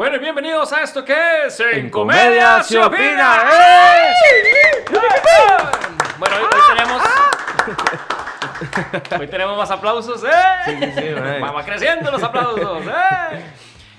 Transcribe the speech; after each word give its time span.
Bueno, 0.00 0.16
y 0.16 0.20
bienvenidos 0.20 0.72
a 0.72 0.82
esto 0.82 1.04
que 1.04 1.14
es 1.44 1.60
En, 1.60 1.90
Comedia 1.90 2.62
se 2.62 2.78
opina. 2.78 3.42
¡Eh! 3.52 4.14
Bueno, 6.18 6.36
hoy, 6.36 6.42
hoy 6.42 6.74
tenemos. 6.74 7.02
Hoy 9.20 9.28
tenemos 9.28 9.58
más 9.58 9.70
aplausos, 9.70 10.24
¿eh? 10.24 10.28
Sí, 10.64 10.78
sí, 10.80 10.92
sí, 10.96 11.04
mae. 11.20 11.40
Va 11.40 11.50
va 11.52 11.62
creciendo 11.66 12.10
los 12.10 12.22
aplausos, 12.22 12.82
¿eh? 12.86 13.44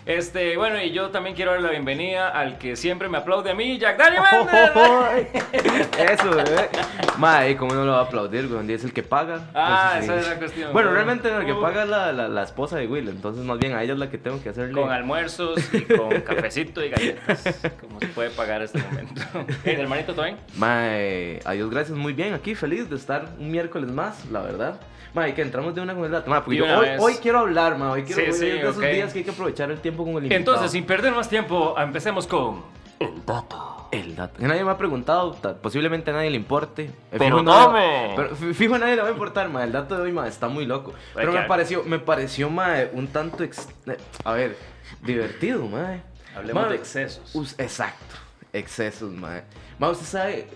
Este, 0.06 0.58
bueno, 0.58 0.82
y 0.82 0.92
yo 0.92 1.10
también 1.10 1.36
quiero 1.36 1.52
darle 1.52 1.68
la 1.68 1.72
bienvenida 1.72 2.30
al 2.30 2.58
que 2.58 2.76
siempre 2.76 3.08
me 3.08 3.20
aplaude 3.20 3.52
a 3.52 3.56
mí, 3.56 3.78
Jack 3.78 3.98
Daniel 4.00 4.24
Méndez. 4.32 5.90
Eso, 6.12 6.30
bebé. 6.32 6.70
Mae, 7.18 7.56
¿cómo 7.56 7.74
no 7.76 7.86
lo 7.86 7.92
va 7.92 8.00
a 8.00 8.04
aplaudir, 8.04 8.48
güey? 8.48 8.72
Es 8.74 8.84
el 8.84 8.94
que 8.94 9.04
paga. 9.04 9.50
Ah, 9.54 9.98
Entonces, 10.00 10.04
esa 10.10 10.14
sí. 10.16 10.20
es 10.22 10.28
la 10.34 10.40
cuestión. 10.40 10.74
Bueno, 10.74 10.92
realmente 10.92 11.30
el 11.30 11.46
que 11.46 11.54
Uh. 11.54 11.62
paga 11.62 11.84
es 11.84 11.90
la, 11.90 12.12
la, 12.12 12.28
la 12.28 12.44
esposa 12.44 12.78
de 12.78 12.88
Will, 12.88 13.10
entonces 13.10 13.44
más 13.46 13.60
bien 13.60 13.74
a 13.76 13.84
ella 13.84 13.94
es 13.94 14.00
la 14.00 14.10
que 14.10 14.18
tengo 14.18 14.42
que 14.42 14.50
hacerle. 14.50 14.74
Con 14.82 14.90
almuerzos 14.92 15.60
y 15.74 15.82
con 15.82 16.10
cafecito 16.22 16.84
y 16.84 16.90
galletas. 16.90 17.44
Como 17.82 18.00
se 18.00 18.08
puede 18.08 18.30
pagar 18.32 18.62
este 18.64 18.80
momento. 18.80 19.22
¿El 19.64 19.80
hermanito 19.82 20.14
también? 20.16 20.38
Mae, 20.56 21.40
adiós, 21.46 21.70
gracias, 21.70 21.96
muy 21.98 22.14
bien. 22.14 22.34
Aquí 22.34 22.56
feliz 22.56 22.90
de 22.90 22.96
estar 22.96 23.26
un 23.38 23.52
miércoles 23.52 23.92
más, 23.92 24.26
la 24.32 24.42
verdad. 24.42 24.80
Mae, 25.14 25.34
que 25.34 25.42
entramos 25.42 25.76
de 25.76 25.82
una 25.82 25.94
con 25.94 26.06
el 26.06 26.12
dato. 26.12 26.30
Mae, 26.30 26.42
porque 26.42 26.62
De 26.62 26.68
yo 26.68 27.04
hoy, 27.04 27.16
quiero 27.16 27.40
hablar, 27.40 27.78
mae. 27.78 27.90
Hoy 27.92 28.04
quiero 28.04 28.22
Sí, 28.22 28.28
hoy 28.30 28.34
sí, 28.38 28.46
de 28.46 28.60
esos 28.62 28.80
días 28.80 29.12
que 29.12 29.20
hay 29.20 29.26
que 29.26 29.32
aprovechar 29.32 29.70
el 29.72 29.80
tiempo 29.80 30.04
con 30.04 30.14
el 30.14 30.24
invitado. 30.24 30.40
Entonces, 30.40 30.72
sin 30.72 30.86
perder 30.86 31.14
más 31.14 31.28
tiempo, 31.30 31.76
empecemos 31.78 32.28
con. 32.28 32.62
El 33.00 33.26
dato. 33.26 33.88
El 33.92 34.16
dato. 34.16 34.36
Nadie 34.40 34.64
me 34.64 34.72
ha 34.72 34.78
preguntado, 34.78 35.34
ta- 35.34 35.56
posiblemente 35.56 36.12
a 36.12 36.14
nadie 36.14 36.30
le 36.30 36.38
importe. 36.38 36.84
Eh, 36.86 36.92
Pero 37.18 37.40
fijo, 37.40 37.44
no- 37.44 37.74
pero 38.16 38.36
fi- 38.38 38.54
fijo 38.54 38.76
a 38.76 38.80
nadie 38.80 38.96
le 38.96 39.02
va 39.02 39.10
a 39.10 39.12
importar, 39.12 39.50
ma. 39.50 39.64
El 39.66 39.72
dato 39.74 39.98
de 39.98 40.04
hoy, 40.04 40.12
ma, 40.14 40.28
está 40.28 40.48
muy 40.48 40.66
loco. 40.66 40.94
Pero 41.14 41.34
me 41.34 41.42
pareció, 41.42 41.84
me 41.84 42.00
pareció, 42.00 42.50
ma, 42.50 42.76
un 42.94 43.08
tanto, 43.08 43.44
ex- 43.44 43.68
eh, 43.88 43.98
a 44.24 44.32
ver, 44.34 44.56
divertido, 45.02 45.66
ma. 45.68 45.98
Hablemos 46.36 46.64
Ma, 46.64 46.70
de 46.70 46.76
excesos. 46.78 47.56
exacto, 47.60 48.16
excesos, 48.54 49.12
ma. 49.12 49.42
Ma, 49.78 49.90
usted 49.90 50.06
sabe, 50.06 50.48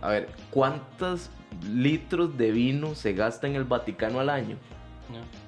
a 0.00 0.08
ver, 0.08 0.28
¿cuántos 0.50 1.28
litros 1.72 2.36
de 2.38 2.50
vino 2.52 2.94
se 2.94 3.12
gasta 3.12 3.46
en 3.46 3.56
el 3.56 3.64
Vaticano 3.64 4.20
al 4.20 4.30
año? 4.30 4.56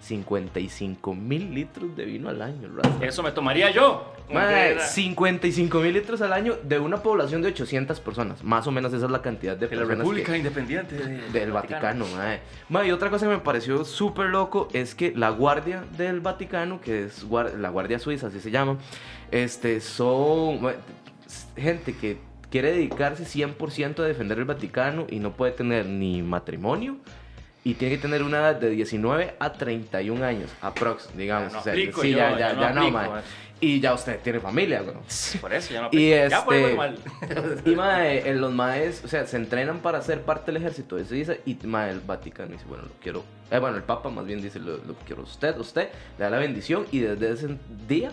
55 0.01 1.15
mil 1.15 1.55
litros 1.55 1.95
de 1.95 2.05
vino 2.06 2.29
al 2.31 2.41
año, 2.41 2.69
Rasta. 2.75 3.05
Eso 3.05 3.23
me 3.23 3.31
tomaría 3.31 3.70
yo. 3.70 4.12
Mae, 4.33 4.73
Era- 4.73 4.87
55 4.87 5.81
mil 5.81 5.93
litros 5.93 6.23
al 6.23 6.33
año 6.33 6.55
de 6.62 6.78
una 6.78 6.98
población 7.03 7.43
de 7.43 7.48
800 7.48 8.01
personas. 8.01 8.43
Más 8.43 8.67
o 8.67 8.71
menos 8.71 8.93
esa 8.95 9.05
es 9.06 9.11
la 9.12 9.21
cantidad 9.23 9.56
de 9.56 9.69
de 9.69 9.77
la 9.77 9.84
República 9.84 10.33
que- 10.33 10.39
Independiente 10.39 10.95
de- 10.97 11.31
del 11.31 11.53
Vaticano. 11.53 12.06
mae. 12.17 12.41
Mae, 12.69 12.89
y 12.89 12.93
otra 12.93 13.11
cosa 13.11 13.27
que 13.27 13.33
me 13.33 13.39
pareció 13.41 13.84
súper 13.84 14.27
loco 14.31 14.69
es 14.73 14.95
que 14.95 15.12
la 15.15 15.31
guardia 15.31 15.84
del 15.97 16.21
Vaticano, 16.21 16.81
que 16.81 17.05
es 17.05 17.25
la 17.59 17.69
guardia 17.69 17.98
suiza, 17.98 18.28
así 18.28 18.41
se 18.41 18.51
llama, 18.51 18.78
este, 19.31 19.81
son 19.81 20.61
gente 21.56 21.95
que 21.95 22.19
quiere 22.51 22.73
dedicarse 22.73 23.25
100% 23.25 24.01
a 24.01 24.05
defender 24.05 24.39
el 24.39 24.45
Vaticano 24.45 25.06
y 25.09 25.19
no 25.20 25.33
puede 25.33 25.53
tener 25.53 25.87
ni 25.87 26.23
matrimonio. 26.23 26.97
Y 27.62 27.75
tiene 27.75 27.97
que 27.97 28.01
tener 28.01 28.23
una 28.23 28.39
edad 28.39 28.56
de 28.56 28.70
19 28.70 29.34
a 29.39 29.53
31 29.53 30.25
años, 30.25 30.51
aprox, 30.62 31.15
digamos. 31.15 31.48
Ya 31.48 31.53
no 31.53 31.61
o 31.61 31.62
sea, 31.62 31.73
aplico 31.75 32.01
sí, 32.01 32.11
yo, 32.12 32.17
ya, 32.19 32.31
ya 32.31 32.39
ya, 32.39 32.55
no 32.55 32.61
ya 32.62 32.73
no, 32.73 32.91
mae. 32.91 33.09
Y 33.62 33.78
ya 33.81 33.93
usted 33.93 34.19
tiene 34.21 34.41
familia, 34.41 34.81
güey. 34.81 34.97
Por 35.39 35.53
eso 35.53 35.75
ya 35.75 35.83
no 35.83 35.89
Y. 35.93 36.09
Ya 36.09 36.25
este- 36.25 36.61
muy 36.67 36.75
mal. 36.75 36.98
Y 37.67 37.71
mae, 37.77 38.31
en 38.31 38.41
los 38.41 38.51
maes, 38.51 39.05
o 39.05 39.09
sea, 39.09 39.27
se 39.27 39.37
entrenan 39.37 39.81
para 39.81 40.01
ser 40.01 40.23
parte 40.23 40.51
del 40.51 40.62
ejército 40.62 40.97
de 40.97 41.05
Suiza 41.05 41.34
y 41.45 41.59
mae, 41.65 41.91
el 41.91 42.01
Vaticano 42.01 42.53
dice, 42.53 42.65
bueno, 42.67 42.84
lo 42.84 42.93
quiero. 43.03 43.25
eh, 43.51 43.59
bueno, 43.59 43.77
el 43.77 43.83
Papa 43.83 44.09
más 44.09 44.25
bien 44.25 44.41
dice, 44.41 44.59
lo, 44.59 44.78
lo 44.78 44.95
quiero 45.06 45.23
usted, 45.25 45.59
usted, 45.59 45.91
le 46.19 46.25
da 46.25 46.31
la 46.31 46.39
bendición 46.39 46.87
y 46.91 47.01
desde 47.01 47.31
ese 47.31 47.59
día 47.87 48.11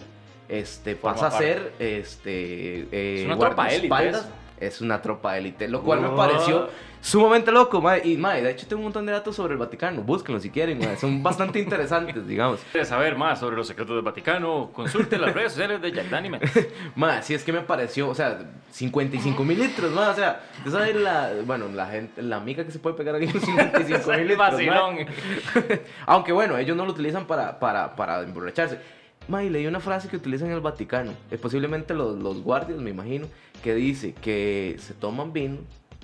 este, 0.50 0.96
Forma 0.96 1.16
pasa 1.16 1.28
a 1.28 1.40
ser 1.40 1.74
este, 1.80 2.88
eh, 2.92 3.22
Es 3.22 3.26
una 3.26 3.38
tropa 3.38 3.68
élite. 3.70 4.12
Es 4.60 4.82
una 4.82 5.02
tropa 5.02 5.38
élite, 5.38 5.68
lo 5.68 5.84
cual 5.84 6.02
me 6.02 6.10
pareció 6.10 6.70
sumamente 7.00 7.52
loco, 7.52 7.82
mae. 7.82 8.02
Y 8.04 8.18
mae, 8.18 8.42
de 8.42 8.52
hecho 8.52 8.68
tengo 8.68 8.80
un 8.80 8.86
montón 8.86 9.06
de 9.06 9.12
datos 9.12 9.36
sobre 9.36 9.54
el 9.54 9.60
Vaticano, 9.60 10.02
búsquenlo 10.02 10.40
si 10.40 10.50
quieren, 10.50 10.80
mae, 10.80 10.98
son 10.98 11.22
bastante 11.24 11.60
interesantes, 11.64 12.28
digamos. 12.28 12.60
¿Quieres 12.72 12.90
saber 12.90 13.16
más 13.16 13.40
sobre 13.40 13.56
los 13.56 13.68
secretos 13.68 13.96
del 13.96 14.04
Vaticano? 14.04 14.72
Consulte 14.74 15.18
las 15.18 15.34
redes 15.34 15.54
sociales 15.54 15.82
de 15.82 15.92
Jack 15.92 16.10
Daniel 16.10 16.34
Méndez. 16.34 16.70
Mae, 16.96 17.22
sí 17.24 17.34
es 17.34 17.44
que 17.44 17.54
me 17.54 17.62
pareció, 17.62 18.10
o 18.10 18.16
sea, 18.16 18.40
55 18.72 19.44
mil 19.44 19.60
litros, 19.60 19.92
mae, 19.92 20.10
o 20.10 20.16
sea, 20.16 20.42
tú 20.64 20.72
sabes 20.72 20.96
la, 20.96 21.32
bueno, 21.46 21.68
la 21.74 21.88
gente, 21.88 22.22
la 22.22 22.38
amiga 22.38 22.66
que 22.66 22.72
se 22.72 22.80
puede 22.80 22.96
pegar 22.96 23.16
aquí 23.16 23.28
con 23.28 23.42
55 23.42 24.12
mil 24.14 24.28
litros. 24.28 24.52
Aunque 26.06 26.32
bueno, 26.32 26.58
ellos 26.58 26.76
no 26.76 26.86
lo 26.86 26.92
utilizan 26.92 27.26
para, 27.26 27.60
para, 27.60 27.96
para 27.96 28.22
emborracharse. 28.22 28.80
Mae, 29.28 29.50
leí 29.50 29.68
una 29.68 29.80
frase 29.82 30.08
que 30.08 30.16
utilizan 30.16 30.48
en 30.50 30.54
el 30.54 30.62
Vaticano, 30.62 31.12
eh, 31.32 31.38
posiblemente 31.38 31.94
los, 31.94 32.18
los 32.18 32.42
guardias, 32.42 32.80
me 32.80 32.92
imagino, 32.92 33.28
que 33.64 33.76
dice 33.76 34.14
que 34.14 34.78
se 34.80 34.94
toman 34.94 35.34
vino 35.34 35.58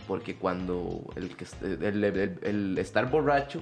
porque 0.07 0.35
cuando 0.35 1.01
el, 1.15 1.31
est- 1.39 1.63
el, 1.63 2.03
el- 2.03 2.39
el 2.41 2.77
estar 2.77 3.09
borracho 3.09 3.61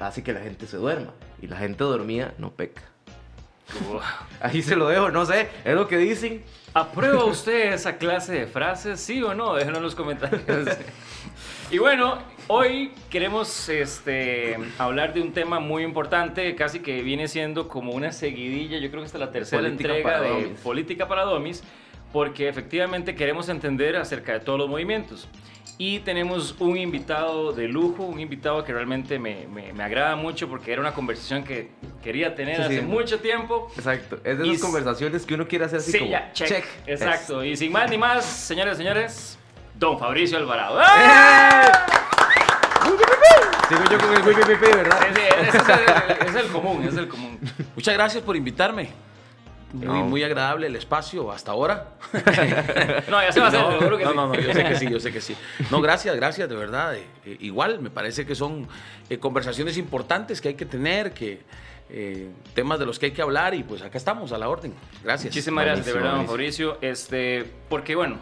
hace 0.00 0.22
que 0.24 0.32
la 0.32 0.40
gente 0.40 0.66
se 0.66 0.76
duerma 0.76 1.12
y 1.40 1.46
la 1.46 1.56
gente 1.56 1.84
dormida 1.84 2.34
no 2.38 2.50
peca. 2.50 2.82
Ahí 4.40 4.62
se 4.62 4.74
lo 4.74 4.88
dejo, 4.88 5.10
no 5.10 5.24
sé, 5.24 5.48
es 5.64 5.74
lo 5.76 5.86
que 5.86 5.96
dicen. 5.96 6.42
¿Aprueba 6.74 7.24
usted 7.24 7.72
esa 7.72 7.96
clase 7.98 8.32
de 8.32 8.46
frases? 8.48 8.98
¿Sí 9.00 9.22
o 9.22 9.34
no? 9.34 9.54
Déjenlo 9.54 9.78
en 9.78 9.84
los 9.84 9.94
comentarios. 9.94 10.42
y 11.70 11.78
bueno, 11.78 12.18
hoy 12.48 12.90
queremos 13.10 13.68
este, 13.68 14.56
hablar 14.78 15.14
de 15.14 15.20
un 15.22 15.32
tema 15.32 15.60
muy 15.60 15.84
importante, 15.84 16.54
casi 16.56 16.80
que 16.80 17.02
viene 17.02 17.28
siendo 17.28 17.68
como 17.68 17.92
una 17.92 18.10
seguidilla. 18.12 18.78
Yo 18.78 18.90
creo 18.90 19.02
que 19.02 19.06
esta 19.06 19.18
es 19.18 19.24
la 19.24 19.30
tercera 19.30 19.62
Política 19.62 19.88
entrega 19.96 20.20
de 20.20 20.28
Domis. 20.30 20.60
Política 20.60 21.06
para 21.08 21.22
Domis, 21.22 21.62
porque 22.12 22.48
efectivamente 22.48 23.14
queremos 23.14 23.48
entender 23.48 23.96
acerca 23.96 24.32
de 24.32 24.40
todos 24.40 24.58
los 24.58 24.68
movimientos. 24.68 25.28
Y 25.78 26.00
tenemos 26.00 26.56
un 26.58 26.76
invitado 26.76 27.52
de 27.52 27.66
lujo, 27.68 28.02
un 28.04 28.20
invitado 28.20 28.62
que 28.64 28.72
realmente 28.72 29.18
me, 29.18 29.46
me- 29.46 29.72
me 29.72 29.82
agrada 29.82 30.14
mucho 30.14 30.46
porque 30.48 30.72
era 30.72 30.80
una 30.82 30.92
conversación 30.92 31.42
que 31.42 31.70
quería 32.02 32.34
tener 32.34 32.56
Sí, 32.56 32.62
hace 32.62 32.80
sí. 32.80 32.84
mucho 32.84 33.20
tiempo. 33.20 33.70
Exacto, 33.76 34.18
es 34.24 34.38
de 34.38 34.46
esas 34.50 34.60
conversaciones 34.60 35.24
que 35.24 35.34
uno 35.34 35.46
quiere 35.48 35.64
hacer 35.64 35.78
así 35.78 35.92
Sí, 35.92 35.98
como 36.00 36.10
ya, 36.10 36.32
check. 36.34 36.64
Es- 36.86 37.00
Exacto. 37.00 37.42
Y 37.44 37.56
sin 37.56 37.72
más 37.72 37.88
ni 37.90 37.96
más, 37.96 38.26
señores 38.26 38.76
señores, 38.76 39.38
don 39.80 39.98
Fabricio 39.98 40.36
Alvarado. 40.38 40.78
¡Eh! 40.78 40.84
¡Ah! 40.86 41.86
Sigo 43.68 43.84
yo 43.90 43.98
con 43.98 44.14
el 44.14 44.22
pipi, 44.22 44.40
pipi, 44.52 44.76
¿verdad? 44.76 44.98
Ese 45.08 45.58
es 45.58 45.68
el, 45.68 46.28
es 46.28 46.34
el 46.44 46.50
común, 46.52 46.84
es 46.84 46.96
el 46.96 47.08
común. 47.08 47.38
Muchas 47.74 47.94
gracias 47.94 48.22
por 48.22 48.36
invitarme. 48.36 48.90
Muy, 49.72 49.86
No. 49.86 49.94
muy 50.04 50.22
agradable 50.24 50.66
el 50.66 50.74
espacio 50.76 51.30
hasta 51.30 51.52
ahora. 51.52 51.90
No, 53.08 53.22
ya 53.22 53.30
se 53.32 53.38
va 53.40 53.46
a 53.46 53.48
hacer, 53.48 53.60
no, 53.60 53.78
seguro 53.78 53.96
que 53.98 54.04
no, 54.04 54.10
sí. 54.10 54.16
no, 54.16 54.26
no, 54.26 54.34
yo 54.34 54.52
sé 54.52 54.64
que 54.64 54.76
sí, 54.76 54.90
yo 54.90 54.98
sé 55.00 55.12
que 55.12 55.20
sí. 55.20 55.36
No, 55.70 55.80
gracias, 55.80 56.14
gracias, 56.16 56.48
de 56.48 56.56
verdad. 56.56 56.96
Eh, 56.96 57.06
eh, 57.24 57.36
igual, 57.40 57.80
me 57.80 57.88
parece 57.90 58.26
que 58.26 58.34
son 58.34 58.66
eh, 59.08 59.18
conversaciones 59.18 59.78
importantes 59.78 60.40
que 60.40 60.48
hay 60.48 60.54
que 60.54 60.66
tener, 60.66 61.12
que 61.12 61.42
eh, 61.88 62.28
temas 62.54 62.80
de 62.80 62.86
los 62.86 62.98
que 62.98 63.06
hay 63.06 63.12
que 63.12 63.22
hablar 63.22 63.54
y 63.54 63.62
pues 63.62 63.80
acá 63.82 63.96
estamos 63.96 64.32
a 64.32 64.38
la 64.38 64.48
orden. 64.48 64.74
Gracias. 65.04 65.32
Muchísimas 65.32 65.64
gracias, 65.64 65.86
de 65.86 65.92
verdad, 65.92 66.16
don. 66.16 66.26
Fabricio. 66.26 66.78
Este, 66.80 67.48
porque 67.68 67.94
bueno, 67.94 68.16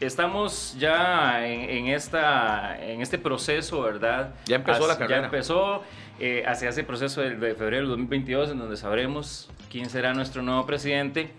estamos 0.00 0.76
ya 0.78 1.46
en, 1.46 1.68
en 1.70 1.86
esta, 1.88 2.78
en 2.82 3.00
este 3.00 3.18
proceso, 3.18 3.82
¿verdad? 3.82 4.34
Ya 4.46 4.56
empezó 4.56 4.86
la 4.86 4.92
Hace- 4.94 4.98
carrera. 5.02 5.20
Ya 5.20 5.24
empezó 5.26 5.82
eh, 6.20 6.44
hacia 6.46 6.68
ese 6.70 6.84
proceso 6.84 7.20
de, 7.20 7.36
de 7.36 7.54
febrero 7.54 7.82
del 7.82 7.88
2022, 7.90 8.50
en 8.50 8.58
donde 8.58 8.76
sabremos 8.76 9.48
quién 9.70 9.88
será 9.90 10.14
nuestro 10.14 10.42
nuevo 10.42 10.66
presidente. 10.66 11.30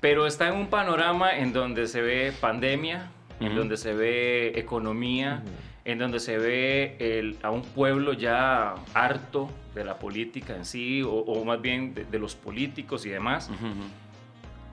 Pero 0.00 0.26
está 0.26 0.48
en 0.48 0.54
un 0.54 0.68
panorama 0.68 1.36
en 1.36 1.52
donde 1.52 1.86
se 1.86 2.00
ve 2.00 2.32
pandemia, 2.40 3.10
en 3.38 3.54
donde 3.54 3.76
se 3.76 3.92
ve 3.94 4.52
economía, 4.56 5.42
en 5.84 5.98
donde 5.98 6.20
se 6.20 6.38
ve 6.38 6.96
el- 7.00 7.36
a 7.42 7.50
un 7.50 7.62
pueblo 7.62 8.12
ya 8.14 8.74
harto 8.94 9.50
de 9.74 9.84
la 9.84 9.98
política 9.98 10.56
en 10.56 10.64
sí, 10.64 11.02
o, 11.02 11.10
o 11.10 11.44
más 11.44 11.60
bien 11.60 11.94
de- 11.94 12.04
de 12.04 12.18
los 12.18 12.34
políticos 12.34 13.04
y 13.06 13.10
demás. 13.10 13.50
Ujú. 13.50 13.68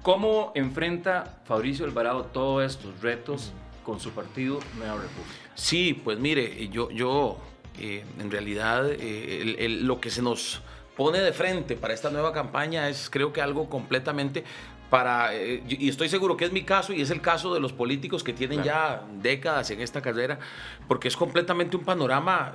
¿Cómo 0.07 0.53
enfrenta 0.55 1.41
Fabricio 1.43 1.83
Alvarado 1.83 2.23
todos 2.27 2.63
estos 2.63 3.01
retos 3.01 3.51
con 3.83 3.99
su 3.99 4.11
partido 4.11 4.57
Nueva 4.77 4.93
República? 5.01 5.35
Sí, 5.53 5.99
pues 6.01 6.17
mire, 6.17 6.69
yo, 6.69 6.89
yo 6.91 7.37
eh, 7.77 8.05
en 8.17 8.31
realidad 8.31 8.89
eh, 8.89 9.41
el- 9.41 9.59
el- 9.59 9.85
lo 9.85 9.99
que 9.99 10.09
se 10.09 10.21
nos 10.21 10.61
pone 10.95 11.19
de 11.19 11.33
frente 11.33 11.75
para 11.75 11.93
esta 11.93 12.09
nueva 12.09 12.31
campaña 12.31 12.87
es 12.87 13.09
creo 13.09 13.33
que 13.33 13.41
algo 13.41 13.69
completamente 13.69 14.45
para, 14.89 15.35
eh, 15.35 15.61
y 15.67 15.89
estoy 15.89 16.07
seguro 16.07 16.37
que 16.37 16.45
es 16.45 16.53
mi 16.53 16.63
caso 16.63 16.93
y 16.93 17.01
es 17.01 17.09
el 17.09 17.19
caso 17.19 17.53
de 17.53 17.59
los 17.59 17.73
políticos 17.73 18.23
que 18.23 18.31
tienen 18.31 18.63
ya 18.63 19.03
décadas 19.21 19.69
en 19.71 19.81
esta 19.81 20.01
carrera, 20.01 20.39
porque 20.87 21.09
es 21.09 21.17
completamente 21.17 21.75
un 21.75 21.83
panorama 21.83 22.53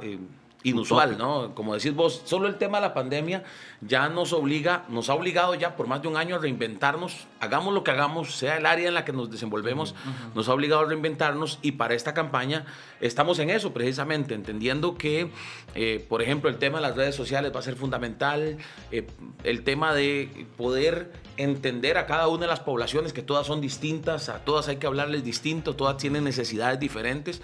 inusual, 0.65 1.19
¿no? 1.19 1.55
Como 1.55 1.75
decís 1.75 1.95
vos, 1.95 2.23
solo 2.25 2.49
el 2.49 2.57
tema 2.57 2.79
de 2.79 2.83
la 2.83 2.95
pandemia 2.95 3.45
ya 3.81 4.09
nos 4.09 4.33
obliga, 4.33 4.85
nos 4.89 5.11
ha 5.11 5.15
obligado 5.15 5.55
ya 5.55 5.77
por 5.77 5.87
más 5.87 6.03
de 6.03 6.09
un 6.09 6.17
año 6.17 6.37
a 6.37 6.39
reinventarnos, 6.39 7.27
hagamos 7.41 7.75
lo 7.75 7.83
que 7.83 7.91
hagamos, 7.91 8.37
sea 8.37 8.57
el 8.57 8.67
área 8.67 8.89
en 8.89 8.95
la 8.95 9.05
que 9.05 9.13
nos 9.13 9.31
desenvolvemos, 9.31 9.95
nos 10.35 10.49
ha 10.49 10.55
obligado 10.55 10.83
a 10.83 10.85
reinventarnos 10.87 11.59
y 11.63 11.73
para 11.73 11.95
esta 11.95 12.15
campaña 12.15 12.65
estamos 13.01 13.39
en 13.39 13.51
eso 13.51 13.73
precisamente, 13.73 14.35
entendiendo 14.35 14.97
que, 14.97 15.31
eh, 15.75 16.05
por 16.09 16.23
ejemplo, 16.23 16.49
el 16.49 16.59
tema 16.59 16.79
de 16.79 16.83
las 16.83 16.97
redes 16.97 17.15
sociales 17.15 17.53
va 17.55 17.61
a 17.61 17.63
ser 17.63 17.75
fundamental, 17.75 18.59
eh, 18.91 19.07
el 19.43 19.65
tema 19.65 19.95
de 19.95 20.47
poder 20.57 21.13
entender 21.37 21.99
a 21.99 22.07
cada 22.07 22.29
una 22.29 22.43
de 22.43 22.49
las 22.49 22.61
poblaciones 22.61 23.13
que 23.13 23.23
todas 23.23 23.47
son 23.47 23.61
distintas, 23.61 24.29
a 24.29 24.45
todas 24.45 24.69
hay 24.69 24.77
que 24.77 24.87
hablarles 24.87 25.25
distinto, 25.25 25.75
todas 25.75 25.97
tienen 25.97 26.25
necesidades 26.25 26.79
diferentes 26.79 27.43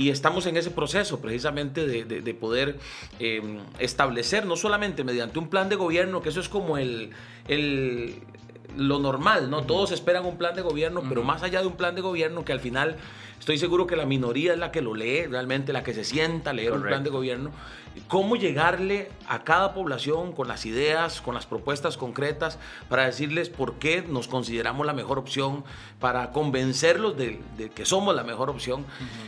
y 0.00 0.08
estamos 0.08 0.46
en 0.46 0.56
ese 0.56 0.70
proceso 0.70 1.20
precisamente 1.20 1.86
de, 1.86 2.34
poder 2.34 2.78
em, 3.18 3.58
establecer, 3.78 4.46
no 4.46 4.56
solamente 4.56 5.04
mediante 5.04 5.38
un 5.38 5.48
plan 5.48 5.68
de 5.68 5.76
gobierno, 5.76 6.22
que 6.22 6.30
eso 6.30 6.40
es 6.40 6.48
como 6.48 6.78
el, 6.78 7.10
lo 8.78 8.98
normal, 8.98 9.50
¿no? 9.50 9.64
Todos 9.64 9.92
esperan 9.92 10.24
un 10.24 10.38
plan 10.38 10.54
de 10.54 10.62
gobierno, 10.62 11.02
pero 11.06 11.22
más 11.22 11.42
allá 11.42 11.60
de 11.60 11.66
un 11.66 11.76
plan 11.76 11.94
de 11.94 12.00
gobierno 12.00 12.46
que 12.46 12.52
al 12.52 12.60
final 12.60 12.96
estoy 13.40 13.58
seguro 13.58 13.88
que 13.88 13.96
la 13.96 14.06
minoría 14.06 14.52
es 14.52 14.58
la 14.58 14.70
que 14.70 14.82
lo 14.82 14.94
lee, 14.94 15.26
realmente 15.26 15.72
la 15.72 15.82
que 15.82 15.94
se 15.94 16.04
sienta 16.04 16.50
a 16.50 16.52
leer 16.52 16.72
un 16.72 16.82
plan 16.82 17.02
de 17.02 17.10
gobierno 17.10 17.50
cómo 18.08 18.36
llegarle 18.36 19.10
a 19.28 19.42
cada 19.42 19.74
población 19.74 20.32
con 20.32 20.48
las 20.48 20.64
ideas, 20.64 21.20
con 21.20 21.34
las 21.34 21.46
propuestas 21.46 21.96
concretas, 21.96 22.58
para 22.88 23.04
decirles 23.04 23.48
por 23.48 23.74
qué 23.74 24.02
nos 24.02 24.28
consideramos 24.28 24.86
la 24.86 24.92
mejor 24.92 25.18
opción, 25.18 25.64
para 25.98 26.30
convencerlos 26.30 27.16
de, 27.16 27.40
que 27.74 27.84
somos 27.84 28.14
la 28.14 28.22
mejor 28.22 28.48
opción. 28.50 28.84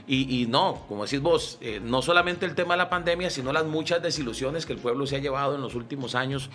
y, 0.06 0.46
no, 0.48 0.84
como 0.88 1.04
decís 1.04 1.20
vos, 1.20 1.58
eh, 1.60 1.80
no 1.82 2.02
solamente 2.02 2.46
el 2.46 2.54
tema 2.54 2.74
de 2.74 2.78
la 2.78 2.90
pandemia, 2.90 3.30
sino 3.30 3.52
las 3.52 3.64
muchas 3.64 4.02
desilusiones 4.02 4.66
que 4.66 4.72
el 4.72 4.78
pueblo 4.78 5.06
se 5.06 5.16
ha 5.16 5.18
llevado 5.18 5.54
en 5.54 5.60
los 5.60 5.74
últimos 5.74 6.14
años, 6.14 6.50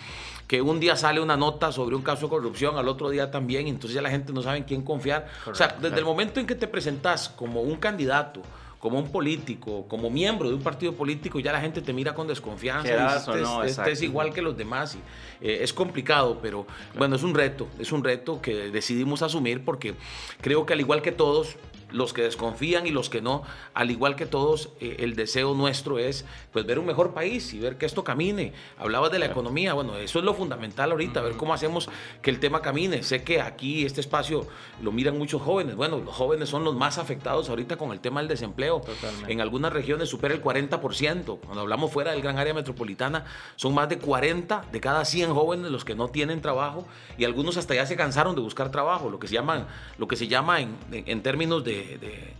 que 0.46 0.62
un 0.62 0.80
día 0.80 0.96
sale 0.96 1.20
una 1.20 1.36
nota 1.36 1.72
sobre 1.72 1.94
un 1.94 2.02
caso 2.02 2.26
de 2.26 2.30
corrupción, 2.30 2.78
al 2.78 2.88
otro 2.88 3.10
día 3.10 3.30
también, 3.30 3.66
y 3.66 3.70
entonces 3.70 3.94
ya 3.94 4.02
la 4.02 4.10
gente 4.10 4.32
no 4.32 4.42
sabe 4.42 4.58
en 4.58 4.64
quién 4.64 4.82
confiar. 4.82 5.28
o 5.46 5.54
sea, 5.54 5.76
desde 5.80 5.98
el 5.98 6.04
momento 6.04 6.40
en 6.40 6.46
que 6.46 6.54
te 6.54 6.68
presentas 6.68 7.28
como 7.28 7.47
un 7.56 7.76
candidato, 7.76 8.42
como 8.78 8.98
un 8.98 9.10
político, 9.10 9.86
como 9.88 10.08
miembro 10.08 10.48
de 10.48 10.54
un 10.54 10.62
partido 10.62 10.94
político, 10.94 11.40
ya 11.40 11.52
la 11.52 11.60
gente 11.60 11.82
te 11.82 11.92
mira 11.92 12.14
con 12.14 12.28
desconfianza. 12.28 13.16
Este, 13.16 13.40
no, 13.40 13.64
este, 13.64 13.90
es 13.90 14.02
igual 14.02 14.32
que 14.32 14.40
los 14.40 14.56
demás. 14.56 14.96
Y, 14.96 15.00
eh, 15.40 15.58
es 15.62 15.72
complicado, 15.72 16.38
pero 16.40 16.66
bueno, 16.96 17.16
es 17.16 17.22
un 17.22 17.34
reto, 17.34 17.68
es 17.78 17.92
un 17.92 18.04
reto 18.04 18.40
que 18.40 18.70
decidimos 18.70 19.22
asumir 19.22 19.64
porque 19.64 19.94
creo 20.40 20.66
que 20.66 20.72
al 20.72 20.80
igual 20.80 21.02
que 21.02 21.12
todos, 21.12 21.56
los 21.90 22.12
que 22.12 22.22
desconfían 22.22 22.86
y 22.86 22.90
los 22.90 23.08
que 23.08 23.20
no, 23.20 23.42
al 23.74 23.90
igual 23.90 24.16
que 24.16 24.26
todos, 24.26 24.70
eh, 24.80 24.96
el 25.00 25.16
deseo 25.16 25.54
nuestro 25.54 25.98
es 25.98 26.24
pues 26.52 26.66
ver 26.66 26.78
un 26.78 26.86
mejor 26.86 27.14
país 27.14 27.52
y 27.54 27.60
ver 27.60 27.78
que 27.78 27.86
esto 27.86 28.04
camine. 28.04 28.52
Hablabas 28.78 29.10
de 29.10 29.18
la 29.18 29.26
economía, 29.26 29.74
bueno, 29.74 29.96
eso 29.96 30.18
es 30.18 30.24
lo 30.24 30.34
fundamental 30.34 30.90
ahorita, 30.90 31.20
ver 31.22 31.36
cómo 31.36 31.54
hacemos 31.54 31.88
que 32.22 32.30
el 32.30 32.40
tema 32.40 32.62
camine. 32.62 33.02
Sé 33.02 33.22
que 33.22 33.40
aquí 33.40 33.84
este 33.84 34.00
espacio 34.00 34.46
lo 34.82 34.92
miran 34.92 35.16
muchos 35.18 35.40
jóvenes, 35.42 35.76
bueno, 35.76 35.98
los 35.98 36.14
jóvenes 36.14 36.48
son 36.48 36.64
los 36.64 36.76
más 36.76 36.98
afectados 36.98 37.48
ahorita 37.48 37.76
con 37.76 37.92
el 37.92 38.00
tema 38.00 38.20
del 38.20 38.28
desempleo. 38.28 38.82
En 39.26 39.40
algunas 39.40 39.72
regiones 39.72 40.08
supera 40.08 40.34
el 40.34 40.42
40%, 40.42 41.38
cuando 41.40 41.60
hablamos 41.60 41.90
fuera 41.90 42.12
del 42.12 42.22
gran 42.22 42.38
área 42.38 42.54
metropolitana, 42.54 43.24
son 43.56 43.74
más 43.74 43.88
de 43.88 43.98
40 43.98 44.66
de 44.70 44.80
cada 44.80 45.04
100 45.04 45.27
jóvenes 45.34 45.70
los 45.70 45.84
que 45.84 45.94
no 45.94 46.08
tienen 46.08 46.40
trabajo 46.40 46.86
y 47.16 47.24
algunos 47.24 47.56
hasta 47.56 47.74
ya 47.74 47.86
se 47.86 47.96
cansaron 47.96 48.34
de 48.34 48.40
buscar 48.40 48.70
trabajo, 48.70 49.10
lo 49.10 49.18
que 49.18 49.28
se 49.28 49.34
llama, 49.34 49.68
lo 49.98 50.08
que 50.08 50.16
se 50.16 50.28
llama 50.28 50.60
en 50.60 51.22
términos 51.22 51.64
de 51.64 52.34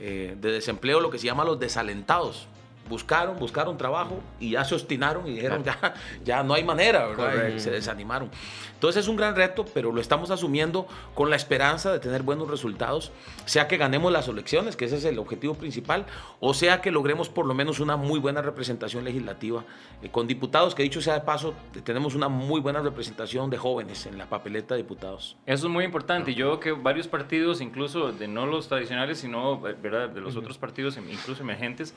eh, 0.00 0.36
de, 0.40 0.52
desempleo, 0.52 1.00
lo 1.00 1.10
que 1.10 1.18
se 1.18 1.26
llama 1.26 1.44
los 1.44 1.58
desalentados. 1.58 2.46
Buscaron, 2.88 3.38
buscaron 3.38 3.76
trabajo 3.76 4.20
y 4.40 4.50
ya 4.50 4.64
se 4.64 4.74
obstinaron 4.74 5.26
y 5.26 5.32
dijeron, 5.34 5.62
ya, 5.64 5.94
ya 6.24 6.42
no 6.42 6.54
hay 6.54 6.64
manera, 6.64 7.06
¿verdad? 7.06 7.58
se 7.58 7.70
desanimaron. 7.70 8.30
Entonces 8.74 9.04
es 9.04 9.08
un 9.08 9.16
gran 9.16 9.34
reto, 9.34 9.64
pero 9.74 9.90
lo 9.90 10.00
estamos 10.00 10.30
asumiendo 10.30 10.86
con 11.14 11.30
la 11.30 11.36
esperanza 11.36 11.92
de 11.92 11.98
tener 11.98 12.22
buenos 12.22 12.48
resultados, 12.48 13.10
sea 13.44 13.66
que 13.66 13.76
ganemos 13.76 14.12
las 14.12 14.28
elecciones, 14.28 14.76
que 14.76 14.84
ese 14.84 14.96
es 14.96 15.04
el 15.04 15.18
objetivo 15.18 15.54
principal, 15.54 16.06
o 16.38 16.54
sea 16.54 16.80
que 16.80 16.92
logremos 16.92 17.28
por 17.28 17.44
lo 17.44 17.54
menos 17.54 17.80
una 17.80 17.96
muy 17.96 18.20
buena 18.20 18.40
representación 18.40 19.04
legislativa 19.04 19.64
eh, 20.02 20.10
con 20.10 20.26
diputados, 20.26 20.74
que 20.74 20.84
dicho 20.84 21.00
sea 21.00 21.14
de 21.14 21.22
paso, 21.22 21.54
tenemos 21.82 22.14
una 22.14 22.28
muy 22.28 22.60
buena 22.60 22.80
representación 22.80 23.50
de 23.50 23.58
jóvenes 23.58 24.06
en 24.06 24.16
la 24.16 24.26
papeleta 24.26 24.74
de 24.74 24.82
diputados. 24.82 25.36
Eso 25.44 25.66
es 25.66 25.72
muy 25.72 25.84
importante. 25.84 26.34
Yo 26.34 26.46
veo 26.46 26.60
que 26.60 26.72
varios 26.72 27.08
partidos, 27.08 27.60
incluso 27.60 28.12
de 28.12 28.28
no 28.28 28.46
los 28.46 28.68
tradicionales, 28.68 29.18
sino 29.18 29.60
¿verdad? 29.60 30.08
de 30.08 30.20
los 30.20 30.36
otros 30.36 30.56
partidos, 30.56 30.96
incluso 30.96 31.42
emergentes, 31.42 31.94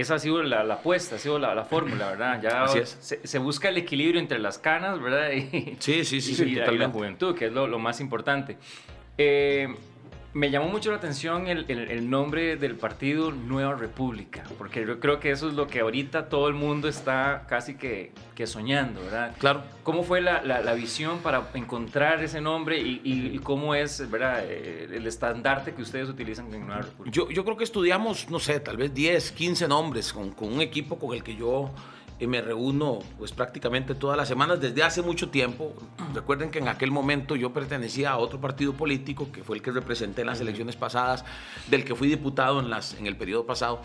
esa 0.00 0.14
ha 0.14 0.18
sido 0.18 0.42
la, 0.42 0.60
apuesta, 0.60 1.16
ha 1.16 1.18
sido 1.18 1.38
la, 1.38 1.64
fórmula, 1.64 2.10
¿verdad? 2.10 2.40
Ya 2.42 2.86
Se, 2.86 3.38
busca 3.38 3.68
el 3.68 3.78
equilibrio 3.78 4.20
entre 4.20 4.38
las 4.38 4.58
canas, 4.58 5.00
¿verdad? 5.00 5.30
Y, 5.32 5.76
sí, 5.78 6.04
sí, 6.04 6.20
sí, 6.20 6.44
y, 6.44 6.54
la 6.54 6.88
juventud, 6.88 7.34
que 7.34 7.46
es 7.46 7.52
lo, 7.52 7.66
lo 7.66 7.78
más 7.78 8.00
importante. 8.00 8.56
Eh, 9.16 9.68
me 10.34 10.50
llamó 10.50 10.68
mucho 10.68 10.90
la 10.90 10.98
atención 10.98 11.46
el, 11.46 11.70
el, 11.70 12.10
nombre 12.10 12.56
del 12.56 12.76
partido 12.76 13.32
Nueva 13.32 13.74
República, 13.74 14.44
porque 14.58 14.86
yo 14.86 15.00
creo 15.00 15.20
que 15.20 15.30
eso 15.30 15.48
es 15.48 15.54
lo 15.54 15.66
que 15.66 15.80
ahorita 15.80 16.28
todo 16.28 16.48
el 16.48 16.54
mundo 16.54 16.88
está 16.88 17.46
casi 17.48 17.76
que, 17.76 18.12
que 18.34 18.46
soñando, 18.46 19.00
¿verdad? 19.02 19.34
Claro. 19.38 19.62
¿Cómo 19.82 20.02
fue 20.02 20.20
la, 20.20 20.42
la, 20.42 20.74
visión 20.74 21.18
para 21.20 21.48
encontrar 21.54 22.22
ese 22.22 22.40
nombre 22.42 22.78
y, 22.78 23.00
y, 23.04 23.38
cómo 23.38 23.74
es, 23.74 24.10
¿verdad? 24.10 24.44
Eh, 24.44 24.88
el 24.92 25.06
estandarte 25.06 25.74
que 25.74 25.80
ustedes 25.80 26.08
utilizan 26.08 26.52
en 26.52 26.66
Nueva 26.66 26.82
República? 26.82 27.14
Yo, 27.14 27.30
yo 27.30 27.44
creo 27.44 27.56
que 27.56 27.64
estudiamos, 27.64 28.28
no 28.28 28.38
sé, 28.38 28.60
tal 28.60 28.76
vez 28.76 28.92
10, 28.92 29.32
15 29.32 29.66
nombres 29.66 30.12
con, 30.12 30.32
con 30.32 30.52
un 30.52 30.60
equipo 30.60 30.98
con 30.98 31.14
el 31.14 31.22
que 31.22 31.36
yo 31.36 31.70
me 32.26 32.40
reúno 32.42 32.98
pues 33.18 33.32
prácticamente 33.32 33.94
todas 33.94 34.16
las 34.16 34.28
semanas 34.28 34.60
desde 34.60 34.82
hace 34.82 35.02
mucho 35.02 35.30
tiempo. 35.30 35.72
Recuerden 36.14 36.50
que 36.50 36.58
en 36.58 36.68
aquel 36.68 36.90
momento 36.90 37.36
yo 37.36 37.52
pertenecía 37.52 38.10
a 38.10 38.18
otro 38.18 38.40
partido 38.40 38.72
político 38.72 39.30
que 39.30 39.44
fue 39.44 39.56
el 39.56 39.62
que 39.62 39.70
representé 39.70 40.22
en 40.22 40.26
las 40.26 40.40
elecciones 40.40 40.76
pasadas, 40.76 41.24
del 41.68 41.84
que 41.84 41.94
fui 41.94 42.08
diputado 42.08 42.60
en, 42.60 42.70
las, 42.70 42.94
en 42.94 43.06
el 43.06 43.16
periodo 43.16 43.46
pasado. 43.46 43.82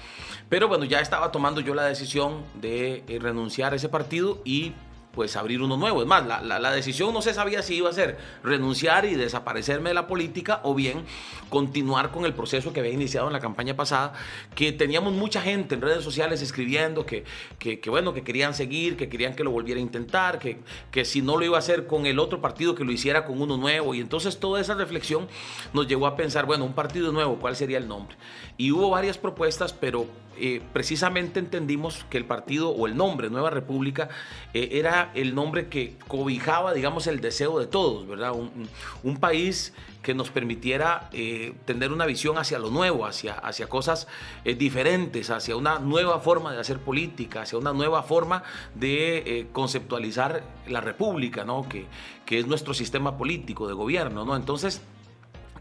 Pero 0.50 0.68
bueno, 0.68 0.86
ya 0.86 1.00
estaba 1.00 1.32
tomando 1.32 1.62
yo 1.62 1.76
la 1.76 1.84
decisión 1.84 2.44
de 2.56 3.04
eh, 3.08 3.20
renunciar 3.20 3.74
a 3.74 3.76
ese 3.76 3.90
partido 3.90 4.42
y 4.44 4.74
pues 5.14 5.36
abrir 5.36 5.62
uno 5.62 5.78
nuevo. 5.78 6.02
Es 6.02 6.08
más, 6.08 6.26
la, 6.26 6.42
la, 6.42 6.72
decisión 6.72 7.14
no 7.14 7.22
se 7.22 7.36
sabía 7.36 7.62
si 7.62 7.76
iba 7.76 7.90
a 7.90 7.94
ser 7.94 8.18
renunciar 8.44 9.06
y 9.06 9.14
desaparecerme 9.14 9.92
de 9.92 9.94
la 9.94 10.08
política 10.08 10.60
o 10.64 10.74
bien 10.74 11.06
continuar 11.50 12.10
con 12.10 12.26
el 12.26 12.34
proceso 12.34 12.74
que 12.74 12.80
había 12.80 12.94
iniciado 12.94 13.28
en 13.28 13.34
la 13.34 13.40
campaña 13.40 13.76
pasada, 13.76 14.14
que 14.56 14.72
teníamos 14.72 15.14
mucha 15.14 15.40
gente 15.40 15.76
en 15.76 15.82
redes 15.82 16.04
sociales 16.04 16.42
escribiendo 16.42 17.06
que, 17.06 17.26
que, 17.60 17.80
bueno, 17.92 18.12
que 18.14 18.24
querían 18.24 18.56
seguir, 18.56 18.98
que 18.98 19.08
querían 19.08 19.36
que 19.36 19.44
lo 19.44 19.52
volviera 19.52 19.80
a 19.80 19.84
intentar, 19.84 20.40
que, 20.40 20.62
que 20.90 21.06
si 21.06 21.22
no 21.22 21.38
lo 21.38 21.46
iba 21.46 21.58
a 21.58 21.60
hacer 21.60 21.86
con 21.86 22.08
el 22.08 22.18
otro 22.18 22.42
partido, 22.42 22.74
que 22.74 22.84
lo 22.84 22.92
hiciera 22.92 23.24
con 23.24 23.40
uno 23.40 23.56
nuevo. 23.56 23.94
Y 23.94 24.02
entonces 24.02 24.40
toda 24.40 24.60
esa 24.60 24.74
reflexión 24.74 25.28
nos 25.74 25.88
llevó 25.88 26.08
a 26.08 26.16
pensar, 26.16 26.48
bueno, 26.48 26.66
un 26.66 26.74
partido 26.74 27.12
nuevo, 27.12 27.38
¿cuál 27.40 27.56
sería 27.56 27.78
el 27.78 27.88
nombre? 27.88 28.18
Y 28.58 28.72
hubo 28.72 28.90
varias 28.90 29.20
propuestas, 29.20 29.74
pero 29.74 30.08
eh, 30.38 30.62
precisamente 30.74 31.40
entendimos 31.40 32.06
que 32.10 32.18
el 32.18 32.26
partido 32.26 32.70
o 32.70 32.88
el 32.88 32.98
nombre 32.98 33.30
Nueva 33.30 33.50
República 33.50 34.10
eh, 34.54 34.70
era 34.74 35.12
el 35.14 35.36
nombre 35.36 35.68
que 35.68 35.96
cobijaba, 36.08 36.74
digamos, 36.74 37.08
el 37.08 37.22
deseo 37.22 37.60
de 37.60 37.68
todos, 37.68 38.08
¿verdad? 38.08 38.34
Un, 38.34 39.18
país 39.18 39.74
que 40.02 40.14
nos 40.14 40.32
permitiera 40.32 41.10
eh, 41.14 41.54
tener 41.66 41.94
una 41.94 42.06
visión 42.06 42.38
hacia 42.38 42.60
lo 42.60 42.72
nuevo, 42.72 43.06
hacia, 43.06 43.36
hacia 43.36 43.68
cosas 43.68 44.08
diferentes, 44.44 45.30
hacia 45.30 45.56
una 45.56 45.80
nueva 45.80 46.20
forma 46.20 46.52
de 46.52 46.60
hacer 46.60 46.80
política, 46.80 47.44
hacia 47.44 47.58
una 47.58 47.72
nueva 47.72 48.04
forma 48.04 48.44
de 48.76 49.48
conceptualizar 49.54 50.44
la 50.68 50.82
república, 50.82 51.46
¿no? 51.46 51.70
Que, 51.70 51.86
que 52.26 52.40
es 52.40 52.48
nuestro 52.48 52.74
sistema 52.74 53.18
político 53.18 53.68
de 53.68 53.74
gobierno, 53.74 54.26
¿no? 54.26 54.36
Entonces, 54.36 54.82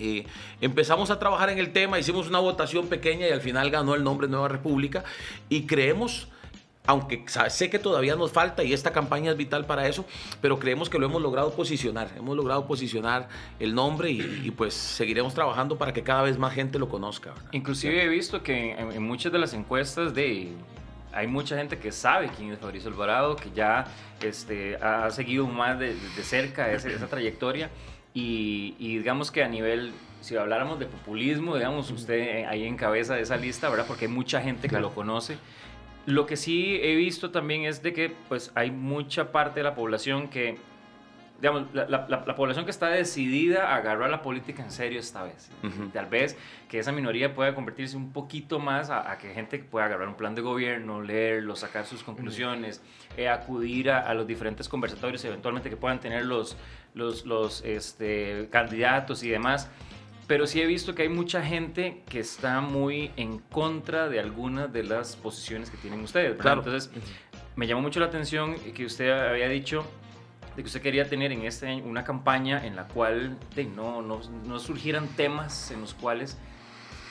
eh, 0.02 0.26
empezamos 0.60 1.10
a 1.10 1.18
trabajar 1.20 1.50
en 1.50 1.58
el 1.58 1.72
tema, 1.72 1.98
hicimos 1.98 2.28
una 2.28 2.40
votación 2.40 2.88
pequeña 2.88 3.28
y 3.28 3.30
al 3.30 3.40
final 3.40 3.70
ganó 3.70 3.94
el 3.94 4.02
nombre 4.02 4.26
Nueva 4.26 4.48
República. 4.48 5.04
Y 5.48 5.66
creemos, 5.66 6.26
aunque 6.86 7.24
sé 7.48 7.70
que 7.70 7.78
todavía 7.78 8.16
nos 8.16 8.32
falta 8.32 8.64
y 8.64 8.72
esta 8.72 8.90
campaña 8.90 9.30
es 9.30 9.36
vital 9.36 9.64
para 9.64 9.86
eso, 9.86 10.04
pero 10.40 10.58
creemos 10.58 10.90
que 10.90 10.98
lo 10.98 11.06
hemos 11.06 11.22
logrado 11.22 11.52
posicionar, 11.52 12.10
hemos 12.16 12.36
logrado 12.36 12.66
posicionar 12.66 13.28
el 13.60 13.76
nombre 13.76 14.10
y, 14.10 14.50
pues 14.50 14.74
seguiremos 14.74 15.34
trabajando 15.34 15.78
para 15.78 15.92
que 15.92 16.02
cada 16.02 16.22
vez 16.22 16.36
más 16.36 16.52
gente 16.52 16.80
lo 16.80 16.88
conozca. 16.88 17.34
Inclusive 17.52 18.02
he 18.02 18.08
visto 18.08 18.42
que 18.42 18.72
en, 18.72 19.02
muchas 19.04 19.30
de 19.30 19.38
las 19.38 19.54
encuestas 19.54 20.14
de 20.14 20.52
hay 21.14 21.26
mucha 21.26 21.56
gente 21.56 21.78
que 21.78 21.92
sabe 21.92 22.30
quién 22.36 22.52
es 22.52 22.58
Fabricio 22.58 22.90
Alvarado, 22.90 23.36
que 23.36 23.50
ya 23.54 23.86
este, 24.22 24.76
ha 24.76 25.10
seguido 25.10 25.46
más 25.46 25.78
de, 25.78 25.94
cerca 26.22 26.72
esa 26.72 27.06
trayectoria 27.06 27.70
y, 28.14 28.74
digamos 28.78 29.30
que 29.30 29.42
a 29.42 29.48
nivel, 29.48 29.92
si 30.20 30.36
habláramos 30.36 30.78
de 30.78 30.86
populismo, 30.86 31.56
digamos, 31.56 31.90
usted 31.90 32.44
ahí 32.44 32.64
encabeza 32.64 33.18
esa 33.18 33.36
lista, 33.36 33.70
¿verdad? 33.70 33.86
Porque 33.86 34.06
hay 34.06 34.10
mucha 34.10 34.40
gente 34.40 34.68
que 34.68 34.78
lo 34.78 34.94
conoce. 34.94 35.38
Lo 36.04 36.26
que 36.26 36.36
sí 36.36 36.78
he 36.82 36.94
visto 36.96 37.30
también 37.30 37.64
es 37.64 37.82
de 37.82 37.92
que 37.92 38.12
pues 38.28 38.50
hay 38.54 38.70
mucha 38.70 39.30
parte 39.30 39.60
de 39.60 39.64
la 39.64 39.74
población 39.74 40.28
que 40.28 40.58
digamos, 41.42 41.64
la, 41.74 41.88
la- 41.88 42.06
la- 42.08 42.22
la 42.24 42.34
población 42.36 42.64
que 42.64 42.70
está 42.70 42.86
decidida 42.88 43.72
a 43.72 43.74
agarrar 43.76 44.08
la 44.08 44.22
política 44.22 44.62
en 44.62 44.70
serio 44.70 45.00
esta 45.00 45.24
vez. 45.24 45.50
Ujú. 45.64 45.88
Tal 45.88 46.06
vez 46.06 46.36
que 46.68 46.78
esa 46.78 46.92
minoría 46.92 47.34
pueda 47.34 47.52
convertirse 47.52 47.96
un 47.96 48.12
poquito 48.12 48.60
más 48.60 48.90
a, 48.90 49.10
a 49.10 49.18
que 49.18 49.34
gente 49.34 49.58
pueda 49.58 49.86
agarrar 49.86 50.06
un 50.06 50.14
plan 50.14 50.36
de 50.36 50.40
gobierno, 50.40 51.02
leerlo, 51.02 51.56
sacar 51.56 51.84
sus 51.84 52.04
conclusiones, 52.04 52.80
eh, 53.16 53.28
acudir 53.28 53.90
a, 53.90 53.98
a 54.02 54.14
los 54.14 54.24
diferentes 54.24 54.68
conversatorios 54.68 55.24
eventualmente 55.24 55.68
que 55.68 55.76
puedan 55.76 55.98
tener 55.98 56.24
los, 56.24 56.56
los, 56.94 57.26
los 57.26 57.62
este, 57.64 58.46
candidatos 58.52 59.24
y 59.24 59.28
demás. 59.28 59.68
Pero 60.28 60.46
sí 60.46 60.60
he 60.62 60.66
visto 60.66 60.94
que 60.94 61.02
hay 61.02 61.08
mucha 61.08 61.42
gente 61.44 62.02
que 62.08 62.20
está 62.20 62.60
muy 62.60 63.10
en 63.16 63.40
contra 63.40 64.08
de 64.08 64.20
algunas 64.20 64.72
de 64.72 64.84
las 64.84 65.16
posiciones 65.16 65.70
que 65.70 65.76
tienen 65.78 66.00
ustedes. 66.02 66.36
¿verdad? 66.38 66.42
Claro. 66.42 66.62
Entonces, 66.64 66.90
me 67.56 67.66
llamó 67.66 67.82
mucho 67.82 67.98
la 67.98 68.06
atención 68.06 68.54
que 68.54 68.86
usted 68.86 69.10
había 69.10 69.48
dicho 69.48 69.84
de 70.56 70.62
que 70.62 70.66
usted 70.66 70.82
quería 70.82 71.08
tener 71.08 71.32
en 71.32 71.42
este 71.44 71.66
año 71.66 71.84
una 71.84 72.04
campaña 72.04 72.64
en 72.66 72.76
la 72.76 72.84
cual 72.88 73.36
de, 73.54 73.64
no, 73.64 74.02
no, 74.02 74.20
no 74.46 74.58
surgieran 74.58 75.06
temas 75.08 75.70
en 75.70 75.80
los 75.80 75.94
cuales 75.94 76.38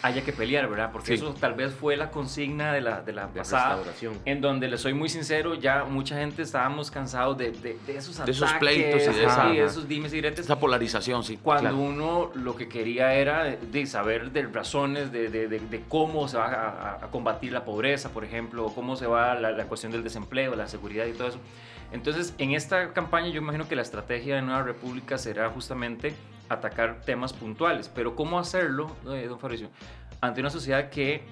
haya 0.04 0.24
que 0.24 0.34
pelear, 0.34 0.68
¿verdad? 0.68 0.90
Porque 0.92 1.10
Sí. 1.10 1.14
eso 1.14 1.32
tal 1.40 1.54
vez 1.54 1.76
fue 1.76 1.96
la 1.96 2.10
consigna 2.10 2.74
de 2.74 2.82
la, 2.82 3.02
de 3.04 3.14
la 3.14 3.28
De 3.28 3.34
pasada, 3.38 3.76
restauración. 3.76 4.18
en 4.26 4.42
donde 4.42 4.68
le 4.68 4.80
soy 4.80 4.96
muy 4.96 5.10
sincero, 5.10 5.54
ya 5.54 5.84
mucha 5.84 6.18
gente 6.18 6.42
estábamos 6.42 6.90
cansados 6.90 7.38
de, 7.38 7.52
de, 7.52 7.78
de 7.86 7.98
esos 7.98 8.16
De 8.18 8.24
ataques, 8.24 8.38
esos 8.38 8.54
pleitos 8.54 9.02
y 9.04 9.06
de 9.20 9.26
esa- 9.26 9.50
y 9.54 9.58
de 9.58 9.64
esos 9.66 9.88
dimes 9.88 10.12
y 10.12 10.16
diretes. 10.16 10.46
Esa 10.46 10.60
polarización, 10.60 11.24
sí. 11.24 11.38
Cuando 11.38 11.70
Claro. 11.70 11.78
uno 11.78 12.32
lo 12.34 12.56
que 12.56 12.68
quería 12.68 13.14
era 13.14 13.44
de 13.44 13.86
saber 13.86 14.32
de 14.32 14.42
razones 14.48 15.12
de, 15.12 15.30
de- 15.30 15.48
de- 15.48 15.60
de 15.60 15.84
cómo 15.88 16.28
se 16.28 16.38
va 16.38 16.48
a, 16.48 17.06
a- 17.06 17.12
combatir 17.12 17.52
la 17.52 17.64
pobreza, 17.64 18.10
por 18.10 18.24
ejemplo, 18.26 18.66
o 18.66 18.74
cómo 18.74 18.96
se 18.96 19.06
va 19.06 19.36
la, 19.36 19.52
la 19.52 19.66
cuestión 19.66 19.92
del 19.92 20.04
desempleo, 20.04 20.56
la 20.56 20.68
seguridad 20.68 21.06
y 21.06 21.14
todo 21.14 21.28
eso. 21.28 21.40
Entonces, 21.92 22.34
en 22.38 22.52
esta 22.52 22.94
campaña 22.94 23.28
yo 23.30 23.42
imagino 23.42 23.68
que 23.68 23.76
la 23.76 23.82
estrategia 23.82 24.36
de 24.36 24.42
Nueva 24.42 24.64
República 24.64 25.18
será 25.18 25.50
justamente 25.50 26.14
atacar 26.50 27.02
temas 27.02 27.34
puntuales. 27.34 27.90
Pero 27.94 28.16
¿cómo 28.16 28.40
hacerlo, 28.40 28.96
eh, 29.10 29.26
don 29.28 29.40
Fabricio? 29.40 29.70
Ante 30.22 30.42
una 30.42 30.50
sociedad 30.50 30.90
que 30.90 31.24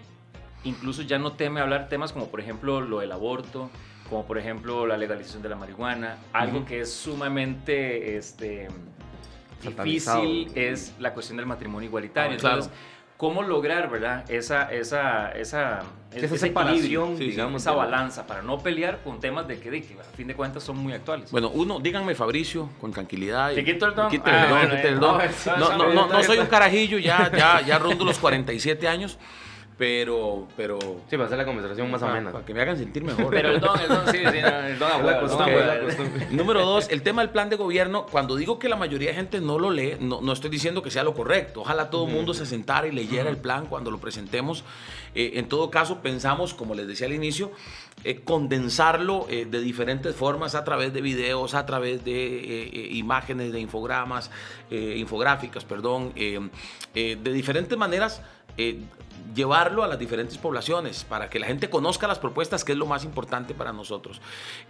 incluso 0.64 1.02
ya 1.02 1.18
no 1.20 1.34
teme 1.34 1.62
hablar 1.62 1.88
temas 1.88 2.12
como, 2.12 2.28
por 2.28 2.40
ejemplo, 2.42 2.82
lo 2.82 3.00
del 3.00 3.12
aborto, 3.12 3.70
como 4.10 4.26
por 4.26 4.38
ejemplo 4.38 4.88
la 4.88 4.98
legalización 4.98 5.42
de 5.42 5.50
la 5.50 5.56
marihuana, 5.56 6.18
algo 6.34 6.66
que 6.66 6.82
es 6.82 6.92
sumamente 6.92 8.18
este, 8.18 8.68
difícil 9.62 10.52
es 10.56 10.96
la 11.00 11.14
cuestión 11.14 11.38
del 11.38 11.46
matrimonio 11.46 11.88
igualitario. 11.88 12.38
Ah, 12.38 12.40
claro. 12.40 12.68
¿Cómo 13.20 13.44
lograr, 13.44 13.90
verdad, 13.90 14.24
esa, 14.32 14.72
esa, 14.72 15.30
esa, 15.34 15.82
Esa 16.14 16.36
ese 16.36 16.48
equilibrio, 16.48 17.16
sí, 17.18 17.26
digamos. 17.32 17.62
esa 17.62 17.74
balanza 17.74 18.26
para 18.26 18.42
no 18.42 18.60
pelear 18.60 19.00
con 19.04 19.20
temas 19.20 19.46
de 19.46 19.60
que, 19.60 19.70
de 19.70 19.82
que, 19.84 19.94
a 20.00 20.04
fin 20.16 20.26
de 20.26 20.36
cuentas 20.36 20.64
son 20.64 20.78
muy 20.78 20.94
actuales? 20.94 21.30
Bueno, 21.30 21.50
uno, 21.54 21.82
díganme 21.82 22.16
Fabricio, 22.16 22.70
con 22.80 22.94
tranquilidad. 22.94 23.52
y- 23.52 23.56
¿Te 23.56 23.66
quito 23.66 23.88
el 23.88 23.94
don? 23.96 24.10
Quite 24.10 24.30
el 24.30 24.36
Ah, 24.38 24.42
don, 24.48 24.50
bueno, 24.58 24.76
quite 24.76 24.88
el 24.88 24.94
eh, 24.94 25.00
don. 25.00 25.18
no, 25.60 25.94
No, 25.94 26.08
no, 26.08 26.24
soy 26.24 26.38
un 26.38 26.46
carajillo, 26.48 26.98
ya, 26.98 27.30
ya, 27.30 27.60
ya 27.60 27.78
rondo 27.78 28.06
los 28.06 28.18
47 28.20 28.88
años, 28.88 29.18
pero, 29.80 30.46
pero... 30.58 30.78
Sí, 31.10 31.16
va 31.16 31.24
a 31.24 31.30
ser 31.30 31.38
la 31.38 31.46
conversación 31.46 31.90
más 31.90 32.02
para, 32.02 32.12
amena. 32.12 32.34
para 32.34 32.46
que 32.46 32.54
me 32.54 32.62
hagan 32.62 32.78
sentir 32.78 33.02
mejor. 33.02 33.30
Pero 33.30 33.52
el 33.52 33.62
don, 33.62 33.80
el 33.80 33.88
don, 33.88 34.06
sí, 34.08 34.18
sí, 34.18 34.42
no, 34.42 34.60
el 34.60 34.78
don 34.78 34.92
a 34.92 34.98
Es 34.98 35.04
huevo, 35.04 35.10
la 35.10 35.20
costumbre, 35.22 35.80
costumbre. 35.86 36.28
Número 36.32 36.66
dos, 36.66 36.90
el 36.90 37.02
tema 37.02 37.22
del 37.22 37.32
plan 37.32 37.50
de 37.50 37.56
gobierno. 37.56 38.06
Cuando 38.06 38.36
digo 38.36 38.60
que 38.60 38.68
la 38.68 38.76
mayoría 38.76 39.12
de 39.12 39.16
gente 39.16 39.40
no 39.40 39.58
lo 39.58 39.72
lee, 39.72 39.96
no, 40.02 40.20
no 40.20 40.34
estoy 40.34 40.50
diciendo 40.50 40.84
que 40.84 40.92
sea 40.92 41.04
lo 41.04 41.14
correcto. 41.14 41.62
Ojalá 41.62 41.90
todo 41.90 42.08
el 42.08 42.14
mundo 42.14 42.34
se 42.34 42.46
sentara 42.46 42.88
y 42.88 42.92
leyera 42.92 43.30
el 43.30 43.38
plan 43.38 43.68
cuando 43.68 43.90
lo 43.90 44.00
presentemos. 44.00 44.66
Eh, 45.16 45.32
en 45.36 45.48
todo 45.48 45.72
caso, 45.72 46.02
pensamos, 46.02 46.54
como 46.54 46.76
les 46.76 46.86
decía 46.86 47.08
al 47.08 47.14
inicio, 47.14 47.54
eh, 48.04 48.22
condensarlo 48.24 49.28
eh, 49.30 49.46
de 49.46 49.62
diferentes 49.62 50.16
formas 50.16 50.56
a 50.56 50.64
través 50.64 50.94
de 50.94 51.02
videos, 51.02 51.54
a 51.54 51.66
través 51.66 52.04
de 52.04 52.12
eh, 52.12 52.70
eh, 52.74 52.90
imágenes, 52.92 53.54
de 53.54 53.60
infogramas, 53.60 54.30
eh, 54.72 54.96
infográficas, 54.98 55.66
perdón, 55.66 56.14
eh, 56.16 56.40
eh, 56.96 57.18
de 57.22 57.34
diferentes 57.34 57.78
maneras. 57.78 58.22
Eh, 58.62 58.78
llevarlo 59.34 59.84
a 59.84 59.88
las 59.88 59.98
diferentes 59.98 60.38
poblaciones 60.38 61.06
para 61.06 61.30
que 61.30 61.40
la 61.40 61.48
gente 61.48 61.70
conozca 61.70 62.08
las 62.08 62.20
propuestas, 62.20 62.66
que 62.66 62.74
es 62.74 62.78
lo 62.78 62.86
más 62.86 63.06
importante 63.06 63.54
para 63.54 63.72
nosotros. 63.72 64.20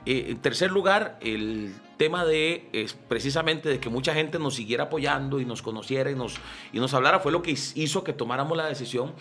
Eh, 0.06 0.28
en 0.30 0.38
tercer 0.38 0.70
lugar, 0.70 1.18
el 1.22 1.74
tema 1.98 2.24
de 2.24 2.70
es 2.72 2.94
precisamente 2.94 3.68
de 3.68 3.80
que 3.80 3.90
mucha 3.90 4.14
gente 4.14 4.38
nos 4.38 4.56
siguiera 4.56 4.86
apoyando 4.86 5.40
y 5.40 5.46
nos 5.46 5.64
conociera 5.64 6.12
y 6.12 6.16
nos, 6.16 6.36
y 6.72 6.80
nos 6.80 6.94
hablara 6.94 7.20
fue 7.20 7.32
lo 7.32 7.42
que 7.42 7.52
hizo 7.52 8.04
que 8.04 8.14
tomáramos 8.14 8.56
la 8.56 8.68
decisión 8.68 9.14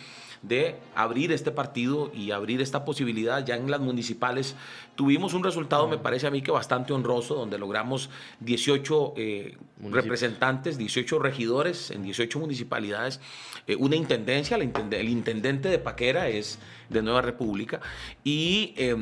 de 0.43 0.77
abrir 0.95 1.33
este 1.33 1.51
partido 1.51 2.11
y 2.15 2.31
abrir 2.31 2.61
esta 2.61 2.85
posibilidad 2.85 3.45
ya 3.45 3.57
en 3.57 3.71
las 3.71 3.81
municipales. 3.81 4.55
Tuvimos 4.95 5.35
un 5.35 5.43
resultado, 5.43 5.89
me 5.89 5.99
parece 5.99 6.27
a 6.27 6.31
mí 6.31 6.43
que 6.43 6.51
bastante 6.51 6.93
honroso, 6.93 7.35
donde 7.35 7.59
logramos 7.59 8.11
18 8.41 9.15
eh, 9.17 9.57
representantes, 9.91 10.79
18 10.79 11.19
regidores 11.19 11.91
en 11.91 12.03
18 12.03 12.39
municipalidades, 12.39 13.21
eh, 13.69 13.77
una 13.77 13.95
intendencia, 13.95 14.59
la 14.59 14.65
intende- 14.65 14.99
el 14.99 15.09
intendente 15.09 15.69
de 15.69 15.79
Paquera 15.79 16.29
es 16.29 16.59
de 16.89 17.03
Nueva 17.03 17.21
República 17.21 17.81
y 18.25 18.73
eh, 18.79 18.97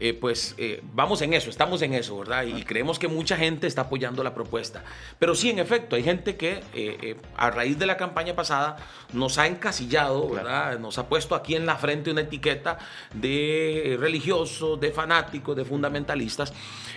eh, 0.00 0.14
pues 0.14 0.56
eh, 0.58 0.82
vamos 0.94 1.22
en 1.22 1.32
eso, 1.32 1.48
estamos 1.48 1.80
en 1.82 1.94
eso, 1.94 2.18
¿verdad? 2.18 2.44
Y 2.44 2.64
creemos 2.64 2.98
que 2.98 3.06
mucha 3.06 3.36
gente 3.36 3.68
está 3.68 3.82
apoyando 3.82 4.24
la 4.24 4.34
propuesta. 4.34 4.82
Pero 5.18 5.34
sí, 5.36 5.50
en 5.50 5.60
efecto, 5.60 5.94
hay 5.94 6.02
gente 6.02 6.36
que 6.36 6.54
eh, 6.74 6.98
eh, 7.02 7.16
a 7.36 7.50
raíz 7.52 7.78
de 7.78 7.86
la 7.86 7.96
campaña 7.96 8.34
pasada 8.34 8.76
nos 9.12 9.38
ha 9.38 9.46
encasillado, 9.46 10.28
¿verdad? 10.28 10.78
Nos 10.80 10.98
ha 10.98 11.08
puesto 11.08 11.36
aquí 11.36 11.54
en 11.54 11.66
la 11.66 11.76
frente 11.76 12.10
una 12.10 12.22
etiqueta 12.22 12.78
de 13.14 13.96
religiosos, 14.00 14.80
de 14.80 14.90
fanáticos, 14.90 15.54
de 15.54 15.64
fundamentalistas, 15.64 16.52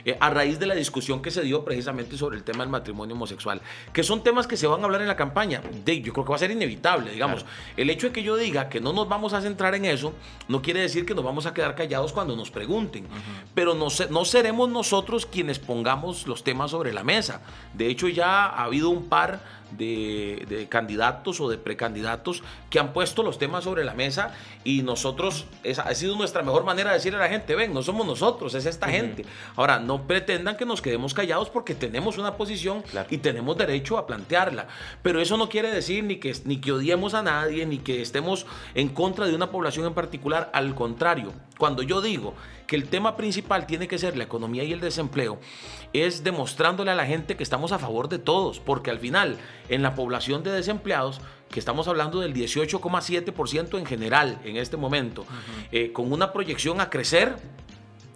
eh, 0.05 0.17
a 0.19 0.29
raíz 0.29 0.59
de 0.59 0.65
la 0.65 0.75
discusión 0.75 1.21
que 1.21 1.31
se 1.31 1.41
dio 1.41 1.63
precisamente 1.63 2.17
sobre 2.17 2.37
el 2.37 2.43
tema 2.43 2.59
del 2.59 2.69
matrimonio 2.69 3.15
homosexual, 3.15 3.61
que 3.91 4.03
son 4.03 4.23
temas 4.23 4.47
que 4.47 4.57
se 4.57 4.67
van 4.67 4.81
a 4.81 4.85
hablar 4.85 5.01
en 5.01 5.07
la 5.07 5.15
campaña. 5.15 5.61
De, 5.85 6.01
yo 6.01 6.13
creo 6.13 6.25
que 6.25 6.29
va 6.29 6.35
a 6.35 6.39
ser 6.39 6.51
inevitable, 6.51 7.11
digamos. 7.11 7.45
El 7.77 7.89
hecho 7.89 8.07
de 8.07 8.13
que 8.13 8.23
yo 8.23 8.35
diga 8.35 8.69
que 8.69 8.81
no 8.81 8.93
nos 8.93 9.07
vamos 9.07 9.33
a 9.33 9.41
centrar 9.41 9.75
en 9.75 9.85
eso, 9.85 10.13
no 10.47 10.61
quiere 10.61 10.81
decir 10.81 11.05
que 11.05 11.15
nos 11.15 11.23
vamos 11.23 11.45
a 11.45 11.53
quedar 11.53 11.75
callados 11.75 12.13
cuando 12.13 12.35
nos 12.35 12.51
pregunten, 12.51 13.07
pero 13.53 13.73
no, 13.73 13.87
no 14.09 14.25
seremos 14.25 14.69
nosotros 14.69 15.25
quienes 15.25 15.59
pongamos 15.59 16.27
los 16.27 16.43
temas 16.43 16.71
sobre 16.71 16.93
la 16.93 17.03
mesa. 17.03 17.41
De 17.73 17.87
hecho, 17.87 18.07
ya 18.07 18.45
ha 18.45 18.63
habido 18.63 18.89
un 18.89 19.05
par 19.05 19.62
de, 19.77 20.45
de 20.47 20.67
candidatos 20.67 21.39
o 21.41 21.49
de 21.49 21.57
precandidatos 21.57 22.43
que 22.69 22.79
han 22.79 22.93
puesto 22.93 23.23
los 23.23 23.37
temas 23.37 23.63
sobre 23.63 23.83
la 23.83 23.93
mesa 23.93 24.33
y 24.63 24.81
nosotros, 24.83 25.45
esa 25.63 25.83
ha 25.83 25.95
sido 25.95 26.15
nuestra 26.15 26.41
mejor 26.43 26.63
manera 26.63 26.89
de 26.91 26.97
decirle 26.97 27.19
a 27.19 27.23
la 27.23 27.29
gente, 27.29 27.55
ven, 27.55 27.73
no 27.73 27.83
somos 27.83 28.05
nosotros, 28.05 28.53
es 28.55 28.65
esta 28.65 28.87
gente. 28.89 29.25
Ahora, 29.55 29.79
no 29.79 30.07
pretendan 30.07 30.57
que 30.57 30.65
nos 30.65 30.81
quedemos 30.81 31.13
callados 31.13 31.49
porque 31.49 31.75
tenemos 31.75 32.17
una 32.17 32.35
posición 32.37 32.81
Claro. 32.83 33.07
y 33.11 33.17
tenemos 33.17 33.57
derecho 33.57 33.97
a 33.97 34.07
plantearla. 34.07 34.67
Pero 35.01 35.21
eso 35.21 35.37
no 35.37 35.49
quiere 35.49 35.71
decir 35.71 36.03
ni 36.03 36.17
que, 36.17 36.35
ni 36.45 36.57
que 36.57 36.71
odiemos 36.71 37.13
a 37.13 37.23
nadie, 37.23 37.65
ni 37.65 37.79
que 37.79 38.01
estemos 38.01 38.45
en 38.75 38.89
contra 38.89 39.25
de 39.25 39.35
una 39.35 39.51
población 39.51 39.85
en 39.85 39.93
particular. 39.93 40.49
Al 40.53 40.75
contrario, 40.75 41.33
cuando 41.57 41.83
yo 41.83 42.01
digo 42.01 42.33
que 42.73 42.77
el 42.77 42.89
tema 42.89 43.15
principal 43.15 43.67
tiene 43.67 43.87
que 43.87 43.99
ser 43.99 44.17
la 44.17 44.23
economía 44.23 44.63
y 44.63 44.73
el 44.73 44.79
desempleo, 44.79 45.39
es 45.93 46.23
demostrándole 46.23 46.89
a 46.89 46.95
la 46.95 47.05
gente 47.05 47.37
que 47.37 47.43
estamos 47.43 47.71
a 47.71 47.77
favor 47.77 48.09
de 48.09 48.17
todos, 48.17 48.59
porque 48.59 48.89
al 48.89 48.97
final, 48.97 49.37
en 49.69 49.83
la 49.83 49.93
población 49.93 50.41
de 50.41 50.51
desempleados, 50.51 51.21
que 51.51 51.59
estamos 51.59 51.87
hablando 51.87 52.19
del 52.19 52.33
18,7% 52.33 53.77
en 53.77 53.85
general 53.85 54.41
en 54.43 54.57
este 54.57 54.75
momento, 54.75 55.23
eh, 55.71 55.93
con 55.93 56.11
una 56.11 56.33
proyección 56.33 56.81
a 56.81 56.89
crecer, 56.89 57.35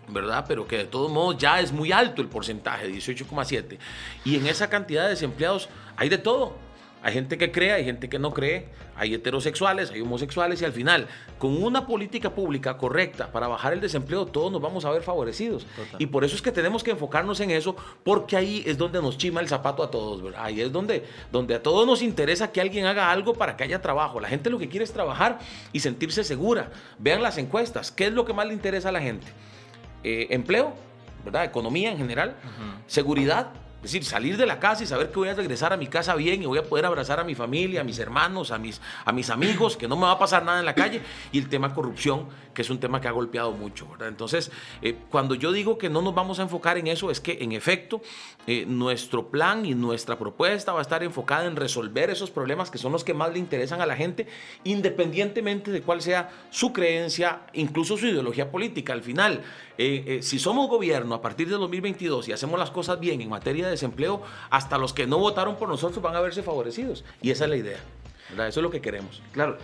¿verdad? 0.07 0.45
Pero 0.47 0.65
que 0.65 0.77
de 0.77 0.85
todos 0.85 1.11
modos 1.11 1.37
ya 1.37 1.59
es 1.59 1.71
muy 1.71 1.91
alto 1.91 2.23
el 2.23 2.27
porcentaje, 2.27 2.91
18,7. 2.91 3.77
Y 4.25 4.37
en 4.37 4.47
esa 4.47 4.71
cantidad 4.71 5.03
de 5.03 5.09
desempleados 5.09 5.69
hay 5.97 6.09
de 6.09 6.17
todo. 6.17 6.55
Hay 7.07 7.13
gente 7.13 7.37
que 7.37 7.53
cree, 7.53 7.71
hay 7.71 7.85
gente 7.85 8.09
que 8.09 8.19
no 8.19 8.33
cree, 8.33 8.65
hay 8.97 9.13
heterosexuales, 9.13 9.91
hay 9.91 10.01
homosexuales 10.01 10.61
y 10.61 10.65
al 10.65 10.73
final, 10.73 11.07
con 11.39 11.63
una 11.63 11.87
política 11.87 12.35
pública 12.35 12.75
correcta 12.77 13.31
para 13.31 13.47
bajar 13.47 13.71
el 13.71 13.79
desempleo, 13.79 14.25
todos 14.25 14.51
nos 14.51 14.61
vamos 14.61 14.83
a 14.83 14.89
ver 14.89 15.03
favorecidos. 15.03 15.65
Y 15.99 16.07
por 16.07 16.25
eso 16.25 16.35
es 16.35 16.41
que 16.41 16.51
tenemos 16.51 16.83
que 16.83 16.91
enfocarnos 16.91 17.39
en 17.39 17.51
eso, 17.51 17.77
porque 18.03 18.35
ahí 18.35 18.61
es 18.65 18.77
donde 18.77 19.01
nos 19.01 19.17
chima 19.17 19.39
el 19.39 19.47
zapato 19.47 19.83
a 19.83 19.89
todos, 19.89 20.21
¿verdad? 20.21 20.41
Ahí 20.43 20.59
es 20.59 20.71
donde, 20.73 21.05
donde 21.31 21.55
a 21.55 21.63
todos 21.63 21.87
nos 21.87 22.01
interesa 22.01 22.51
que 22.51 22.59
alguien 22.59 22.85
haga 22.85 23.09
algo 23.09 23.33
para 23.33 23.55
que 23.55 23.63
haya 23.63 23.81
trabajo. 23.81 24.19
La 24.19 24.27
gente 24.27 24.49
lo 24.49 24.59
que 24.59 24.67
quiere 24.67 24.83
es 24.83 24.91
trabajar 24.91 25.39
y 25.71 25.79
sentirse 25.79 26.25
segura. 26.25 26.71
Vean 26.99 27.23
las 27.23 27.37
encuestas, 27.37 27.89
¿qué 27.89 28.07
es 28.07 28.11
lo 28.11 28.25
que 28.25 28.33
más 28.33 28.47
le 28.47 28.53
interesa 28.53 28.89
a 28.89 28.91
la 28.91 29.01
gente? 29.01 29.27
eh, 30.03 30.27
empleo, 30.29 30.73
¿verdad? 31.25 31.43
Economía 31.43 31.91
en 31.91 31.97
general, 31.97 32.35
seguridad, 32.87 33.47
es 33.77 33.91
decir, 33.91 34.03
salir 34.03 34.38
de 34.38 34.46
la 34.46 34.60
casa 34.60 34.84
y 34.84 34.88
saber 34.88 35.12
que 35.12 35.19
voy 35.19 35.29
a 35.29 35.36
regresar 35.36 35.72
a 35.72 35.77
mi 35.77 35.88
casa 35.88 36.15
bien 36.15 36.41
y 36.41 36.46
voy 36.46 36.57
a 36.57 36.63
poder 36.63 36.86
abrazar 36.86 37.19
a 37.19 37.24
mi 37.24 37.36
familia, 37.36 37.81
a 37.81 37.84
mis 37.84 38.00
hermanos, 38.00 38.51
a 38.51 38.57
mis, 38.57 38.81
a 39.05 39.12
mis 39.12 39.29
amigos, 39.29 39.77
que 39.77 39.88
no 39.88 39.96
me 39.96 40.03
va 40.03 40.13
a 40.13 40.19
pasar 40.19 40.43
nada 40.43 40.60
en 40.60 40.65
la 40.65 40.74
calle, 40.74 41.01
y 41.31 41.38
el 41.38 41.48
tema 41.48 41.74
corrupción, 41.74 42.27
que 42.55 42.63
es 42.63 42.69
un 42.72 42.79
tema 42.79 43.00
que 43.00 43.07
ha 43.07 43.12
golpeado 43.12 43.51
mucho, 43.51 43.88
¿verdad? 43.88 44.07
Entonces, 44.07 44.51
eh, 44.81 44.98
cuando 45.12 45.36
yo 45.36 45.51
digo 45.51 45.77
que 45.77 45.89
no 45.89 46.01
nos 46.01 46.15
vamos 46.15 46.39
a 46.39 46.41
enfocar 46.41 46.77
en 46.79 46.88
eso, 46.88 47.12
es 47.12 47.22
que 47.22 47.38
en 47.41 47.51
efecto, 47.51 48.01
eh, 48.48 48.65
nuestro 48.67 49.27
plan 49.27 49.65
y 49.65 49.75
nuestra 49.75 50.17
propuesta 50.17 50.74
va 50.74 50.79
a 50.79 50.81
estar 50.81 51.03
enfocada 51.03 51.46
en 51.46 51.55
resolver 51.55 52.10
esos 52.10 52.31
problemas 52.31 52.72
que 52.72 52.79
son 52.79 52.91
los 52.91 53.03
que 53.03 53.13
más 53.13 53.31
le 53.31 53.38
interesan 53.38 53.79
a 53.81 53.86
la 53.86 53.96
gente, 53.96 54.25
independientemente 54.63 55.69
de 55.69 55.81
cuál 55.81 56.01
sea 56.01 56.31
su 56.50 56.74
creencia, 56.74 57.41
incluso 57.53 57.96
su 57.96 58.07
ideología 58.07 58.50
política. 58.50 58.93
Al 58.93 59.03
final, 59.03 59.43
eh, 59.77 60.03
eh, 60.07 60.24
si 60.24 60.39
somos 60.39 60.69
gobierno 60.69 61.15
a 61.15 61.22
partir 61.22 61.48
de 61.48 61.55
2022 61.55 62.29
y 62.29 62.31
hacemos 62.31 62.60
las 62.60 62.72
cosas 62.72 63.00
bien 63.00 63.22
en 63.22 63.29
materia 63.29 63.65
haya 63.65 63.72
desempleo, 63.72 64.22
hasta 64.50 64.77
los 64.77 64.93
que 64.93 65.07
no 65.07 65.17
votaron 65.17 65.55
por 65.55 65.69
nosotros 65.69 66.01
van 66.01 66.15
a 66.15 66.22
verse 66.22 66.43
favorecidos. 66.43 67.03
Y 67.22 67.31
esa 67.31 67.46
es 67.46 67.50
la 67.50 67.57
idea. 67.57 67.79
Eso 68.34 68.60
es 68.60 68.63
lo 68.63 68.72
que 68.72 68.81
queremos. 68.81 69.22
Claro. 69.31 69.57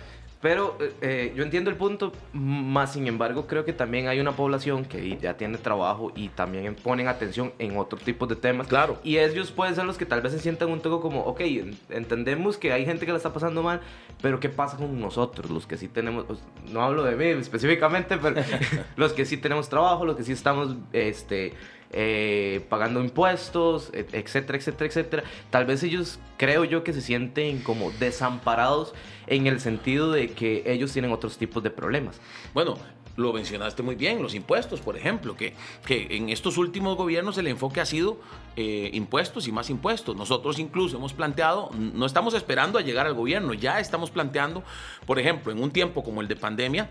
Pero 0.44 0.76
eh, 0.78 0.92
eh, 1.00 1.32
yo 1.34 1.42
entiendo 1.42 1.70
el 1.70 1.76
punto, 1.76 2.12
más 2.34 2.92
sin 2.92 3.06
embargo 3.06 3.46
creo 3.46 3.64
que 3.64 3.72
también 3.72 4.08
hay 4.08 4.20
una 4.20 4.32
población 4.32 4.84
que 4.84 5.16
ya 5.16 5.38
tiene 5.38 5.56
trabajo 5.56 6.12
y 6.14 6.28
también 6.28 6.74
ponen 6.74 7.08
atención 7.08 7.54
en 7.58 7.78
otro 7.78 7.98
tipo 7.98 8.26
de 8.26 8.36
temas. 8.36 8.66
Claro. 8.66 8.98
Y 9.02 9.16
ellos 9.16 9.50
pueden 9.52 9.74
ser 9.74 9.86
los 9.86 9.96
que 9.96 10.04
tal 10.04 10.20
vez 10.20 10.32
se 10.32 10.38
sientan 10.38 10.68
un 10.70 10.80
poco 10.80 11.00
como, 11.00 11.22
ok, 11.22 11.40
en- 11.40 11.78
entendemos 11.88 12.58
que 12.58 12.74
hay 12.74 12.84
gente 12.84 13.06
que 13.06 13.12
la 13.12 13.16
está 13.16 13.32
pasando 13.32 13.62
mal, 13.62 13.80
pero 14.20 14.38
¿qué 14.38 14.50
pasa 14.50 14.76
con 14.76 15.00
nosotros? 15.00 15.50
Los 15.50 15.66
que 15.66 15.78
sí 15.78 15.88
tenemos, 15.88 16.26
pues, 16.26 16.40
no 16.70 16.82
hablo 16.82 17.04
de 17.04 17.16
mí 17.16 17.24
específicamente, 17.40 18.18
pero 18.18 18.42
los 18.96 19.14
que 19.14 19.24
sí 19.24 19.38
tenemos 19.38 19.70
trabajo, 19.70 20.04
los 20.04 20.14
que 20.14 20.24
sí 20.24 20.32
estamos, 20.32 20.76
este... 20.92 21.54
eh, 21.94 22.64
pagando 22.68 23.00
impuestos, 23.00 23.90
et- 23.94 24.12
etcétera, 24.12 24.58
etcétera, 24.58 24.86
etcétera. 24.86 25.24
Tal 25.50 25.64
vez 25.64 25.82
ellos, 25.82 26.18
creo 26.36 26.64
yo, 26.64 26.84
que 26.84 26.92
se 26.92 27.00
sienten 27.00 27.60
como 27.62 27.90
desamparados 27.92 28.94
en 29.26 29.46
el 29.46 29.60
sentido 29.60 30.12
de 30.12 30.32
que 30.32 30.64
ellos 30.66 30.92
tienen 30.92 31.12
otros 31.12 31.38
tipos 31.38 31.62
de 31.62 31.70
problemas. 31.70 32.20
Bueno, 32.52 32.76
lo 33.16 33.32
mencionaste 33.32 33.84
muy 33.84 33.94
bien, 33.94 34.20
los 34.20 34.34
impuestos, 34.34 34.80
por 34.80 34.96
ejemplo, 34.96 35.36
que, 35.36 35.54
que 35.86 36.08
en 36.16 36.30
estos 36.30 36.58
últimos 36.58 36.96
gobiernos 36.96 37.38
el 37.38 37.46
enfoque 37.46 37.80
ha 37.80 37.86
sido 37.86 38.18
eh, 38.56 38.90
impuestos 38.92 39.46
y 39.46 39.52
más 39.52 39.70
impuestos. 39.70 40.16
Nosotros 40.16 40.58
incluso 40.58 40.96
hemos 40.96 41.12
planteado, 41.12 41.70
no 41.78 42.06
estamos 42.06 42.34
esperando 42.34 42.76
a 42.76 42.82
llegar 42.82 43.06
al 43.06 43.14
gobierno, 43.14 43.54
ya 43.54 43.78
estamos 43.78 44.10
planteando, 44.10 44.64
por 45.06 45.20
ejemplo, 45.20 45.52
en 45.52 45.62
un 45.62 45.70
tiempo 45.70 46.02
como 46.02 46.22
el 46.22 46.26
de 46.26 46.34
pandemia, 46.34 46.90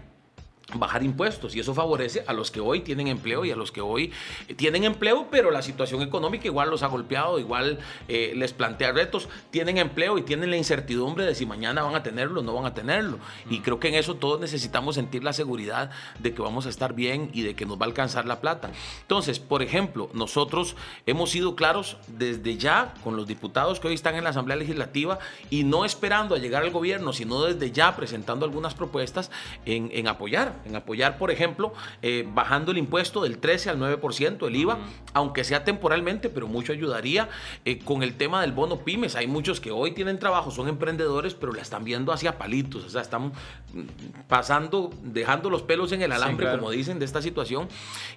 bajar 0.75 1.03
impuestos 1.03 1.55
y 1.55 1.60
eso 1.60 1.74
favorece 1.74 2.24
a 2.25 2.34
los 2.34 2.50
que 2.50 2.60
hoy 2.60 2.82
tienen 2.82 3.08
empleo 3.08 3.46
y 3.46 3.51
a 3.51 3.55
los 3.55 3.72
que 3.72 3.82
hoy 3.82 4.12
tienen 4.55 4.86
empleo, 4.86 5.27
pero 5.29 5.51
la 5.51 5.62
situación 5.62 6.01
económica 6.01 6.48
igual 6.48 6.70
los 6.70 6.84
ha 6.84 6.88
golpeado, 6.88 7.38
igual 7.38 7.79
eh, 8.08 8.34
les 8.36 8.53
plantea 8.53 8.91
retos, 8.91 9.27
tienen 9.51 9.77
empleo 9.77 10.17
y 10.17 10.24
tienen 10.24 10.50
la 10.50 10.58
incertidumbre 10.58 11.25
de 11.25 11.36
si 11.36 11.46
mañana 11.46 11.84
van 11.84 11.96
a 11.96 12.03
tenerlo 12.03 12.39
o 12.39 12.43
no 12.43 12.53
van 12.53 12.65
a 12.65 12.74
tenerlo. 12.74 13.20
Y 13.50 13.60
creo 13.60 13.79
que 13.79 13.89
en 13.89 13.96
eso 13.96 14.15
todos 14.15 14.39
necesitamos 14.39 14.96
sentir 14.96 15.24
la 15.24 15.34
seguridad 15.34 15.91
de 16.20 16.34
que 16.34 16.41
vamos 16.41 16.65
a 16.65 16.70
estar 16.70 16.93
bien 16.93 17.29
y 17.34 17.41
de 17.41 17.55
que 17.55 17.65
nos 17.65 17.77
va 17.77 17.86
a 17.86 17.89
alcanzar 17.89 18.25
la 18.25 18.39
plata. 18.41 18.72
Entonces, 19.01 19.39
por 19.39 19.62
ejemplo, 19.62 20.10
nosotros 20.13 20.75
hemos 21.05 21.29
sido 21.29 21.55
claros 21.55 21.98
desde 22.08 22.58
ya 22.58 22.93
con 23.03 23.15
los 23.15 23.27
diputados 23.27 23.79
que 23.79 23.89
hoy 23.89 23.93
están 23.93 24.15
en 24.15 24.24
la 24.24 24.29
Asamblea 24.32 24.58
Legislativa 24.58 25.20
y 25.50 25.63
no 25.63 25.86
esperando 25.86 26.36
a 26.36 26.39
llegar 26.39 26.63
al 26.63 26.72
gobierno, 26.72 27.13
sino 27.13 27.43
desde 27.43 27.72
ya 27.72 27.96
presentando 27.96 28.46
algunas 28.46 28.74
propuestas 28.74 29.29
en, 29.65 29.89
en 29.93 30.08
apoyar, 30.08 30.52
en 30.65 30.75
apoyar, 30.75 31.17
por 31.17 31.31
ejemplo, 31.31 31.74
eh, 32.01 32.27
bajando 32.27 32.72
el 32.72 32.77
impuesto 32.77 33.24
del 33.24 33.38
13 33.38 33.72
al 33.72 33.79
9%, 33.79 34.48
el 34.48 34.55
IVA, 34.55 34.77
aunque 35.13 35.43
sea 35.43 35.63
temporalmente, 35.63 36.29
pero 36.29 36.48
mucho 36.48 36.74
ayudaría 36.74 37.29
eh, 37.65 37.79
con 37.79 38.03
el 38.03 38.15
tema 38.15 38.41
del 38.41 38.51
bono 38.51 38.77
pymes. 38.77 39.15
Hay 39.15 39.27
muchos 39.27 39.60
que 39.60 39.72
hoy 39.72 39.91
tienen 39.91 40.19
trabajo, 40.19 40.51
son 40.51 40.67
emprendedores, 40.67 41.33
pero 41.33 41.53
la 41.53 41.62
están 41.62 41.83
viendo 41.83 42.12
hacia 42.12 42.38
palitos, 42.38 42.86
o 42.86 42.89
sea, 42.89 43.01
están 43.01 43.27
mm, 43.27 44.27
pasando, 44.27 44.91
dejando 45.03 45.50
los 45.50 45.62
pelos 45.62 45.91
en 45.91 46.01
el 46.01 46.12
alambre, 46.12 46.45
claro. 46.45 46.60
como 46.60 46.72
dicen, 46.72 47.00
de 47.00 47.05
esta 47.05 47.22
situación, 47.22 47.67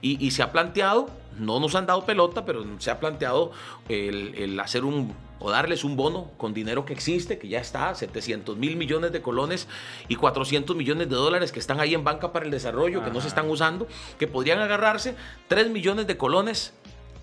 y, 0.01 0.25
y 0.25 0.31
se 0.31 0.43
ha 0.43 0.53
planteado, 0.53 1.09
no 1.39 1.61
nos 1.61 1.75
han 1.75 1.87
dado 1.87 2.05
pelota, 2.05 2.45
pero 2.45 2.65
se 2.79 2.91
ha 2.91 3.01
planteado 3.01 3.53
el, 3.89 4.35
el 4.37 4.59
hacer 4.61 4.85
un 4.85 5.15
o 5.39 5.51
darles 5.51 5.85
un 5.85 5.97
bono 5.97 6.31
con 6.37 6.55
dinero 6.55 6.85
que 6.85 6.93
existe, 6.93 7.39
que 7.39 7.49
ya 7.49 7.61
está, 7.61 7.95
700 7.95 8.57
mil 8.57 8.77
millones 8.77 9.13
de 9.13 9.23
colones 9.23 9.69
y 10.09 10.17
400 10.17 10.77
millones 10.77 11.09
de 11.09 11.17
dólares 11.17 11.53
que 11.53 11.59
están 11.59 11.81
ahí 11.81 11.95
en 11.95 12.05
banca 12.05 12.33
para 12.33 12.45
el 12.45 12.51
desarrollo, 12.51 13.05
que 13.05 13.11
no 13.11 13.21
se 13.21 13.29
están 13.29 13.49
usando, 13.51 13.87
que 14.19 14.27
podrían 14.27 14.61
agarrarse 14.61 15.15
3 15.49 15.71
millones 15.71 16.07
de 16.07 16.17
colones 16.17 16.73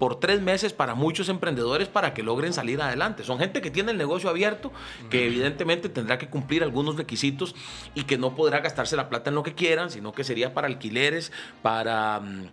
por 0.03 0.19
tres 0.19 0.41
meses 0.41 0.73
para 0.73 0.95
muchos 0.95 1.29
emprendedores 1.29 1.87
para 1.87 2.13
que 2.13 2.23
logren 2.23 2.51
salir 2.51 2.81
adelante. 2.81 3.23
Son 3.23 3.39
gente 3.39 3.61
que 3.61 3.71
tiene 3.71 3.91
el 3.91 3.97
negocio 3.97 4.29
abierto, 4.29 4.71
que 5.09 5.27
evidentemente 5.27 5.87
tendrá 5.87 6.17
que 6.17 6.27
cumplir 6.29 6.63
algunos 6.63 6.97
requisitos 6.97 7.55
y 7.95 8.03
que 8.03 8.17
no 8.17 8.35
podrá 8.35 8.59
gastarse 8.59 8.97
la 8.97 9.07
plata 9.07 9.29
en 9.29 9.35
lo 9.35 9.43
que 9.43 9.53
quieran, 9.53 9.89
sino 9.89 10.11
que 10.11 10.23
sería 10.23 10.53
para 10.53 10.67
alquileres, 10.67 11.31
para 11.61 12.19
mm, 12.19 12.47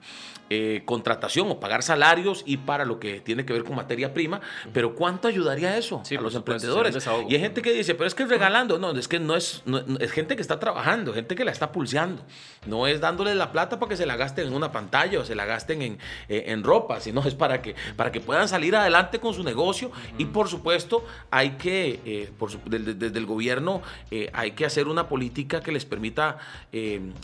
eh, 0.51 0.83
contratación 0.85 1.51
o 1.51 1.61
pagar 1.61 1.83
salarios 1.83 2.43
y 2.45 2.59
para 2.59 2.85
lo 2.85 3.01
que 3.01 3.21
tiene 3.21 3.47
que 3.47 3.53
ver 3.53 3.65
con 3.65 3.77
materia 3.77 4.13
prima. 4.13 4.41
Pero 4.73 4.95
¿cuánto 4.95 5.29
ayudaría 5.29 5.77
eso 5.79 6.03
Sí, 6.05 6.17
a 6.17 6.21
los 6.21 6.33
supuesto, 6.35 6.67
emprendedores? 6.67 7.09
Y 7.29 7.35
hay 7.35 7.41
gente 7.41 7.63
que 7.63 7.73
dice, 7.73 7.95
pero 7.95 8.07
es 8.09 8.15
que 8.15 8.25
es 8.25 8.29
regalando. 8.29 8.79
No, 8.79 8.91
es 8.91 9.09
que 9.09 9.19
no 9.19 9.37
es, 9.37 9.63
no- 9.65 9.79
es 9.99 10.11
gente 10.13 10.37
que 10.37 10.43
está 10.43 10.61
trabajando, 10.61 11.15
gente 11.15 11.35
que 11.35 11.45
la 11.45 11.53
está 11.53 11.73
pulseando. 11.73 12.23
No 12.67 12.87
es 12.87 13.01
dándole 13.01 13.35
la 13.35 13.53
plata 13.53 13.79
para 13.79 13.89
que 13.91 13.97
se 13.97 14.07
la 14.07 14.17
gasten 14.17 14.49
en 14.49 14.53
una 14.55 14.73
pantalla 14.73 15.21
o 15.21 15.25
se 15.25 15.35
la 15.35 15.45
gasten 15.47 15.83
en, 15.83 15.99
eh, 16.29 16.45
en 16.49 16.63
ropa, 16.65 17.01
sino 17.01 17.21
es 17.27 17.35
para 17.35 17.63
que, 17.63 17.75
para 17.97 18.13
que 18.13 18.21
puedan 18.21 18.49
salir 18.49 18.75
adelante 18.77 19.21
con 19.21 19.33
su 19.35 19.45
negocio. 19.45 19.93
Y 20.19 20.25
por 20.27 20.49
supuesto, 20.49 21.05
hay 21.31 21.51
que, 21.53 22.01
eh, 22.05 22.31
por 22.39 22.51
su- 22.51 22.59
desde, 22.67 22.95
desde 22.95 23.19
el 23.19 23.27
gobierno, 23.27 23.83
eh, 24.11 24.29
hay 24.33 24.51
que 24.53 24.67
hacer 24.67 24.89
una 24.89 25.09
política 25.09 25.61
que 25.61 25.71
les 25.73 25.85
permita 25.85 26.39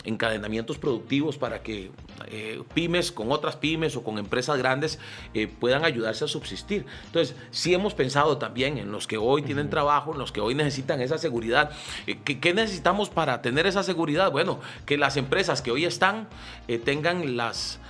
encadenamientos 0.05 0.79
productivos 0.79 1.39
para 1.39 1.63
que 1.63 1.91
pymes 2.75 3.13
con 3.17 3.33
otras 3.33 3.57
pymes 3.57 3.97
o 3.97 4.05
con 4.05 4.19
empresas 4.19 4.57
grandes 4.59 5.01
eh, 5.35 5.49
puedan 5.49 5.85
ayudarse 5.85 6.25
a 6.25 6.29
subsistir. 6.29 6.87
Entonces, 7.07 7.35
sí 7.51 7.75
hemos 7.75 7.95
pensado 7.95 8.39
también 8.39 8.79
en 8.79 8.93
los 8.93 9.09
que 9.09 9.19
hoy 9.19 9.43
tienen 9.43 9.69
trabajo, 9.69 10.13
en 10.13 10.19
los 10.21 10.31
que 10.31 10.41
hoy 10.41 10.55
necesitan 10.55 11.01
esa 11.01 11.19
seguridad. 11.19 11.73
Eh, 12.07 12.19
¿qué, 12.25 12.39
qué 12.39 12.55
necesitamos 12.55 13.11
para 13.11 13.43
tener 13.43 13.67
esa 13.67 13.83
seguridad? 13.83 14.31
Bueno, 14.31 14.61
que 14.85 14.97
las 14.97 15.17
empresas 15.17 15.63
que 15.63 15.73
hoy 15.73 15.85
están 15.85 16.29
eh, 16.69 16.79
tengan 16.79 17.37
las 17.37 17.81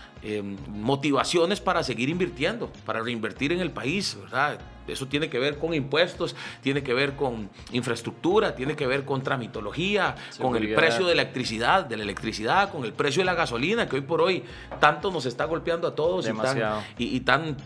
motivaciones 0.68 1.60
para 1.60 1.84
seguir 1.84 2.08
invirtiendo, 2.08 2.68
para 2.84 3.00
reinvertir 3.00 3.52
en 3.52 3.60
el 3.60 3.70
país, 3.70 4.16
¿verdad? 4.20 4.58
Eso 4.88 5.06
tiene 5.06 5.28
que 5.28 5.38
ver 5.38 5.58
con 5.58 5.74
impuestos, 5.74 6.34
tiene 6.62 6.82
que 6.82 6.94
ver 6.94 7.14
con 7.16 7.50
infraestructura, 7.72 8.54
tiene 8.54 8.76
que 8.76 8.86
ver 8.86 9.04
con 9.04 9.22
tramitología, 9.22 10.14
con 10.40 10.56
el 10.56 10.74
precio 10.74 11.06
de 11.06 11.14
la 11.14 11.22
electricidad, 11.22 11.84
de 11.84 11.96
la 11.96 12.02
electricidad, 12.02 12.70
con 12.70 12.84
el 12.84 12.92
precio 12.92 13.20
de 13.20 13.26
la 13.26 13.34
gasolina, 13.34 13.88
que 13.88 13.96
hoy 13.96 14.02
por 14.02 14.20
hoy 14.20 14.44
tanto 14.80 15.10
nos 15.10 15.26
está 15.26 15.44
golpeando 15.44 15.88
a 15.88 15.94
todos 15.94 16.28
y 16.28 16.32
tan, 16.32 16.82
y 16.98 17.20
tan, 17.20 17.56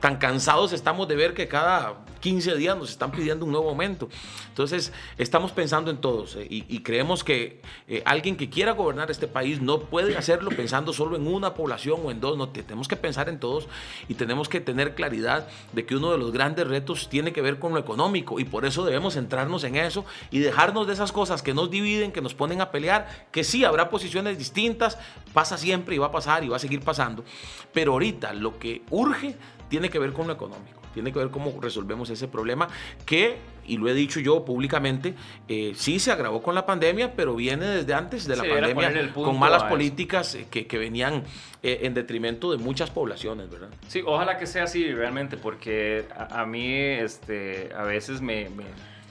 tan 0.00 0.16
cansados 0.16 0.72
estamos 0.72 1.06
de 1.08 1.16
ver 1.16 1.34
que 1.34 1.48
cada 1.48 2.04
15 2.20 2.56
días 2.56 2.76
nos 2.76 2.90
están 2.90 3.12
pidiendo 3.12 3.44
un 3.44 3.52
nuevo 3.52 3.68
aumento. 3.68 4.08
Entonces, 4.48 4.92
estamos 5.18 5.52
pensando 5.52 5.90
en 5.90 5.98
todos 5.98 6.36
eh, 6.36 6.46
y, 6.48 6.64
y 6.74 6.80
creemos 6.82 7.22
que 7.22 7.60
eh, 7.86 8.02
alguien 8.06 8.36
que 8.36 8.48
quiera 8.48 8.72
gobernar 8.72 9.10
este 9.10 9.28
país 9.28 9.60
no 9.60 9.80
puede 9.80 10.16
hacerlo 10.16 10.50
pensando 10.50 10.92
solo 10.94 11.14
en 11.16 11.26
una 11.26 11.52
población 11.54 12.00
o 12.04 12.10
en 12.10 12.20
dos, 12.20 12.38
no, 12.38 12.48
te- 12.48 12.62
tenemos 12.62 12.88
que 12.88 12.96
pensar 12.96 13.28
en 13.28 13.38
todos 13.38 13.68
y 14.08 14.14
tenemos 14.14 14.48
que 14.48 14.60
tener 14.60 14.94
claridad 14.94 15.46
de 15.72 15.84
que 15.84 15.94
uno 15.94 16.10
de 16.10 16.18
los 16.18 16.32
grandes 16.32 16.66
retos 16.66 17.08
tiene 17.10 17.32
que 17.34 17.42
ver 17.42 17.58
con 17.58 17.74
lo 17.74 17.78
económico 17.78 18.40
y 18.40 18.44
por 18.44 18.64
eso 18.64 18.84
debemos 18.84 19.14
centrarnos 19.14 19.62
en 19.64 19.76
eso 19.76 20.04
y 20.30 20.38
dejarnos 20.38 20.86
de 20.86 20.94
esas 20.94 21.12
cosas 21.12 21.42
que 21.42 21.52
nos 21.54 21.70
dividen, 21.70 22.12
que 22.12 22.22
nos 22.22 22.34
ponen 22.34 22.60
a 22.62 22.70
pelear, 22.70 23.26
que 23.30 23.44
sí 23.44 23.64
habrá 23.64 23.90
posiciones 23.90 24.38
distintas, 24.38 24.98
pasa 25.34 25.58
siempre 25.58 25.94
y 25.94 25.98
va 25.98 26.06
a 26.06 26.12
pasar 26.12 26.42
y 26.44 26.48
va 26.48 26.56
a 26.56 26.60
seguir 26.60 26.80
pasando, 26.80 27.24
pero 27.72 27.92
ahorita 27.92 28.32
lo 28.32 28.58
que 28.58 28.82
urge 28.90 29.36
tiene 29.68 29.88
que 29.90 29.98
ver 29.98 30.12
con 30.12 30.26
lo 30.26 30.32
económico, 30.32 30.80
tiene 30.94 31.12
que 31.12 31.18
ver 31.18 31.28
cómo 31.30 31.58
resolvemos 31.60 32.08
ese 32.10 32.28
problema 32.28 32.68
que, 33.04 33.36
y 33.66 33.76
lo 33.76 33.88
he 33.88 33.94
dicho 33.94 34.20
yo 34.20 34.44
públicamente, 34.44 35.14
eh, 35.48 35.72
sí 35.76 35.98
se 35.98 36.12
agravó 36.12 36.42
con 36.42 36.54
la 36.54 36.64
pandemia, 36.66 37.14
pero 37.14 37.34
viene 37.34 37.66
desde 37.66 37.94
antes 37.94 38.26
de 38.26 38.36
la 38.36 38.42
pandemia 38.60 38.88
con 39.24 39.38
malas 39.38 39.62
políticas 39.70 40.34
eh, 40.34 40.46
que, 40.50 40.66
que 40.66 40.78
venían 40.78 41.24
eh, 41.62 41.80
en 41.82 41.94
detrimento 41.94 42.50
de 42.52 42.58
muchas 42.58 42.90
poblaciones, 42.90 43.50
¿verdad? 43.50 43.68
Sí, 43.88 44.02
ojalá 44.06 44.38
que 44.38 44.46
sea 44.46 44.64
así 44.64 44.90
realmente, 44.92 45.36
porque 45.36 46.06
a, 46.16 46.42
a 46.42 46.46
mí 46.46 46.72
este, 46.72 47.70
a 47.76 47.82
veces 47.82 48.20
me, 48.20 48.48
me- 48.50 48.64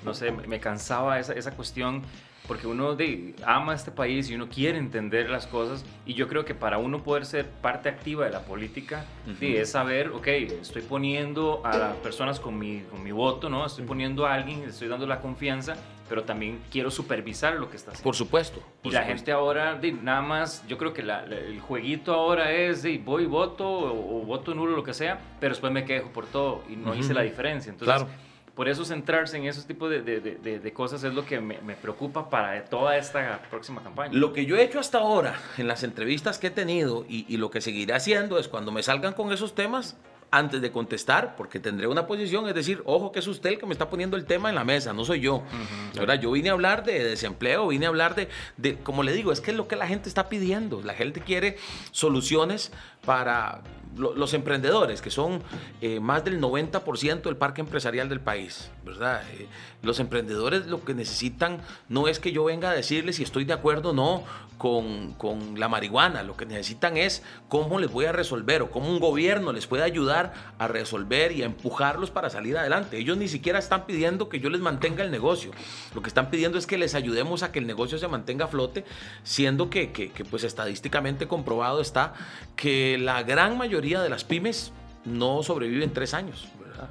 no 0.04 0.14
sé, 0.14 0.32
me 0.32 0.60
cansaba 0.60 1.20
esa, 1.20 1.34
esa 1.34 1.52
cuestión, 1.52 2.04
porque 2.48 2.68
uno 2.68 2.96
de, 2.96 3.34
ama 3.46 3.74
este 3.74 3.92
país 3.92 4.30
y 4.30 4.36
uno 4.36 4.50
quiere 4.50 4.78
entender 4.78 5.30
las 5.30 5.48
cosas, 5.48 5.84
y 6.06 6.14
yo 6.14 6.28
creo 6.28 6.46
que 6.46 6.54
para 6.56 6.78
uno 6.78 7.04
poder 7.04 7.26
ser 7.26 7.46
parte 7.50 7.90
activa 7.90 8.26
de 8.26 8.32
la 8.32 8.42
política, 8.42 9.06
sí, 9.40 9.56
es 9.58 9.72
saber, 9.72 10.10
ok, 10.10 10.28
estoy 10.28 10.82
poniendo 10.84 11.62
a 11.66 11.78
las 11.78 11.96
personas 11.98 12.40
con 12.40 12.58
mi, 12.58 12.82
con 12.92 13.04
mi 13.04 13.12
voto, 13.12 13.50
¿no? 13.50 13.66
Estoy 13.66 13.86
poniendo 13.86 14.26
a 14.26 14.34
alguien, 14.34 14.62
le 14.62 14.68
estoy 14.68 14.88
dando 14.88 15.08
la 15.08 15.20
confianza, 15.20 15.76
pero 16.08 16.24
también 16.24 16.60
quiero 16.72 16.92
supervisar 16.92 17.56
lo 17.56 17.70
que 17.70 17.78
está 17.78 17.92
haciendo. 17.92 18.04
Por 18.04 18.16
supuesto. 18.16 18.60
Y 18.60 18.84
por 18.84 18.94
la 18.94 19.00
supuesto. 19.02 19.08
gente 19.08 19.32
ahora, 19.32 19.76
di, 19.76 19.92
nada 19.92 20.22
más, 20.22 20.64
yo 20.68 20.78
creo 20.78 20.94
que 20.94 21.02
la- 21.02 21.26
la- 21.26 21.38
el 21.38 21.60
jueguito 21.60 22.14
ahora 22.14 22.52
es, 22.52 22.84
di, 22.84 23.00
voy 23.00 23.24
y 23.24 23.26
voto 23.26 23.68
o, 23.68 24.22
o 24.22 24.26
voto 24.26 24.54
nulo, 24.54 24.76
lo 24.76 24.84
que 24.84 24.94
sea, 24.94 25.20
pero 25.40 25.54
después 25.54 25.74
me 25.74 25.84
quejo 25.84 26.10
por 26.10 26.28
todo 26.28 26.64
y 26.70 26.76
no 26.76 26.94
hice 26.94 27.06
Ujú. 27.08 27.14
la 27.16 27.22
diferencia. 27.24 27.72
Entonces, 27.72 27.96
Claro. 28.04 28.12
Por 28.56 28.70
eso 28.70 28.86
centrarse 28.86 29.38
en 29.38 29.46
esos 29.46 29.66
tipos 29.66 29.90
de, 29.90 30.02
de- 30.02 30.20
de- 30.22 30.60
de- 30.60 30.74
cosas 30.74 31.04
es 31.04 31.14
lo 31.14 31.26
que 31.26 31.40
me, 31.42 31.60
me 31.62 31.76
preocupa 31.76 32.30
para 32.30 32.66
toda 32.66 32.98
esta 32.98 33.42
próxima 33.50 33.84
campaña. 33.84 34.14
Lo 34.14 34.32
que 34.34 34.46
yo 34.46 34.56
he 34.58 34.64
hecho 34.64 34.80
hasta 34.80 34.98
ahora 35.00 35.40
en 35.58 35.68
las 35.68 35.84
entrevistas 35.84 36.40
que 36.40 36.48
he 36.48 36.52
tenido 36.52 37.06
y, 37.08 37.26
y 37.28 37.38
lo 37.38 37.50
que 37.52 37.62
seguiré 37.62 37.94
haciendo 37.94 38.40
es 38.40 38.48
cuando 38.48 38.72
me 38.72 38.82
salgan 38.84 39.14
con 39.14 39.32
esos 39.34 39.56
temas, 39.56 39.98
antes 40.32 40.60
de 40.60 40.70
contestar, 40.72 41.36
porque 41.38 41.60
tendré 41.62 41.88
una 41.88 42.08
posición, 42.08 42.46
es 42.50 42.56
decir, 42.56 42.82
ojo 42.86 43.12
que 43.14 43.20
es 43.20 43.28
usted 43.28 43.52
el 43.52 43.60
que 43.60 43.66
me 43.68 43.72
está 43.72 43.90
poniendo 43.90 44.18
el 44.18 44.26
tema 44.26 44.50
en 44.50 44.56
la 44.56 44.66
mesa, 44.66 44.92
no 44.92 45.06
soy 45.06 45.22
yo. 45.22 45.44
Ahora, 45.98 46.16
yo 46.16 46.32
vine 46.32 46.50
a 46.50 46.54
hablar 46.54 46.84
de 46.84 47.02
desempleo, 47.06 47.68
vine 47.68 47.86
a 47.86 47.90
hablar 47.90 48.16
de, 48.16 48.28
de, 48.58 48.76
como 48.80 49.04
le 49.04 49.14
digo, 49.14 49.32
es 49.32 49.40
que 49.40 49.52
es 49.52 49.58
lo 49.58 49.68
que 49.70 49.78
la 49.78 49.88
gente 49.88 50.10
está 50.10 50.28
pidiendo. 50.28 50.82
La 50.82 50.94
gente 50.94 51.22
quiere 51.22 51.58
soluciones 51.92 52.72
para 53.06 53.62
los 53.98 54.34
emprendedores, 54.34 55.02
que 55.02 55.10
son 55.10 55.42
eh, 55.82 56.00
más 56.00 56.26
del 56.26 56.42
90% 56.42 57.22
del 57.22 57.38
parque 57.38 57.62
empresarial 57.62 58.10
del 58.10 58.20
país, 58.20 58.70
¿verdad? 58.84 59.24
Eh, 59.34 59.48
los 59.82 60.00
emprendedores 60.00 60.66
lo 60.68 60.84
que 60.84 60.94
necesitan 60.94 61.62
no 61.88 62.08
es 62.08 62.20
que 62.20 62.32
yo 62.32 62.44
venga 62.44 62.72
a 62.72 62.74
decirles 62.74 63.18
si 63.18 63.24
estoy 63.24 63.46
de 63.46 63.54
acuerdo 63.54 63.92
o 63.92 63.94
no 63.94 64.24
con, 64.58 65.14
con, 65.14 65.60
la 65.60 65.68
marihuana, 65.68 66.24
lo 66.24 66.38
que 66.38 66.46
necesitan 66.46 66.98
es 66.98 67.24
cómo 67.50 67.78
les 67.78 67.92
voy 67.92 68.06
a 68.06 68.12
resolver 68.12 68.62
o 68.62 68.72
cómo 68.72 68.90
un 68.90 69.00
gobierno 69.00 69.52
les 69.52 69.68
puede 69.68 69.84
ayudar 69.84 70.34
a 70.58 70.68
resolver 70.68 71.34
y 71.34 71.44
a 71.44 71.46
empujarlos 71.46 72.10
para 72.10 72.30
salir 72.30 72.58
adelante. 72.58 72.98
Ellos 72.98 73.18
ni 73.18 73.28
siquiera 73.28 73.60
están 73.60 73.86
pidiendo 73.86 74.30
que 74.30 74.40
yo 74.40 74.50
les 74.50 74.62
mantenga 74.62 75.04
el 75.04 75.12
negocio, 75.12 75.52
lo 75.94 76.02
que 76.02 76.08
están 76.08 76.30
pidiendo 76.30 76.58
es 76.58 76.68
que 76.68 76.78
les 76.78 76.96
ayudemos 76.96 77.44
a 77.44 77.52
que 77.52 77.60
el 77.60 77.68
negocio 77.68 77.98
se 77.98 78.08
mantenga 78.08 78.46
a 78.46 78.48
flote, 78.48 78.86
siendo 79.24 79.70
que, 79.70 79.92
que, 79.92 80.12
que 80.12 80.26
pues 80.26 80.44
estadísticamente 80.44 81.28
comprobado 81.28 81.82
está 81.82 82.14
que 82.56 82.95
la 82.98 83.24
gran 83.24 83.58
mayoría 83.58 84.02
de 84.02 84.10
las 84.10 84.24
pymes 84.24 84.72
no 85.06 85.44
sobreviven 85.44 85.94
tres 85.94 86.14
años, 86.14 86.48
¿verdad? 86.60 86.90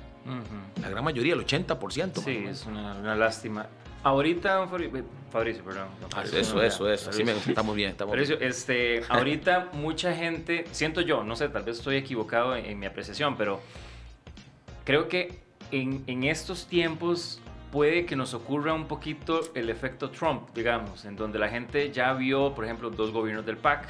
La 0.81 0.89
gran 0.89 1.05
mayoría, 1.05 1.35
el 1.35 1.45
80%. 1.45 2.25
Sí, 2.25 2.45
es 2.49 2.65
una, 2.67 2.95
una, 2.95 3.15
lástima. 3.15 3.67
Ahorita, 4.03 4.67
Fabricio, 4.69 5.65
perdón. 5.65 5.89
Ah, 6.15 6.23
eso, 6.25 6.63
eso, 6.63 6.91
eso. 6.91 7.11
Así 7.11 7.25
me 7.25 7.33
estamos 7.33 7.75
bien. 7.75 7.91
Estamos 7.91 8.13
Fabricio, 8.13 8.39
este, 8.41 9.03
ahorita 9.09 9.71
mucha 9.73 10.15
gente, 10.15 10.67
siento 10.73 11.01
yo, 11.01 11.25
no 11.25 11.37
sé, 11.37 11.49
tal 11.49 11.65
vez 11.65 11.79
estoy 11.79 11.97
equivocado 11.97 12.55
en, 12.57 12.67
en 12.67 12.79
mi 12.79 12.87
apreciación, 12.87 13.37
pero 13.37 13.61
creo 14.85 15.09
que 15.09 15.41
en, 15.71 16.05
en 16.07 16.25
estos 16.25 16.67
tiempos 16.67 17.41
puede 17.73 18.07
que 18.07 18.15
nos 18.15 18.35
ocurra 18.35 18.73
un 18.73 18.87
poquito 18.87 19.41
el 19.55 19.69
efecto 19.69 20.11
Trump, 20.11 20.51
digamos, 20.55 21.05
en 21.05 21.17
donde 21.17 21.41
la 21.41 21.49
gente 21.49 21.91
ya 21.91 22.13
vio, 22.13 22.55
por 22.55 22.65
ejemplo, 22.65 22.89
dos 22.89 23.11
gobiernos 23.11 23.45
del 23.45 23.57
PAC, 23.57 23.89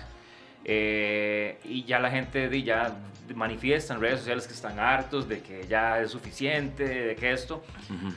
eh, 0.64 1.58
y 1.64 1.84
ya 1.84 1.98
la 1.98 2.10
gente 2.10 2.62
ya 2.62 2.96
manifiesta 3.34 3.94
en 3.94 4.00
redes 4.00 4.20
sociales 4.20 4.46
que 4.46 4.52
están 4.52 4.78
hartos 4.78 5.28
de 5.28 5.40
que 5.40 5.66
ya 5.66 6.00
es 6.00 6.10
suficiente, 6.10 6.84
de 6.84 7.16
que 7.16 7.32
esto. 7.32 7.62
Uh 7.90 7.92
-huh. 7.92 8.14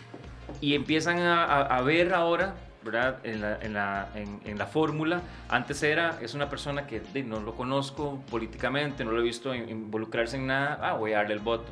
Y 0.62 0.76
empiezan 0.76 1.20
a, 1.20 1.44
a, 1.44 1.82
ver 1.82 2.14
ahora, 2.14 2.56
¿verdad? 2.84 3.20
En 3.24 3.42
la, 3.42 3.60
en 3.62 3.74
la, 3.74 4.10
en, 4.16 4.40
en 4.46 4.58
la 4.58 4.66
fórmula, 4.66 5.22
antes 5.50 5.84
era, 5.84 6.18
es 6.22 6.34
una 6.34 6.50
persona 6.50 6.88
que 6.88 7.00
de, 7.00 7.24
no 7.24 7.40
lo 7.40 7.54
conozco 7.54 8.24
políticamente, 8.30 9.04
no 9.04 9.12
lo 9.12 9.20
he 9.20 9.24
visto 9.24 9.54
involucrarse 9.54 10.38
en 10.38 10.48
nada, 10.48 10.80
ah, 10.82 10.94
voy 10.94 11.14
a 11.14 11.18
darle 11.18 11.34
el 11.34 11.40
voto. 11.40 11.72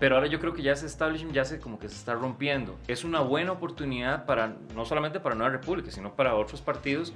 Pero 0.00 0.16
ahora 0.16 0.26
yo 0.26 0.40
creo 0.40 0.52
que 0.52 0.62
ya 0.62 0.72
ese 0.72 0.86
establishment 0.86 1.32
ya 1.32 1.44
se 1.44 1.60
como 1.60 1.78
que 1.78 1.88
se 1.88 1.94
está 1.94 2.14
rompiendo. 2.14 2.76
Es 2.88 3.04
una 3.04 3.20
buena 3.20 3.52
oportunidad 3.52 4.24
para, 4.26 4.56
no 4.74 4.84
solamente 4.84 5.20
para 5.20 5.36
Nueva 5.36 5.52
República, 5.52 5.92
sino 5.92 6.14
para 6.14 6.34
otros 6.34 6.60
partidos 6.60 7.12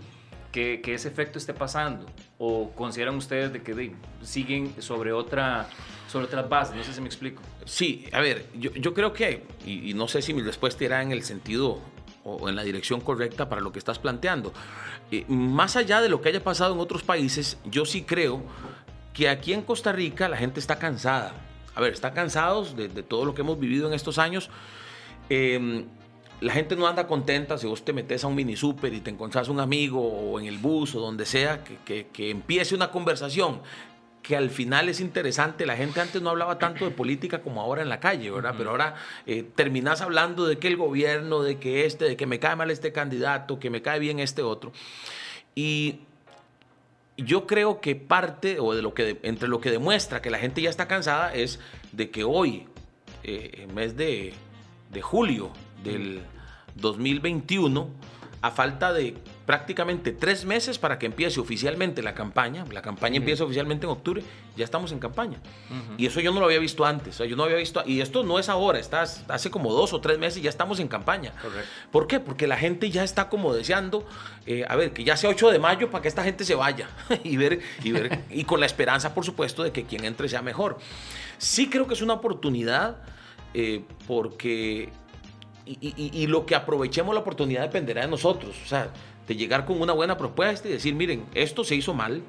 que, 0.52 0.80
ese 0.86 1.08
efecto 1.08 1.38
esté 1.38 1.54
pasando? 1.54 2.06
¿O 2.38 2.70
consideran 2.72 3.16
ustedes 3.16 3.52
de 3.52 3.62
que 3.62 3.74
de, 3.74 3.94
siguen 4.22 4.74
sobre, 4.80 5.12
otra, 5.12 5.68
sobre 6.08 6.26
otras 6.26 6.48
bases? 6.48 6.76
No 6.76 6.84
sé 6.84 6.92
si 6.92 7.00
me 7.00 7.06
explico. 7.06 7.42
Sí, 7.64 8.06
a 8.12 8.20
ver, 8.20 8.46
yo, 8.54 8.94
creo 8.94 9.12
que, 9.12 9.44
y, 9.64 9.94
no 9.94 10.08
sé 10.08 10.22
si 10.22 10.34
mi 10.34 10.42
respuesta 10.42 10.84
irá 10.84 11.02
en 11.02 11.12
el 11.12 11.22
sentido 11.22 11.80
o 12.24 12.48
en 12.48 12.56
la 12.56 12.64
dirección 12.64 13.00
correcta 13.00 13.48
para 13.48 13.60
lo 13.60 13.72
que 13.72 13.78
estás 13.78 13.98
planteando. 13.98 14.52
Eh, 15.12 15.24
más 15.28 15.76
allá 15.76 16.00
de 16.00 16.08
lo 16.08 16.20
que 16.20 16.30
haya 16.30 16.42
pasado 16.42 16.74
en 16.74 16.80
otros 16.80 17.02
países, 17.02 17.58
yo 17.64 17.84
sí 17.84 18.02
creo 18.02 18.42
que 19.14 19.28
aquí 19.28 19.52
en 19.52 19.62
Costa 19.62 19.92
Rica 19.92 20.28
la 20.28 20.36
gente 20.36 20.58
está 20.60 20.78
cansada. 20.78 21.34
A 21.74 21.80
ver, 21.80 21.92
está 21.92 22.12
cansados 22.12 22.74
de, 22.76 22.88
todo 23.02 23.24
lo 23.24 23.34
que 23.34 23.42
hemos 23.42 23.60
vivido 23.60 23.86
en 23.86 23.94
estos 23.94 24.18
años. 24.18 24.50
Eh, 25.28 25.84
la 26.40 26.52
gente 26.52 26.76
no 26.76 26.86
anda 26.86 27.06
contenta 27.06 27.56
si 27.56 27.66
vos 27.66 27.84
te 27.84 27.92
metes 27.92 28.24
a 28.24 28.26
un 28.26 28.34
mini 28.34 28.56
super 28.56 28.92
y 28.92 29.00
te 29.00 29.10
encontrás 29.10 29.48
un 29.48 29.60
amigo 29.60 30.00
o 30.00 30.38
en 30.38 30.46
el 30.46 30.58
bus 30.58 30.94
o 30.94 31.00
donde 31.00 31.24
sea, 31.24 31.64
que, 31.64 31.78
que, 31.84 32.08
que, 32.08 32.30
empiece 32.30 32.74
una 32.74 32.90
conversación 32.90 33.60
que 34.22 34.36
al 34.36 34.50
final 34.50 34.88
es 34.88 35.00
interesante. 35.00 35.64
La 35.66 35.76
gente 35.76 36.00
antes 36.00 36.20
no 36.20 36.30
hablaba 36.30 36.58
tanto 36.58 36.84
de 36.84 36.90
política 36.90 37.42
como 37.42 37.62
ahora 37.62 37.82
en 37.82 37.88
la 37.88 38.00
calle, 38.00 38.30
¿verdad? 38.30 38.50
Uh 38.50 38.54
-huh. 38.54 38.58
Pero 38.58 38.70
ahora 38.70 38.94
eh, 39.24 39.44
terminás 39.54 40.00
hablando 40.00 40.46
de 40.46 40.58
que 40.58 40.68
el 40.68 40.76
gobierno, 40.76 41.42
de 41.42 41.58
que 41.58 41.86
este, 41.86 42.04
de 42.06 42.16
que 42.16 42.26
me 42.26 42.38
cae 42.38 42.56
mal 42.56 42.70
este 42.70 42.92
candidato, 42.92 43.58
que 43.58 43.70
me 43.70 43.82
cae 43.82 43.98
bien 44.00 44.18
este 44.18 44.42
otro. 44.42 44.72
Y 45.54 46.00
yo 47.16 47.46
creo 47.46 47.80
que 47.80 47.94
parte, 47.96 48.58
o 48.60 48.74
de 48.74 48.82
lo 48.82 48.92
que, 48.92 49.18
entre 49.22 49.48
lo 49.48 49.60
que 49.60 49.70
demuestra 49.70 50.20
que 50.20 50.30
la 50.30 50.38
gente 50.38 50.60
ya 50.60 50.70
está 50.70 50.86
cansada, 50.86 51.32
es 51.32 51.60
de 51.92 52.10
que 52.10 52.24
hoy, 52.24 52.66
eh, 53.22 53.62
en 53.62 53.74
mes 53.74 53.96
de, 53.96 54.34
de 54.90 55.02
julio, 55.02 55.52
del 55.82 56.22
2021, 56.76 57.88
a 58.42 58.50
falta 58.50 58.92
de 58.92 59.16
prácticamente 59.46 60.12
tres 60.12 60.44
meses 60.44 60.78
para 60.78 60.98
que 60.98 61.06
empiece 61.06 61.40
oficialmente 61.40 62.02
la 62.02 62.14
campaña. 62.14 62.64
La 62.72 62.82
campaña 62.82 63.12
uh 63.12 63.14
-huh. 63.14 63.20
empieza 63.20 63.44
oficialmente 63.44 63.86
en 63.86 63.92
octubre, 63.92 64.22
ya 64.56 64.64
estamos 64.64 64.90
en 64.92 64.98
campaña. 64.98 65.38
Uh 65.70 65.74
-huh. 65.74 65.94
Y 65.98 66.06
eso 66.06 66.20
yo 66.20 66.32
no 66.32 66.40
lo 66.40 66.46
había 66.46 66.58
visto 66.58 66.84
antes. 66.84 67.14
O 67.14 67.18
sea, 67.18 67.26
yo 67.26 67.36
no 67.36 67.44
había 67.44 67.56
visto, 67.56 67.82
y 67.86 68.00
esto 68.00 68.24
no 68.24 68.38
es 68.38 68.48
ahora, 68.48 68.78
está 68.78 69.02
hace 69.02 69.50
como 69.50 69.72
dos 69.72 69.92
o 69.92 70.00
tres 70.00 70.18
meses 70.18 70.42
ya 70.42 70.50
estamos 70.50 70.80
en 70.80 70.88
campaña. 70.88 71.32
Correcto. 71.40 71.68
¿Por 71.92 72.06
qué? 72.08 72.20
Porque 72.20 72.46
la 72.46 72.56
gente 72.56 72.90
ya 72.90 73.04
está 73.04 73.28
como 73.28 73.54
deseando, 73.54 74.04
eh, 74.46 74.64
a 74.68 74.74
ver, 74.76 74.92
que 74.92 75.04
ya 75.04 75.16
sea 75.16 75.30
8 75.30 75.50
de 75.50 75.58
mayo 75.60 75.90
para 75.90 76.02
que 76.02 76.08
esta 76.08 76.24
gente 76.24 76.44
se 76.44 76.56
vaya 76.56 76.88
y 77.24 77.36
ver, 77.36 77.60
y 77.84 77.92
ver, 77.92 78.24
y 78.30 78.44
con 78.44 78.58
la 78.58 78.66
esperanza, 78.66 79.14
por 79.14 79.24
supuesto, 79.24 79.62
de 79.62 79.70
que 79.70 79.84
quien 79.84 80.04
entre 80.04 80.28
sea 80.28 80.42
mejor. 80.42 80.78
Sí 81.38 81.68
creo 81.70 81.86
que 81.86 81.94
es 81.94 82.02
una 82.02 82.14
oportunidad 82.14 82.96
eh, 83.54 83.84
porque 84.06 84.90
y, 85.66 85.78
y, 85.80 86.10
y, 86.12 86.26
lo 86.28 86.46
que 86.46 86.54
aprovechemos 86.54 87.12
la 87.14 87.20
oportunidad 87.20 87.62
dependerá 87.62 88.02
de 88.02 88.08
nosotros. 88.08 88.54
O 88.64 88.68
sea, 88.68 88.90
de 89.26 89.36
llegar 89.36 89.66
con 89.66 89.80
una 89.80 89.92
buena 89.92 90.16
propuesta 90.16 90.68
y 90.68 90.72
decir, 90.72 90.94
miren, 90.94 91.26
esto 91.34 91.64
se 91.64 91.74
hizo 91.74 91.92
mal. 91.92 92.22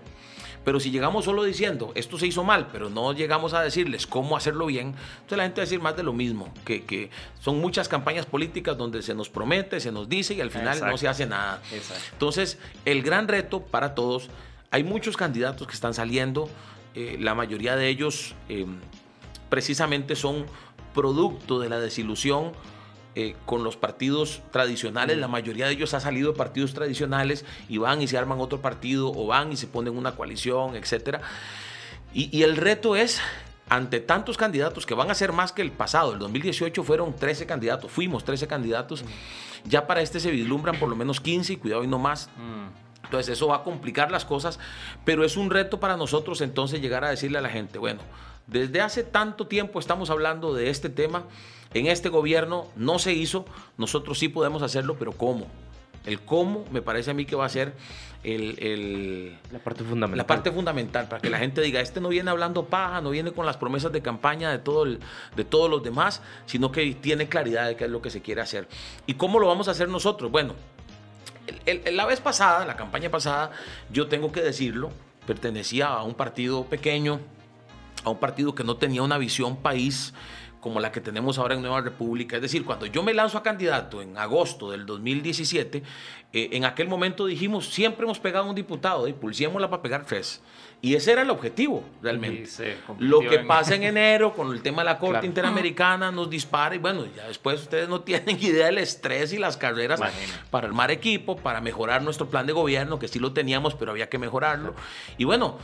Pero 0.66 0.82
si 0.82 0.92
llegamos 0.92 1.24
solo 1.24 1.44
diciendo, 1.44 1.94
esto 1.96 2.18
se 2.18 2.28
hizo 2.28 2.44
mal, 2.44 2.68
pero 2.74 2.90
no 2.90 3.14
llegamos 3.14 3.54
a 3.54 3.62
decirles 3.62 4.06
cómo 4.06 4.36
hacerlo 4.36 4.66
bien, 4.66 4.88
entonces 4.88 5.38
la 5.38 5.44
gente 5.44 5.62
va 5.62 5.64
a 5.64 5.66
decir 5.66 5.80
más 5.80 5.96
de 5.96 6.04
lo 6.04 6.12
mismo, 6.12 6.54
que, 6.66 6.84
que 6.84 7.10
son 7.40 7.62
muchas 7.62 7.88
campañas 7.88 8.26
políticas 8.26 8.78
donde 8.78 9.02
se 9.02 9.16
nos 9.16 9.30
promete, 9.30 9.80
se 9.80 9.94
nos 9.94 10.10
dice 10.10 10.34
y 10.34 10.42
al 10.42 10.52
final 10.52 10.74
Exacto. 10.74 10.92
no 10.92 10.98
se 10.98 11.08
hace 11.08 11.26
nada. 11.26 11.62
Exacto. 11.72 12.04
Entonces, 12.12 12.58
el 12.84 13.02
gran 13.02 13.30
reto 13.30 13.62
para 13.62 13.96
todos, 13.96 14.30
hay 14.70 14.84
muchos 14.84 15.16
candidatos 15.16 15.68
que 15.68 15.74
están 15.74 15.94
saliendo, 15.94 16.50
eh, 16.96 17.16
la 17.18 17.34
mayoría 17.34 17.78
de 17.78 17.88
ellos 17.88 18.36
eh, 18.50 18.66
precisamente 19.48 20.18
son 20.18 20.48
producto 20.94 21.62
de 21.62 21.70
la 21.70 21.80
desilusión 21.80 22.52
eh, 23.20 23.36
con 23.48 23.64
los 23.64 23.78
partidos 23.78 24.44
tradicionales, 24.52 25.18
la 25.18 25.28
mayoría 25.28 25.66
de 25.66 25.74
ellos 25.74 25.96
ha 25.96 26.00
salido 26.00 26.34
de 26.34 26.38
partidos 26.38 26.76
tradicionales 26.76 27.46
y 27.68 27.80
van 27.80 28.00
y 28.00 28.08
se 28.08 28.16
arman 28.16 28.40
otro 28.40 28.62
partido 28.62 29.12
o 29.12 29.26
van 29.26 29.52
y 29.52 29.58
se 29.58 29.66
ponen 29.66 29.98
una 29.98 30.12
coalición, 30.12 30.76
etc. 30.76 31.18
Y, 32.14 32.30
y, 32.32 32.44
el 32.44 32.56
reto 32.56 32.96
es, 32.96 33.20
ante 33.70 34.02
tantos 34.02 34.38
candidatos 34.38 34.86
que 34.86 34.94
van 34.94 35.10
a 35.10 35.16
ser 35.16 35.34
más 35.34 35.52
que 35.52 35.64
el 35.64 35.72
pasado, 35.72 36.14
el 36.14 36.20
2018 36.20 36.84
fueron 36.84 37.16
13 37.16 37.48
candidatos, 37.48 37.90
fuimos 37.90 38.24
13 38.24 38.46
candidatos, 38.46 39.04
ya 39.66 39.88
para 39.88 40.02
este 40.02 40.20
se 40.20 40.30
vislumbran 40.30 40.78
por 40.78 40.88
lo 40.88 40.96
menos 40.96 41.20
15 41.20 41.54
y 41.54 41.58
cuidado 41.58 41.84
y 41.84 41.88
no 41.88 41.98
más. 41.98 42.30
Entonces 43.04 43.34
eso 43.34 43.48
va 43.48 43.56
a 43.56 43.64
complicar 43.64 44.12
las 44.12 44.26
cosas, 44.26 44.60
pero 45.06 45.26
es 45.26 45.38
un 45.38 45.50
reto 45.50 45.80
para 45.80 45.98
nosotros 45.98 46.40
entonces 46.42 46.82
llegar 46.82 47.04
a 47.04 47.10
decirle 47.10 47.40
a 47.40 47.42
la 47.42 47.50
gente, 47.50 47.80
bueno, 47.80 48.02
desde 48.46 48.80
hace 48.80 49.02
tanto 49.02 49.48
tiempo 49.48 49.80
estamos 49.80 50.12
hablando 50.12 50.54
de 50.54 50.70
este 50.70 50.90
tema, 50.90 51.24
en 51.74 51.88
este 51.88 52.10
gobierno 52.10 52.68
no 52.76 53.00
se 53.00 53.14
hizo, 53.14 53.46
nosotros 53.78 54.20
sí 54.20 54.30
podemos 54.30 54.62
hacerlo, 54.62 54.96
pero 54.98 55.12
¿cómo? 55.12 55.48
El 56.06 56.22
cómo 56.22 56.64
me 56.72 56.82
parece 56.82 57.12
a 57.12 57.14
mí 57.14 57.26
que 57.26 57.36
va 57.36 57.46
a 57.46 57.50
ser 57.50 57.74
el, 58.24 58.58
el, 58.60 59.38
la, 59.52 59.60
parte 59.60 59.84
fundamental. 59.84 60.18
la 60.18 60.28
parte 60.28 60.52
fundamental 60.52 61.08
para 61.08 61.22
que 61.22 61.30
la 61.30 61.38
gente 61.38 61.62
diga, 61.62 61.82
este 61.82 62.00
no 62.00 62.10
viene 62.10 62.30
hablando 62.30 62.66
paja, 62.66 63.02
no 63.02 63.10
viene 63.10 63.32
con 63.32 63.46
las 63.46 63.58
promesas 63.58 63.92
de 63.92 64.02
campaña 64.02 64.52
de, 64.52 64.60
todo 64.60 64.84
el, 64.84 65.00
de 65.36 65.44
todos 65.44 65.70
los 65.70 65.84
demás, 65.84 66.22
sino 66.46 66.72
que 66.72 66.94
tiene 66.96 67.28
claridad 67.28 67.68
de 67.68 67.76
qué 67.76 67.86
es 67.86 67.92
lo 67.92 68.02
que 68.02 68.10
se 68.10 68.22
quiere 68.22 68.42
hacer. 68.42 68.68
¿Y 69.06 69.16
cómo 69.16 69.40
lo 69.40 69.48
vamos 69.48 69.68
a 69.68 69.72
hacer 69.72 69.90
nosotros? 69.90 70.32
Bueno, 70.32 70.56
la 71.92 72.06
vez 72.06 72.20
pasada, 72.20 72.66
la 72.66 72.76
campaña 72.76 73.10
pasada, 73.10 73.52
yo 73.92 74.08
tengo 74.08 74.32
que 74.32 74.42
decirlo, 74.42 74.92
pertenecía 75.26 75.88
a 75.88 76.04
un 76.04 76.14
partido 76.14 76.66
pequeño, 76.66 77.20
a 78.04 78.10
un 78.10 78.18
partido 78.18 78.56
que 78.56 78.64
no 78.64 78.78
tenía 78.78 79.04
una 79.04 79.18
visión 79.18 79.58
país 79.58 80.14
como 80.68 80.82
la 80.82 80.92
que 80.92 81.00
tenemos 81.00 81.40
ahora 81.40 81.56
en 81.56 81.62
Nueva 81.62 81.80
República. 81.80 82.36
Es 82.36 82.42
decir, 82.42 82.66
cuando 82.66 82.86
yo 82.86 83.02
me 83.02 83.14
lanzo 83.14 83.38
a 83.38 83.44
candidato 83.44 84.02
en 84.02 84.18
agosto 84.18 84.70
del 84.70 84.86
2017, 84.86 85.82
eh, 86.34 86.50
en 86.52 86.66
aquel 86.66 86.90
momento 86.90 87.26
dijimos, 87.26 87.70
siempre 87.70 88.04
hemos 88.04 88.20
pegado 88.20 88.46
a 88.46 88.50
un 88.50 88.56
diputado, 88.56 89.08
impulsémosla 89.08 89.70
para 89.70 89.82
pegar 89.82 90.06
tres. 90.06 90.42
Y 90.82 90.94
ese 90.96 91.14
era 91.14 91.22
el 91.22 91.30
objetivo, 91.30 91.86
realmente. 92.02 92.78
Lo 93.00 93.22
que 93.22 93.36
en... 93.36 93.48
pasa 93.48 93.76
en 93.76 93.84
enero 93.84 94.34
con 94.34 94.52
el 94.52 94.62
tema 94.62 94.82
de 94.82 94.90
la 94.90 94.98
Corte 95.00 95.12
claro. 95.14 95.26
Interamericana 95.26 96.12
nos 96.12 96.30
dispara 96.30 96.76
y 96.76 96.80
bueno, 96.80 97.06
ya 97.16 97.30
después 97.30 97.62
ustedes 97.62 97.88
no 97.88 98.02
tienen 98.08 98.38
idea 98.38 98.66
del 98.66 98.80
estrés 98.80 99.32
y 99.32 99.38
las 99.38 99.56
carreras 99.56 100.02
Imagina. 100.02 100.46
para 100.52 100.68
armar 100.68 100.92
equipo, 100.92 101.38
para 101.38 101.62
mejorar 101.62 102.02
nuestro 102.02 102.30
plan 102.30 102.46
de 102.46 102.52
gobierno, 102.52 103.00
que 103.00 103.08
sí 103.08 103.20
lo 103.20 103.32
teníamos, 103.32 103.74
pero 103.74 103.92
había 103.92 104.10
que 104.10 104.18
mejorarlo. 104.18 104.76
Y 105.18 105.24
bueno, 105.24 105.58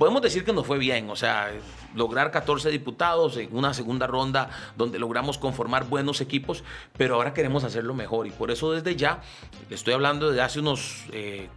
podemos 0.00 0.22
decir 0.22 0.44
que 0.44 0.54
nos 0.54 0.66
fue 0.66 0.78
bien, 0.78 1.10
o 1.10 1.14
sea, 1.14 1.50
lograr 1.94 2.30
14 2.30 2.70
diputados 2.70 3.36
en 3.36 3.54
una 3.54 3.74
segunda 3.74 4.06
ronda 4.06 4.48
donde 4.74 4.98
logramos 4.98 5.36
conformar 5.36 5.90
buenos 5.90 6.22
equipos, 6.22 6.64
pero 6.96 7.16
ahora 7.16 7.34
queremos 7.34 7.64
hacerlo 7.64 7.92
mejor 7.92 8.26
y 8.26 8.30
por 8.30 8.50
eso 8.50 8.72
desde 8.72 8.96
ya, 8.96 9.20
estoy 9.68 9.92
hablando 9.92 10.30
de 10.30 10.40
hace 10.40 10.58
unos... 10.60 11.04
Eh, 11.12 11.50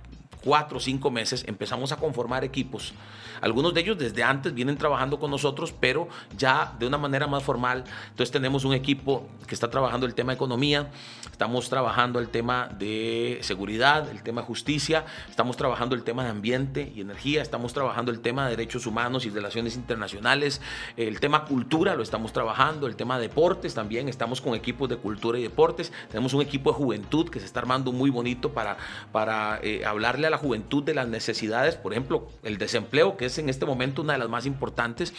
cuatro 0.44 0.78
o 0.78 0.80
cinco 0.80 1.10
meses 1.12 1.44
empezamos 1.48 1.92
a 1.92 1.98
conformar 1.98 2.44
equipos. 2.44 2.94
Algunos 3.42 3.74
de 3.74 3.82
ellos 3.82 3.98
desde 3.98 4.24
antes 4.24 4.54
vienen 4.54 4.78
trabajando 4.78 5.20
con 5.20 5.30
nosotros, 5.30 5.74
pero 5.78 6.08
ya 6.38 6.74
de 6.80 6.88
una 6.88 6.98
manera 6.98 7.28
más 7.28 7.44
formal. 7.44 7.84
Entonces 8.10 8.32
tenemos 8.32 8.64
un 8.64 8.74
equipo 8.74 9.28
que 9.48 9.54
está 9.54 9.70
trabajando 9.70 10.06
el 10.06 10.16
tema 10.16 10.32
de 10.32 10.36
economía, 10.36 10.92
estamos 11.30 11.70
trabajando 11.70 12.20
el 12.20 12.30
tema 12.30 12.70
de 12.80 13.40
seguridad, 13.42 14.10
el 14.10 14.24
tema 14.24 14.42
de 14.42 14.48
justicia, 14.48 15.06
estamos 15.30 15.58
trabajando 15.58 15.96
el 15.96 16.04
tema 16.04 16.24
de 16.24 16.30
ambiente 16.30 16.92
y 16.96 17.02
energía, 17.02 17.42
estamos 17.42 17.74
trabajando 17.74 18.12
el 18.12 18.22
tema 18.22 18.46
de 18.46 18.52
derechos 18.52 18.86
humanos 18.86 19.26
y 19.26 19.30
relaciones 19.30 19.76
internacionales, 19.76 20.62
el 20.96 21.20
tema 21.20 21.46
cultura 21.46 21.96
lo 21.96 22.04
estamos 22.04 22.34
trabajando, 22.34 22.88
el 22.88 22.96
tema 22.96 23.18
de 23.18 23.28
deportes 23.28 23.74
también, 23.74 24.08
estamos 24.10 24.42
con 24.42 24.56
equipos 24.56 24.90
de 24.90 24.98
cultura 24.98 25.38
y 25.38 25.44
deportes, 25.44 25.92
tenemos 26.10 26.34
un 26.34 26.42
equipo 26.42 26.72
de 26.72 26.78
juventud 26.78 27.30
que 27.30 27.40
se 27.40 27.46
está 27.46 27.60
armando 27.60 27.92
muy 27.92 28.10
bonito 28.10 28.54
para, 28.54 28.78
para 29.12 29.60
eh, 29.64 29.84
hablarle 29.86 30.28
a 30.28 30.30
la 30.34 30.40
juventud 30.40 30.84
de 30.84 30.96
las 30.96 31.08
necesidades, 31.08 31.76
por 31.76 31.94
ejemplo, 31.94 32.28
el 32.42 32.58
desempleo, 32.58 33.18
que 33.18 33.26
es 33.26 33.38
en 33.38 33.50
este 33.50 33.68
momento 33.68 34.02
una 34.02 34.14
de 34.14 34.20
las 34.20 34.30
más 34.30 34.48
importantes, 34.48 35.14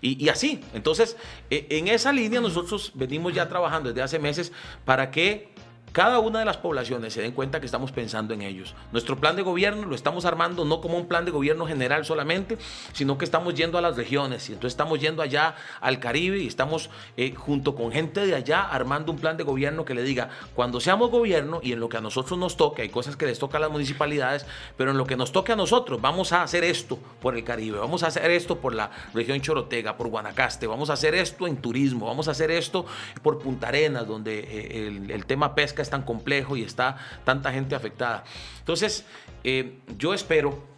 y, 0.00 0.24
y, 0.24 0.30
así. 0.30 0.60
Entonces, 0.72 1.18
eh, 1.50 1.66
en 1.68 1.88
esa 1.88 2.12
línea 2.12 2.40
nosotros 2.40 2.90
venimos 2.94 3.34
ya 3.34 3.46
trabajando 3.46 3.90
desde 3.90 4.00
hace 4.00 4.18
meses 4.18 4.52
para 4.86 5.10
que 5.10 5.52
cada 5.94 6.18
una 6.18 6.40
de 6.40 6.44
las 6.44 6.56
poblaciones 6.56 7.12
se 7.12 7.22
den 7.22 7.30
cuenta 7.30 7.60
que 7.60 7.66
estamos 7.66 7.92
pensando 7.92 8.34
en 8.34 8.42
ellos. 8.42 8.74
Nuestro 8.90 9.16
plan 9.16 9.36
de 9.36 9.42
gobierno 9.42 9.86
lo 9.86 9.94
estamos 9.94 10.24
armando 10.24 10.64
no 10.64 10.80
como 10.80 10.98
un 10.98 11.06
plan 11.06 11.24
de 11.24 11.30
gobierno 11.30 11.68
general 11.68 12.04
solamente, 12.04 12.58
sino 12.92 13.16
que 13.16 13.24
estamos 13.24 13.54
yendo 13.54 13.78
a 13.78 13.80
las 13.80 13.96
regiones 13.96 14.48
y 14.48 14.54
entonces 14.54 14.72
estamos 14.72 14.98
yendo 14.98 15.22
allá 15.22 15.54
al 15.80 16.00
Caribe 16.00 16.38
y 16.38 16.48
estamos 16.48 16.90
eh, 17.16 17.32
junto 17.36 17.76
con 17.76 17.92
gente 17.92 18.26
de 18.26 18.34
allá 18.34 18.62
armando 18.62 19.12
un 19.12 19.18
plan 19.18 19.36
de 19.36 19.44
gobierno 19.44 19.84
que 19.84 19.94
le 19.94 20.02
diga, 20.02 20.30
cuando 20.56 20.80
seamos 20.80 21.12
gobierno 21.12 21.60
y 21.62 21.70
en 21.70 21.78
lo 21.78 21.88
que 21.88 21.98
a 21.98 22.00
nosotros 22.00 22.40
nos 22.40 22.56
toque, 22.56 22.82
hay 22.82 22.88
cosas 22.88 23.14
que 23.14 23.26
les 23.26 23.38
toca 23.38 23.58
a 23.58 23.60
las 23.60 23.70
municipalidades, 23.70 24.46
pero 24.76 24.90
en 24.90 24.98
lo 24.98 25.06
que 25.06 25.16
nos 25.16 25.30
toque 25.30 25.52
a 25.52 25.56
nosotros, 25.56 26.00
vamos 26.00 26.32
a 26.32 26.42
hacer 26.42 26.64
esto 26.64 26.98
por 27.22 27.36
el 27.36 27.44
Caribe, 27.44 27.78
vamos 27.78 28.02
a 28.02 28.08
hacer 28.08 28.32
esto 28.32 28.58
por 28.58 28.74
la 28.74 28.90
región 29.14 29.40
Chorotega, 29.40 29.96
por 29.96 30.08
Guanacaste, 30.08 30.66
vamos 30.66 30.90
a 30.90 30.94
hacer 30.94 31.14
esto 31.14 31.46
en 31.46 31.58
turismo, 31.58 32.06
vamos 32.06 32.26
a 32.26 32.32
hacer 32.32 32.50
esto 32.50 32.84
por 33.22 33.38
Punta 33.38 33.68
Arenas, 33.68 34.08
donde 34.08 34.40
eh, 34.40 34.88
el, 34.88 35.08
el 35.08 35.24
tema 35.24 35.54
pesca 35.54 35.83
es 35.84 35.90
tan 35.90 36.02
complejo 36.02 36.56
y 36.56 36.62
está 36.62 36.96
tanta 37.24 37.52
gente 37.52 37.76
afectada. 37.76 38.24
Entonces, 38.58 39.04
eh, 39.44 39.78
yo 39.96 40.12
espero 40.12 40.74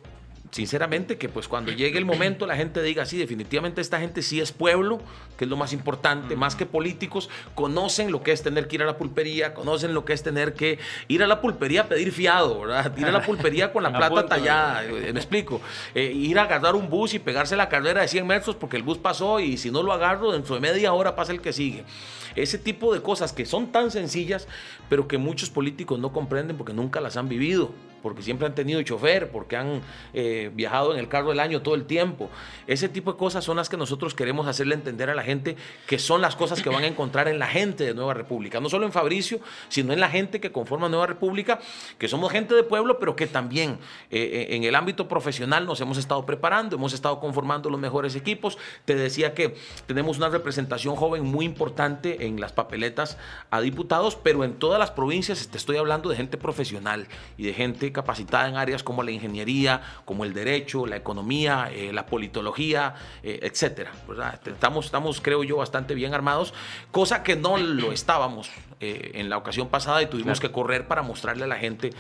sinceramente 0.51 1.19
que 1.19 1.29
pues 1.29 1.49
cuando 1.49 1.73
llegue 1.73 1.99
el 1.99 2.05
momento 2.05 2.47
la 2.47 2.57
gente 2.57 2.83
diga, 2.83 3.05
sí, 3.05 3.19
definitivamente 3.19 3.81
esta 3.81 4.01
gente 4.01 4.23
sí 4.23 4.41
es 4.41 4.53
pueblo, 4.53 5.01
que 5.37 5.45
es 5.45 5.51
lo 5.51 5.57
más 5.57 5.73
importante, 5.73 6.37
más 6.37 6.57
que 6.57 6.67
políticos, 6.67 7.29
conocen 7.55 8.11
lo 8.11 8.23
que 8.23 8.33
es 8.33 8.43
tener 8.43 8.69
que 8.69 8.77
ir 8.77 8.83
a 8.83 8.87
la 8.87 8.97
pulpería, 8.97 9.55
conocen 9.55 9.95
lo 9.95 10.05
que 10.05 10.13
es 10.13 10.23
tener 10.23 10.55
que 10.55 10.79
ir 11.09 11.23
a 11.23 11.27
la 11.27 11.41
pulpería 11.41 11.83
a 11.83 11.85
pedir 11.87 12.13
fiado, 12.13 12.61
¿verdad? 12.61 12.97
Ir 12.97 13.07
a 13.07 13.13
la 13.13 13.23
pulpería 13.23 13.73
con 13.73 13.83
la 13.83 13.93
plata 13.97 14.27
tallada, 14.27 14.85
eh, 14.85 15.13
me 15.13 15.21
explico. 15.21 15.61
Eh, 15.95 16.13
ir 16.13 16.39
a 16.39 16.43
agarrar 16.43 16.75
un 16.75 16.89
bus 16.89 17.15
y 17.15 17.19
pegarse 17.19 17.57
la 17.57 17.69
carrera 17.69 18.03
de 18.03 18.09
100 18.09 18.27
metros 18.27 18.57
porque 18.57 18.77
el 18.77 18.83
bus 18.83 18.99
pasó 18.99 19.41
y 19.41 19.57
si 19.57 19.71
no 19.71 19.83
lo 19.83 19.93
agarro, 19.93 20.33
dentro 20.33 20.55
de 20.55 20.61
media 20.61 20.93
hora 20.93 21.17
pasa 21.17 21.33
el 21.33 21.41
que 21.41 21.53
sigue. 21.53 21.85
Ese 22.35 22.59
tipo 22.59 22.93
de 22.93 23.01
cosas 23.01 23.33
que 23.33 23.47
son 23.47 23.73
tan 23.73 23.91
sencillas, 23.91 24.47
pero 24.91 25.09
que 25.09 25.17
muchos 25.17 25.49
políticos 25.49 25.99
no 25.99 26.13
comprenden 26.13 26.57
porque 26.57 26.75
nunca 26.75 27.01
las 27.01 27.17
han 27.17 27.29
vivido 27.29 27.73
porque 28.07 28.23
siempre 28.23 28.47
han 28.47 28.55
tenido 28.55 28.81
chofer, 28.83 29.33
porque 29.33 29.57
han 29.57 29.81
eh, 30.15 30.53
viajado 30.55 30.93
en 30.93 31.01
el 31.01 31.09
carro 31.09 31.31
del 31.31 31.41
año 31.41 31.63
todo 31.63 31.75
el 31.75 31.87
tiempo. 31.87 32.31
Ese 32.69 32.89
tipo 32.89 33.11
de 33.11 33.19
cosas 33.19 33.43
son 33.43 33.57
las 33.57 33.69
que 33.69 33.77
nosotros 33.77 34.15
queremos 34.15 34.47
hacerle 34.47 34.77
entender 34.77 35.11
a 35.11 35.17
la 35.17 35.25
gente 35.25 35.26
que 35.87 35.99
son 35.99 36.21
las 36.21 36.37
cosas 36.37 36.63
que 36.63 36.69
van 36.69 36.85
a 36.85 36.87
encontrar 36.87 37.29
en 37.29 37.39
la 37.39 37.47
gente 37.47 37.85
de 37.85 37.95
Nueva 37.95 38.15
República. 38.15 38.61
No 38.61 38.69
solo 38.69 38.87
en 38.87 38.93
Fabricio, 38.93 39.41
sino 39.69 39.93
en 39.93 40.01
la 40.01 40.09
gente 40.09 40.41
que 40.41 40.53
conforma 40.53 40.89
Nueva 40.89 41.07
República, 41.07 41.59
que 41.99 42.09
somos 42.09 42.31
gente 42.33 42.55
de 42.55 42.63
pueblo, 42.63 42.99
pero 42.99 43.17
que 43.17 43.27
también 43.27 43.79
eh, 44.11 44.47
eh, 44.51 44.57
en 44.57 44.65
el 44.65 44.75
ámbito 44.75 45.09
profesional 45.09 45.67
nos 45.67 45.81
hemos 45.81 45.99
estado 45.99 46.25
preparando, 46.27 46.77
hemos 46.77 46.93
estado 46.93 47.19
conformando 47.21 47.71
los 47.71 47.81
mejores 47.81 48.15
equipos. 48.15 48.59
Te 48.85 48.95
decía 48.95 49.35
que 49.35 49.57
tenemos 49.87 50.19
una 50.19 50.29
representación 50.29 50.97
joven 50.97 51.25
muy 51.25 51.45
importante 51.45 52.27
en 52.27 52.41
las 52.41 52.53
papeletas 52.53 53.19
a 53.51 53.61
diputados, 53.61 54.17
pero 54.17 54.45
en 54.45 54.55
todas 54.55 54.79
las 54.79 54.91
provincias 54.91 55.49
te 55.49 55.59
estoy 55.59 55.77
hablando 55.77 56.09
de 56.09 56.17
gente 56.17 56.37
profesional 56.37 57.09
y 57.37 57.45
de 57.45 57.53
gente 57.53 57.93
capacitada 57.93 58.49
en 58.49 58.57
áreas 58.57 58.83
como 58.83 59.03
la 59.03 59.11
ingeniería, 59.11 59.83
como 60.05 60.25
el 60.25 60.33
derecho, 60.33 60.87
la 60.87 60.97
economía, 60.97 61.71
eh, 61.73 61.93
la 61.93 62.07
politología, 62.07 62.95
etcétera. 63.23 63.93
Estamos, 64.47 64.87
estamos, 64.87 65.16
creo 65.21 65.45
yo, 65.45 65.57
bastante 65.57 65.95
bien 65.95 66.15
armados, 66.15 66.55
cosa 66.91 67.23
que 67.23 67.37
no 67.37 67.57
lo 67.57 67.93
estábamos 67.93 68.51
eh, 68.81 69.13
en 69.15 69.29
la 69.29 69.37
ocasión 69.37 69.69
pasada 69.69 70.03
y 70.03 70.07
tuvimos 70.07 70.41
que 70.41 70.51
correr 70.51 70.87
para 70.87 71.03
mostrarle 71.03 71.45
a 71.45 71.49
la 71.49 71.57
gente 71.57 71.91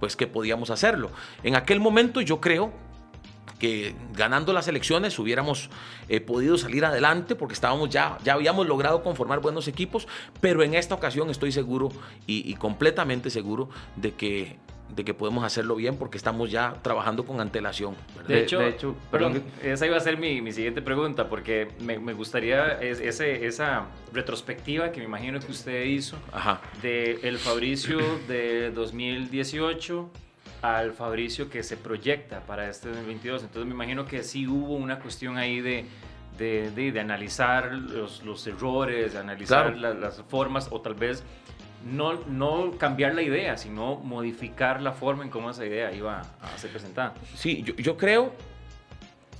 pues 0.00 0.16
que 0.16 0.26
podíamos 0.26 0.70
hacerlo. 0.70 1.10
En 1.42 1.54
aquel 1.54 1.80
momento 1.80 2.20
yo 2.20 2.40
creo 2.40 2.72
que 3.60 3.94
ganando 4.14 4.52
las 4.52 4.66
elecciones 4.66 5.16
hubiéramos 5.20 5.70
eh, 6.08 6.20
podido 6.20 6.58
salir 6.58 6.84
adelante 6.84 7.36
porque 7.36 7.54
estábamos 7.54 7.90
ya, 7.90 8.18
ya 8.24 8.32
habíamos 8.32 8.66
logrado 8.66 9.04
conformar 9.04 9.38
buenos 9.38 9.68
equipos, 9.68 10.08
pero 10.40 10.64
en 10.64 10.74
esta 10.74 10.96
ocasión 10.96 11.30
estoy 11.30 11.52
seguro 11.52 11.90
y, 12.26 12.54
completamente 12.54 13.30
seguro 13.30 13.68
de 13.96 14.14
que 14.14 14.56
de 14.94 15.04
que 15.04 15.14
podemos 15.14 15.44
hacerlo 15.44 15.76
bien 15.76 15.96
porque 15.96 16.18
estamos 16.18 16.50
ya 16.50 16.74
trabajando 16.82 17.24
con 17.24 17.40
antelación. 17.40 17.94
De, 18.26 18.40
hecho, 18.40 18.94
perdón, 19.10 19.42
esa 19.62 19.86
iba 19.86 19.96
a 19.96 20.00
ser 20.00 20.18
mi, 20.18 20.40
mi 20.40 20.52
siguiente 20.52 20.82
pregunta 20.82 21.28
porque 21.28 21.68
me, 21.80 21.98
me 21.98 22.12
gustaría 22.12 22.80
ese, 22.80 23.46
esa 23.46 23.86
retrospectiva 24.12 24.92
que 24.92 25.00
me 25.00 25.06
imagino 25.06 25.40
que 25.40 25.50
usted 25.50 25.84
hizo 25.84 26.16
de 26.82 27.20
el 27.22 27.38
Fabricio 27.38 27.98
de 28.28 28.70
2018 28.70 30.10
al 30.62 30.92
Fabricio 30.92 31.48
que 31.48 31.62
se 31.62 31.76
proyecta 31.76 32.40
para 32.40 32.68
este 32.68 32.88
2022. 32.88 33.42
Entonces 33.42 33.66
me 33.66 33.74
imagino 33.74 34.06
que 34.06 34.22
sí 34.22 34.46
hubo 34.46 34.74
una 34.74 34.98
cuestión 34.98 35.38
ahí 35.38 35.60
de, 35.60 35.86
de, 36.38 36.70
de, 36.70 37.00
analizar 37.00 37.72
los, 37.72 38.22
los, 38.24 38.46
errores, 38.46 39.12
de 39.14 39.18
analizar 39.18 39.76
las 39.76 40.22
formas 40.28 40.68
o 40.70 40.80
tal 40.80 40.94
vez 40.94 41.22
no, 41.84 42.14
no 42.26 42.72
cambiar 42.78 43.14
la 43.14 43.22
idea, 43.22 43.56
sino 43.56 43.96
modificar 43.96 44.82
la 44.82 44.92
forma 44.92 45.24
en 45.24 45.30
cómo 45.30 45.50
esa 45.50 45.64
idea 45.64 45.92
iba 45.92 46.22
a 46.40 46.58
ser 46.58 46.70
presentada. 46.70 47.14
Sí, 47.34 47.62
yo, 47.62 47.74
yo 47.76 47.96
creo 47.96 48.32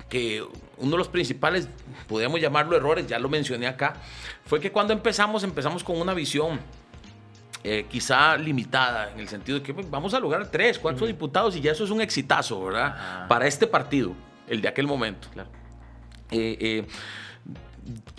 que 0.08 0.42
uno 0.78 0.90
de 0.90 0.96
los 0.96 1.08
principales, 1.08 1.68
podríamos 2.08 2.40
llamarlo 2.40 2.76
errores, 2.76 3.06
ya 3.06 3.18
lo 3.18 3.28
mencioné 3.28 3.66
acá, 3.66 3.94
fue 4.44 4.60
que 4.60 4.72
cuando 4.72 4.92
empezamos, 4.92 5.44
empezamos 5.44 5.84
con 5.84 6.00
una 6.00 6.14
visión 6.14 6.58
eh, 7.62 7.86
quizá 7.88 8.36
limitada, 8.36 9.12
en 9.12 9.20
el 9.20 9.28
sentido 9.28 9.58
de 9.58 9.64
que 9.64 9.74
pues, 9.74 9.88
vamos 9.90 10.14
a 10.14 10.20
lograr 10.20 10.50
tres, 10.50 10.78
cuatro 10.78 11.06
diputados 11.06 11.54
y 11.56 11.60
ya 11.60 11.72
eso 11.72 11.84
es 11.84 11.90
un 11.90 12.00
exitazo, 12.00 12.64
¿verdad? 12.64 13.28
Para 13.28 13.46
este 13.46 13.66
partido, 13.66 14.14
el 14.48 14.62
de 14.62 14.68
aquel 14.68 14.86
momento. 14.86 15.28
Claro. 15.32 15.50
Eh, 16.30 16.56
eh, 16.58 16.86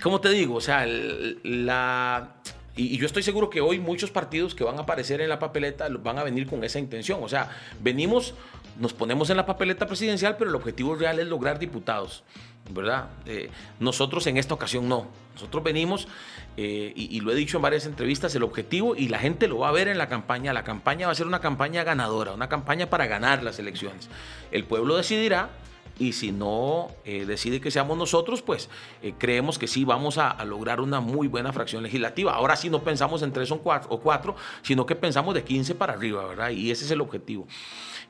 ¿Cómo 0.02 0.22
te 0.22 0.30
digo? 0.30 0.56
O 0.56 0.62
sea, 0.62 0.86
la... 0.86 2.36
Y, 2.76 2.98
yo 2.98 3.06
estoy 3.06 3.24
seguro 3.24 3.50
que 3.50 3.62
hoy 3.62 3.80
muchos 3.80 4.12
partidos 4.12 4.56
que 4.56 4.64
van 4.64 4.78
a 4.78 4.82
aparecer 4.82 5.22
en 5.22 5.30
la 5.30 5.40
papeleta 5.40 5.88
van 5.90 6.18
a 6.18 6.24
venir 6.24 6.48
con 6.48 6.64
esa 6.64 6.80
intención. 6.80 7.24
O 7.24 7.30
sea, 7.30 7.50
venimos, 7.82 8.34
nos 8.80 8.94
ponemos 8.94 9.30
en 9.30 9.38
la 9.38 9.46
papeleta 9.46 9.88
presidencial, 9.88 10.38
pero 10.38 10.50
el 10.50 10.56
objetivo 10.56 10.96
real 10.96 11.20
es 11.20 11.28
lograr 11.28 11.60
diputados, 11.60 12.24
¿verdad? 12.70 13.10
nosotros 13.80 14.26
en 14.28 14.38
esta 14.38 14.54
ocasión 14.54 14.88
no. 14.88 15.08
Nosotros 15.34 15.64
venimos 15.64 16.08
eh, 16.58 16.92
y, 16.96 17.20
lo 17.22 17.32
he 17.32 17.36
dicho 17.36 17.58
en 17.58 17.64
varias 17.64 17.86
entrevistas, 17.86 18.36
el 18.36 18.44
objetivo, 18.44 18.96
y 18.96 19.08
la 19.08 19.20
gente 19.20 19.48
lo 19.48 19.60
va 19.60 19.70
a 19.70 19.72
ver 19.72 19.88
en 19.88 19.98
la 19.98 20.10
campaña, 20.10 20.54
la 20.54 20.64
campaña 20.64 21.08
va 21.08 21.14
a 21.14 21.16
ser 21.16 21.28
una 21.28 21.40
campaña 21.40 21.84
ganadora, 21.84 22.34
una 22.34 22.50
campaña 22.50 22.90
para 22.90 23.08
ganar 23.08 23.42
las 23.44 23.58
elecciones. 23.60 24.10
El 24.52 24.66
pueblo 24.66 24.98
decidirá 24.98 25.50
y 26.02 26.14
si 26.14 26.32
no 26.32 26.90
eh, 27.06 27.26
decide 27.28 27.62
que 27.62 27.70
seamos 27.70 27.96
nosotros, 27.96 28.42
pues 28.42 28.70
eh, 29.04 29.14
creemos 29.20 29.60
que 29.60 29.68
sí 29.68 29.86
vamos 29.86 30.18
a, 30.18 30.44
lograr 30.46 30.82
una 30.82 31.00
muy 31.00 31.28
buena 31.28 31.54
fracción 31.54 31.84
legislativa. 31.84 32.34
Ahora 32.34 32.56
sí 32.56 32.72
no 32.72 32.84
pensamos 32.84 33.22
en 33.22 33.32
tres 33.32 33.52
o 33.52 33.60
cuatro, 33.60 34.36
sino 34.64 34.88
que 34.88 34.96
pensamos 34.96 35.36
de 35.36 35.44
15 35.44 35.76
para 35.76 35.94
arriba, 35.94 36.26
¿verdad? 36.26 36.50
Y 36.50 36.72
ese 36.72 36.86
es 36.86 36.92
el 36.92 37.02
objetivo. 37.02 37.46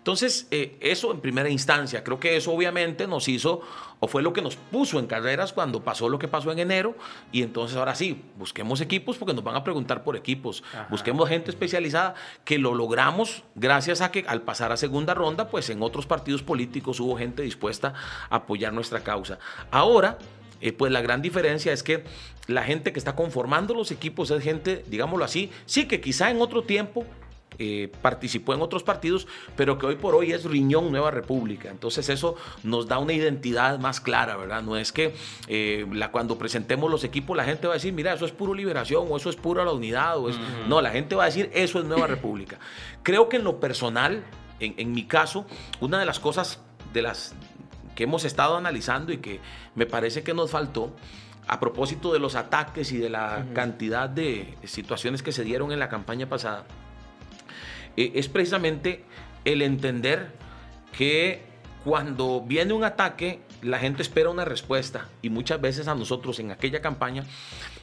Entonces, 0.02 0.48
eh, 0.50 0.78
eso 0.80 1.12
en 1.12 1.20
primera 1.20 1.48
instancia, 1.48 2.04
creo 2.04 2.20
que 2.20 2.36
eso 2.36 2.52
obviamente 2.52 3.06
nos 3.06 3.28
hizo, 3.28 3.62
o 4.00 4.08
fue 4.08 4.24
lo 4.24 4.34
que 4.34 4.42
nos 4.42 4.56
puso 4.56 4.98
en 4.98 5.06
carreras 5.06 5.54
cuando 5.54 5.84
pasó 5.84 6.10
lo 6.10 6.18
que 6.18 6.28
pasó 6.28 6.52
en 6.52 6.58
enero, 6.58 6.96
y 7.32 7.44
entonces 7.44 7.78
ahora 7.78 7.94
sí, 7.94 8.20
busquemos 8.36 8.82
equipos 8.82 9.18
porque 9.20 9.36
nos 9.36 9.44
van 9.44 9.56
a 9.56 9.64
preguntar 9.64 10.04
por 10.04 10.16
equipos, 10.16 10.64
busquemos 10.90 11.30
gente 11.30 11.52
especializada, 11.52 12.16
que 12.46 12.58
lo 12.58 12.74
logramos 12.74 13.44
gracias 13.54 14.02
a 14.02 14.10
que 14.10 14.26
al 14.28 14.42
pasar 14.42 14.72
a 14.72 14.78
segunda 14.78 15.14
ronda, 15.14 15.50
pues 15.50 15.70
en 15.70 15.84
otros 15.84 16.08
partidos 16.08 16.42
políticos 16.42 17.00
hubo 17.00 17.16
gente 17.16 17.44
dispuesta 17.44 17.94
a 18.32 18.38
apoyar 18.38 18.74
nuestra 18.74 19.02
causa. 19.02 19.38
Ahora, 19.70 20.18
eh, 20.62 20.74
pues 20.74 20.92
la 20.92 21.02
gran 21.02 21.22
diferencia 21.22 21.74
es 21.74 21.84
que 21.84 22.06
la 22.48 22.64
gente 22.64 22.92
que 22.92 22.98
está 22.98 23.16
conformando 23.16 23.76
los 23.76 23.92
equipos 23.92 24.32
es 24.32 24.44
gente, 24.44 24.84
digámoslo 24.88 25.26
así, 25.26 25.52
sí 25.68 25.88
que 25.88 26.02
quizá 26.02 26.32
en 26.32 26.42
otro 26.42 26.64
tiempo 26.64 27.06
eh, 27.60 27.92
participó 28.02 28.54
en 28.54 28.62
otros 28.62 28.84
partidos, 28.84 29.28
pero 29.56 29.78
que 29.78 29.86
hoy 29.86 29.96
por 29.96 30.16
hoy 30.16 30.32
es 30.32 30.46
Riñón 30.46 30.92
Nueva 30.92 31.12
República. 31.12 31.70
Entonces 31.70 32.10
eso 32.10 32.36
nos 32.64 32.88
da 32.88 32.98
una 32.98 33.14
identidad 33.14 33.78
más 33.80 34.00
clara, 34.00 34.38
¿verdad? 34.38 34.64
No 34.64 34.78
es 34.78 34.92
que 34.92 35.14
eh, 35.48 35.86
la, 35.92 36.12
cuando 36.12 36.38
presentemos 36.38 36.90
los 36.90 37.04
equipos 37.04 37.36
la 37.36 37.44
gente 37.44 37.68
va 37.68 37.74
a 37.74 37.78
decir, 37.78 37.94
mira, 37.94 38.14
eso 38.14 38.26
es 38.26 38.32
puro 38.32 38.54
liberación 38.54 39.06
o 39.10 39.18
eso 39.18 39.30
es 39.30 39.36
pura 39.36 39.66
la 39.66 39.74
unidad. 39.74 40.18
O 40.18 40.30
es... 40.30 40.38
No, 40.68 40.82
la 40.82 40.92
gente 40.92 41.16
va 41.16 41.24
a 41.24 41.26
decir, 41.28 41.52
eso 41.54 41.80
es 41.80 41.86
Nueva 41.86 42.08
República. 42.08 42.58
Creo 43.04 43.30
que 43.30 43.38
en 43.38 43.44
lo 43.44 43.60
personal, 43.60 44.24
en, 44.60 44.74
en 44.78 44.92
mi 44.94 45.06
caso, 45.06 45.46
una 45.82 46.00
de 46.00 46.06
las 46.06 46.20
cosas 46.20 46.62
de 46.94 47.02
las 47.02 47.36
que 47.96 48.06
hemos 48.06 48.26
estado 48.26 48.56
analizando 48.56 49.12
y 49.12 49.18
que 49.18 49.40
me 49.76 49.86
parece 49.86 50.24
que 50.24 50.34
nos 50.34 50.52
faltó, 50.52 50.96
a 51.48 51.60
propósito 51.60 52.14
de 52.14 52.20
los 52.20 52.36
ataques 52.36 52.92
y 52.92 52.98
de 52.98 53.10
la 53.10 53.46
cantidad 53.54 54.10
de 54.10 54.58
situaciones 54.64 55.22
que 55.22 55.32
se 55.32 55.44
dieron 55.44 55.72
en 55.72 55.80
la 55.80 55.90
campaña 55.90 56.30
pasada, 56.30 56.66
eh, 57.98 58.12
es 58.16 58.28
precisamente 58.28 59.04
el 59.46 59.62
entender 59.62 60.32
que 60.98 61.42
cuando 61.84 62.42
viene 62.42 62.74
un 62.74 62.84
ataque, 62.84 63.40
la 63.62 63.80
gente 63.80 64.02
espera 64.02 64.30
una 64.30 64.46
respuesta 64.46 65.08
y 65.22 65.30
muchas 65.30 65.60
veces 65.62 65.88
a 65.88 65.96
nosotros 65.96 66.40
en 66.40 66.52
aquella 66.52 66.82
campaña 66.82 67.26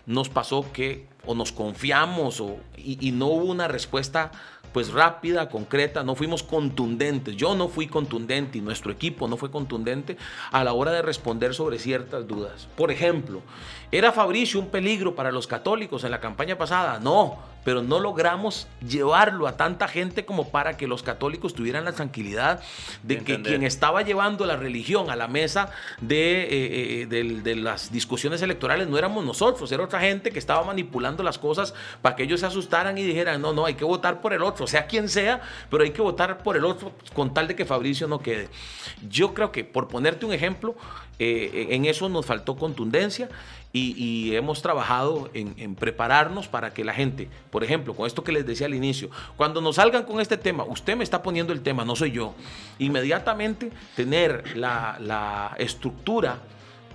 nos 0.07 0.29
pasó 0.29 0.73
que 0.73 1.07
o 1.27 1.35
nos 1.35 1.53
confiamos 1.53 2.41
o, 2.41 2.59
y, 2.77 3.07
y 3.07 3.13
no 3.13 3.27
hubo 3.27 3.45
una 3.45 3.69
respuesta 3.69 4.31
pues 4.73 4.93
rápida, 4.93 5.49
concreta, 5.49 6.03
no 6.03 6.15
fuimos 6.15 6.43
contundentes. 6.43 7.37
Yo 7.37 7.55
no 7.55 7.69
fui 7.69 7.87
contundente 7.87 8.59
y 8.59 8.61
nuestro 8.61 8.93
equipo 8.93 9.29
no 9.29 9.37
fue 9.37 9.51
contundente 9.51 10.17
a 10.53 10.65
la 10.65 10.73
hora 10.73 10.93
de 10.93 11.03
responder 11.03 11.55
sobre 11.55 11.79
ciertas 11.79 12.27
dudas. 12.27 12.69
Por 12.77 12.91
ejemplo, 12.91 13.43
¿era 13.91 14.13
Fabricio 14.13 14.61
un 14.61 14.69
peligro 14.69 15.15
para 15.15 15.33
los 15.33 15.47
católicos 15.47 16.05
en 16.05 16.11
la 16.11 16.21
campaña 16.21 16.59
pasada? 16.59 17.01
No, 17.01 17.39
pero 17.69 17.83
no 17.83 18.01
logramos 18.01 18.67
llevarlo 18.81 19.47
a 19.47 19.59
tanta 19.59 19.89
gente 19.89 20.25
como 20.25 20.49
para 20.49 20.79
que 20.79 20.87
los 20.87 21.03
católicos 21.03 21.53
tuvieran 21.53 21.85
la 21.85 21.93
tranquilidad 21.93 22.63
de, 23.03 23.19
que 23.19 23.43
quien 23.43 23.63
estaba 23.63 24.01
llevando 24.01 24.47
la 24.47 24.57
religión 24.57 25.11
a 25.11 25.17
la 25.17 25.29
mesa 25.29 25.71
de, 26.01 26.45
eh, 26.45 26.49
eh, 27.03 27.07
de, 27.07 27.43
de, 27.43 27.57
las 27.57 27.93
discusiones 27.93 28.41
electorales 28.41 28.89
no 28.89 28.97
éramos 28.97 29.23
nosotros, 29.23 29.71
era 29.71 29.85
otra 29.85 30.01
gente 30.01 30.31
que 30.31 30.39
estaba 30.39 30.65
manipulando 30.65 31.23
las 31.23 31.37
cosas 31.37 31.75
para 32.01 32.17
que 32.17 32.23
ellos 32.23 32.41
se 32.41 32.47
asustaran 32.47 32.97
y 32.97 33.03
dijeran, 33.03 33.43
no, 33.43 33.53
no, 33.53 33.67
hay 33.67 33.75
que 33.75 33.85
votar 33.85 34.23
por 34.23 34.33
el 34.33 34.41
otro, 34.41 34.67
sea 34.67 34.87
quien 34.87 35.11
sea, 35.11 35.43
pero 35.69 35.83
hay 35.85 35.91
que 35.91 36.01
votar 36.01 36.43
por 36.43 36.57
el 36.57 36.65
otro 36.65 36.93
con 37.13 37.35
tal 37.35 37.49
de 37.49 37.55
que 37.55 37.67
Fabricio 37.67 38.09
no 38.09 38.21
quede. 38.21 38.49
Yo 39.11 39.35
creo 39.35 39.53
que, 39.53 39.63
por 39.63 39.89
ponerte 39.89 40.25
un 40.25 40.33
ejemplo, 40.33 40.75
eh, 41.19 41.67
en 41.71 41.85
eso 41.85 42.09
nos 42.09 42.25
faltó 42.25 42.57
contundencia 42.57 43.29
y, 43.73 44.35
hemos 44.35 44.63
trabajado 44.63 45.31
en, 45.35 45.75
prepararnos 45.75 46.49
para 46.49 46.73
que 46.73 46.85
la 46.85 46.95
gente, 46.95 47.29
por 47.51 47.65
ejemplo, 47.65 47.95
con 47.95 48.07
esto 48.07 48.25
que 48.25 48.33
les 48.33 48.47
decía 48.47 48.67
al 48.67 48.75
inicio, 48.75 49.11
cuando 49.37 49.61
nos 49.61 49.77
salgan 49.77 50.05
con 50.05 50.21
este 50.21 50.37
tema, 50.37 50.65
usted 50.65 50.97
me 50.97 51.05
está 51.05 51.23
poniendo 51.23 51.53
el 51.53 51.61
tema, 51.63 51.85
no 51.85 51.95
soy 51.95 52.13
yo, 52.13 52.35
inmediatamente 52.79 53.71
tener 53.95 54.57
la, 54.57 54.97
la 55.01 55.55
estructura 55.59 56.39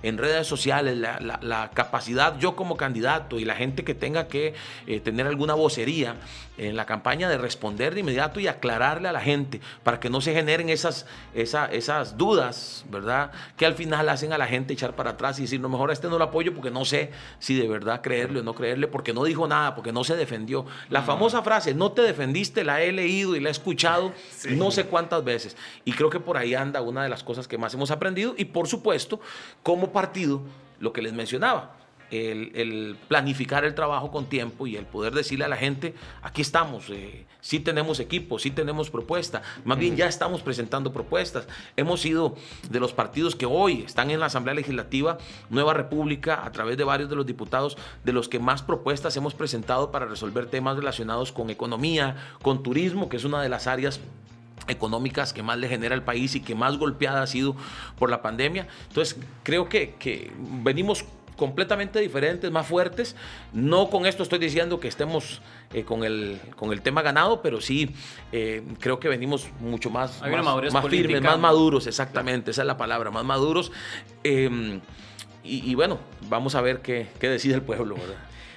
en 0.02 0.18
redes 0.18 0.46
sociales, 0.46 0.98
la, 0.98 1.18
la, 1.18 1.38
la, 1.42 1.70
capacidad 1.70 2.38
yo 2.38 2.54
como 2.54 2.76
candidato 2.76 3.38
y 3.38 3.46
la 3.46 3.54
gente 3.54 3.84
que 3.84 3.94
tenga 3.94 4.28
que 4.28 4.52
eh, 4.86 5.00
tener 5.00 5.26
alguna 5.26 5.54
vocería 5.54 6.16
en 6.56 6.76
la 6.76 6.86
campaña 6.86 7.28
de 7.28 7.38
responder 7.38 7.94
de 7.94 8.00
inmediato 8.00 8.38
y 8.40 8.46
aclararle 8.46 9.08
a 9.08 9.12
la 9.12 9.20
gente 9.20 9.60
para 9.82 9.98
que 9.98 10.08
no 10.08 10.20
se 10.20 10.32
generen 10.32 10.68
esas, 10.68 11.06
esa, 11.34 11.66
esas 11.66 12.16
dudas, 12.16 12.84
¿verdad? 12.90 13.32
Que 13.56 13.66
al 13.66 13.74
final 13.74 14.08
hacen 14.08 14.32
a 14.32 14.38
la 14.38 14.46
gente 14.46 14.72
echar 14.72 14.94
para 14.94 15.10
atrás 15.10 15.38
y 15.38 15.42
decir, 15.42 15.60
no, 15.60 15.68
mejor 15.68 15.90
a 15.90 15.92
este 15.92 16.08
no 16.08 16.18
lo 16.18 16.24
apoyo 16.24 16.54
porque 16.54 16.70
no 16.70 16.84
sé 16.84 17.10
si 17.38 17.54
de 17.56 17.68
verdad 17.68 18.00
creerle 18.02 18.40
o 18.40 18.42
no 18.42 18.54
creerle, 18.54 18.86
porque 18.86 19.12
no 19.12 19.24
dijo 19.24 19.48
nada, 19.48 19.74
porque 19.74 19.92
no 19.92 20.04
se 20.04 20.16
defendió. 20.16 20.64
La 20.90 21.00
no. 21.00 21.06
famosa 21.06 21.42
frase, 21.42 21.74
no 21.74 21.92
te 21.92 22.02
defendiste, 22.02 22.64
la 22.64 22.82
he 22.82 22.92
leído 22.92 23.34
y 23.34 23.40
la 23.40 23.48
he 23.48 23.52
escuchado 23.52 24.12
sí. 24.30 24.54
no 24.56 24.70
sé 24.70 24.84
cuántas 24.84 25.24
veces. 25.24 25.56
Y 25.84 25.92
creo 25.92 26.10
que 26.10 26.20
por 26.20 26.36
ahí 26.36 26.54
anda 26.54 26.80
una 26.80 27.02
de 27.02 27.08
las 27.08 27.24
cosas 27.24 27.48
que 27.48 27.58
más 27.58 27.74
hemos 27.74 27.90
aprendido 27.90 28.34
y 28.36 28.44
por 28.46 28.68
supuesto, 28.68 29.20
como 29.62 29.92
partido, 29.92 30.42
lo 30.80 30.92
que 30.92 31.02
les 31.02 31.12
mencionaba, 31.12 31.76
el, 32.14 32.52
el, 32.54 32.96
planificar 33.08 33.64
el 33.64 33.74
trabajo 33.74 34.10
con 34.10 34.26
tiempo 34.26 34.66
y 34.66 34.76
el 34.76 34.86
poder 34.86 35.14
decirle 35.14 35.44
a 35.44 35.48
la 35.48 35.56
gente, 35.56 35.94
aquí 36.22 36.42
estamos, 36.42 36.90
eh, 36.90 37.26
sí 37.40 37.60
tenemos 37.60 38.00
equipo, 38.00 38.38
sí 38.38 38.50
tenemos 38.50 38.90
propuesta, 38.90 39.42
más 39.64 39.78
bien 39.78 39.96
ya 39.96 40.06
estamos 40.06 40.42
presentando 40.42 40.92
propuestas. 40.92 41.46
Hemos 41.76 42.00
sido 42.00 42.36
de 42.70 42.80
los 42.80 42.92
partidos 42.92 43.36
que 43.36 43.46
hoy 43.46 43.82
están 43.82 44.10
en 44.10 44.20
la 44.20 44.26
Asamblea 44.26 44.54
Legislativa 44.54 45.18
Nueva 45.50 45.74
República, 45.74 46.44
a 46.44 46.52
través 46.52 46.76
de 46.76 46.84
varios 46.84 47.10
de 47.10 47.16
los 47.16 47.26
diputados, 47.26 47.76
de 48.04 48.12
los 48.12 48.28
que 48.28 48.38
más 48.38 48.62
propuestas 48.62 49.16
hemos 49.16 49.34
presentado 49.34 49.90
para 49.90 50.06
resolver 50.06 50.46
temas 50.46 50.76
relacionados 50.76 51.32
con 51.32 51.50
economía, 51.50 52.16
con 52.42 52.62
turismo, 52.62 53.08
que 53.08 53.16
es 53.16 53.24
una 53.24 53.42
de 53.42 53.48
las 53.48 53.66
áreas 53.66 54.00
económicas 54.68 55.32
que 55.32 55.42
más 55.42 55.58
le 55.58 55.68
genera 55.68 55.94
al 55.94 56.04
país 56.04 56.34
y 56.34 56.40
que 56.40 56.54
más 56.54 56.78
golpeada 56.78 57.22
ha 57.22 57.26
sido 57.26 57.56
por 57.98 58.10
la 58.10 58.22
pandemia. 58.22 58.66
Entonces, 58.88 59.18
creo 59.42 59.68
que, 59.68 59.94
que 59.98 60.32
venimos 60.62 61.04
completamente 61.36 62.00
diferentes, 62.00 62.50
más 62.50 62.66
fuertes. 62.66 63.16
No 63.52 63.90
con 63.90 64.06
esto 64.06 64.22
estoy 64.22 64.38
diciendo 64.38 64.80
que 64.80 64.88
estemos 64.88 65.40
eh, 65.72 65.84
con, 65.84 66.04
el, 66.04 66.40
con 66.56 66.72
el 66.72 66.82
tema 66.82 67.02
ganado, 67.02 67.42
pero 67.42 67.60
sí 67.60 67.94
eh, 68.32 68.62
creo 68.80 69.00
que 69.00 69.08
venimos 69.08 69.48
mucho 69.60 69.90
más, 69.90 70.20
más, 70.22 70.72
más 70.72 70.88
firmes, 70.88 71.22
más 71.22 71.38
maduros, 71.38 71.86
exactamente, 71.86 72.50
esa 72.50 72.62
es 72.62 72.66
la 72.66 72.76
palabra, 72.76 73.10
más 73.10 73.24
maduros. 73.24 73.72
Eh, 74.22 74.80
y, 75.42 75.70
y, 75.70 75.74
bueno, 75.74 75.98
vamos 76.28 76.54
a 76.54 76.62
ver 76.62 76.80
qué, 76.80 77.08
qué 77.20 77.28
decide 77.28 77.54
el 77.54 77.62
pueblo, 77.62 77.96
¿verdad? 77.96 78.16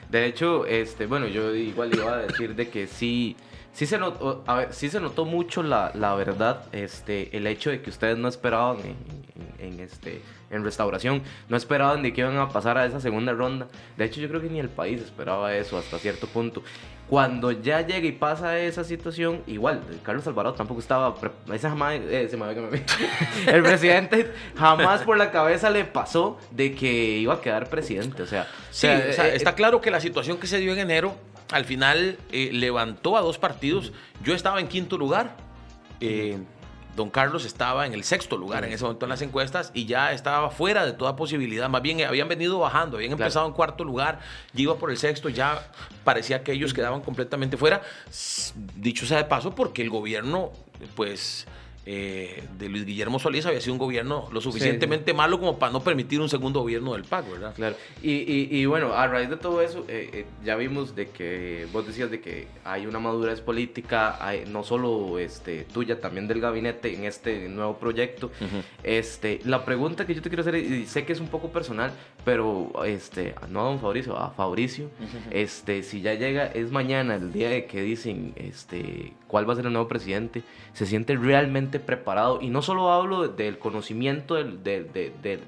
De 0.09 0.25
hecho, 0.25 0.65
este, 0.65 1.05
bueno, 1.05 1.27
yo 1.27 1.53
igual 1.53 1.93
iba 1.93 2.13
a 2.13 2.17
decir 2.17 2.55
de 2.55 2.69
que 2.69 2.87
sí, 2.87 3.35
sí 3.77 3.85
se 3.85 3.99
notó, 3.99 4.43
a 4.47 4.55
ver, 4.55 4.73
sí 4.73 4.89
se 4.89 4.99
notó 4.99 5.23
mucho 5.23 5.61
la, 5.61 5.91
la 5.93 6.15
verdad, 6.15 6.63
este, 6.71 7.37
el 7.37 7.45
hecho 7.45 7.69
de 7.69 7.79
que 7.79 7.91
ustedes 7.91 8.17
no 8.17 8.27
esperaban 8.27 8.77
en, 8.79 8.95
en, 9.59 9.73
en, 9.73 9.79
este, 9.81 10.23
en 10.49 10.63
restauración, 10.63 11.21
no 11.47 11.55
esperaban 11.55 12.01
de 12.01 12.11
que 12.11 12.21
iban 12.21 12.37
a 12.37 12.49
pasar 12.49 12.79
a 12.79 12.87
esa 12.87 12.99
segunda 12.99 13.33
ronda. 13.33 13.67
De 13.95 14.05
hecho, 14.05 14.19
yo 14.19 14.29
creo 14.29 14.41
que 14.41 14.49
ni 14.49 14.59
el 14.59 14.69
país 14.69 14.99
esperaba 14.99 15.55
eso 15.55 15.77
hasta 15.77 15.99
cierto 15.99 16.25
punto. 16.25 16.63
Cuando 17.07 17.51
ya 17.51 17.85
llega 17.85 18.07
y 18.07 18.13
pasa 18.13 18.57
esa 18.57 18.83
situación, 18.83 19.43
igual, 19.45 19.81
Carlos 20.01 20.25
Alvarado 20.25 20.55
tampoco 20.55 20.79
estaba. 20.79 21.15
Esa 21.53 21.69
jamás, 21.69 21.99
eh, 22.01 22.27
se 22.29 22.35
me 22.35 22.51
que 22.55 22.61
me 22.61 22.83
El 23.53 23.61
presidente 23.61 24.33
jamás 24.57 25.03
por 25.03 25.17
la 25.17 25.29
cabeza 25.29 25.69
le 25.69 25.85
pasó 25.85 26.39
de 26.49 26.73
que 26.73 27.19
iba 27.19 27.35
a 27.35 27.41
quedar 27.41 27.69
presidente. 27.69 28.23
O 28.23 28.27
sea, 28.27 28.47
sí, 28.71 28.87
o 28.87 29.13
sea, 29.13 29.27
eh, 29.27 29.35
está 29.35 29.53
claro 29.53 29.81
que 29.81 29.91
la 29.91 30.01
situación 30.01 30.37
que 30.37 30.47
se 30.47 30.57
dio 30.57 30.73
en 30.73 30.79
enero 30.79 31.15
al 31.51 31.65
final 31.65 32.17
eh, 32.31 32.49
levantó 32.53 33.17
a 33.17 33.21
dos 33.21 33.37
partidos. 33.37 33.91
Yo 34.23 34.33
estaba 34.33 34.59
en 34.59 34.67
quinto 34.67 34.97
lugar. 34.97 35.37
Eh, 35.99 36.39
don 36.95 37.09
Carlos 37.11 37.45
estaba 37.45 37.85
en 37.85 37.93
el 37.93 38.03
sexto 38.03 38.37
lugar 38.37 38.65
en 38.65 38.73
ese 38.73 38.83
momento 38.83 39.05
en 39.05 39.09
las 39.09 39.21
encuestas 39.21 39.71
y 39.73 39.85
ya 39.85 40.11
estaba 40.11 40.49
fuera 40.49 40.85
de 40.85 40.93
toda 40.93 41.15
posibilidad. 41.15 41.69
Más 41.69 41.83
bien 41.83 42.03
habían 42.03 42.27
venido 42.27 42.57
bajando, 42.57 42.97
habían 42.97 43.11
empezado 43.11 43.45
claro. 43.45 43.47
en 43.49 43.53
cuarto 43.53 43.83
lugar, 43.83 44.19
ya 44.53 44.63
iba 44.63 44.75
por 44.75 44.89
el 44.89 44.97
sexto, 44.97 45.29
ya 45.29 45.71
parecía 46.03 46.43
que 46.43 46.51
ellos 46.51 46.73
quedaban 46.73 47.01
completamente 47.01 47.55
fuera. 47.55 47.83
Dicho 48.75 49.05
sea 49.05 49.17
de 49.17 49.25
paso, 49.25 49.53
porque 49.53 49.83
el 49.83 49.91
gobierno, 49.91 50.51
pues 50.95 51.45
eh, 51.89 52.43
de 52.59 52.67
Luis 52.67 52.85
Guillermo 52.85 53.17
Solís 53.17 53.45
había 53.45 53.61
sido 53.61 53.71
un 53.71 53.79
gobierno 53.79 54.27
lo 54.33 54.41
suficientemente 54.41 55.11
sí, 55.11 55.15
sí. 55.15 55.17
malo 55.17 55.39
como 55.39 55.57
para 55.57 55.71
no 55.71 55.81
permitir 55.81 56.19
un 56.19 56.27
segundo 56.27 56.59
gobierno 56.59 56.91
del 56.93 57.05
PAC, 57.05 57.31
¿verdad? 57.31 57.53
Claro. 57.55 57.77
Y, 58.03 58.11
y, 58.11 58.49
y 58.51 58.65
bueno, 58.65 58.93
a 58.93 59.07
raíz 59.07 59.29
de 59.29 59.37
todo 59.37 59.61
eso, 59.61 59.85
eh, 59.87 60.09
eh, 60.11 60.25
ya 60.43 60.57
vimos 60.57 60.95
de 60.97 61.07
que 61.11 61.65
vos 61.71 61.87
decías 61.87 62.11
de 62.11 62.19
que 62.19 62.47
hay 62.65 62.85
una 62.85 62.99
madurez 62.99 63.39
política, 63.39 64.17
hay, 64.19 64.43
no 64.45 64.63
solo 64.63 65.17
este, 65.17 65.63
tuya, 65.63 66.01
también 66.01 66.27
del 66.27 66.41
gabinete 66.41 66.93
en 66.93 67.05
este 67.05 67.47
nuevo 67.47 67.77
proyecto. 67.77 68.31
Uh 68.41 68.43
-huh. 68.43 68.63
este, 68.83 69.39
la 69.45 69.63
pregunta 69.63 70.05
que 70.05 70.13
yo 70.13 70.21
te 70.21 70.27
quiero 70.27 70.41
hacer, 70.41 70.55
y 70.55 70.85
sé 70.87 71.05
que 71.05 71.13
es 71.13 71.21
un 71.21 71.29
poco 71.29 71.53
personal, 71.53 71.91
pero 72.25 72.83
este, 72.83 73.33
no 73.49 73.61
a 73.61 73.63
don 73.63 73.79
Fabricio, 73.79 74.17
a 74.17 74.31
Fabricio, 74.31 74.87
uh 74.87 75.03
-huh. 75.03 75.31
este, 75.31 75.83
si 75.83 76.01
ya 76.01 76.15
llega, 76.15 76.47
es 76.47 76.69
mañana 76.69 77.15
el 77.15 77.31
día 77.31 77.49
de 77.49 77.65
que 77.65 77.81
dicen 77.81 78.33
este, 78.35 79.13
cuál 79.27 79.47
va 79.47 79.53
a 79.53 79.55
ser 79.55 79.65
el 79.65 79.71
nuevo 79.71 79.87
presidente, 79.87 80.43
se 80.73 80.85
siente 80.85 81.15
realmente 81.15 81.76
preparado. 81.79 82.39
Y 82.41 82.49
no 82.49 82.61
solo 82.61 82.91
hablo 82.91 83.27
del 83.27 83.57
conocimiento 83.59 84.35
de, 84.35 84.83
de, 84.83 85.11
de, 85.21 85.39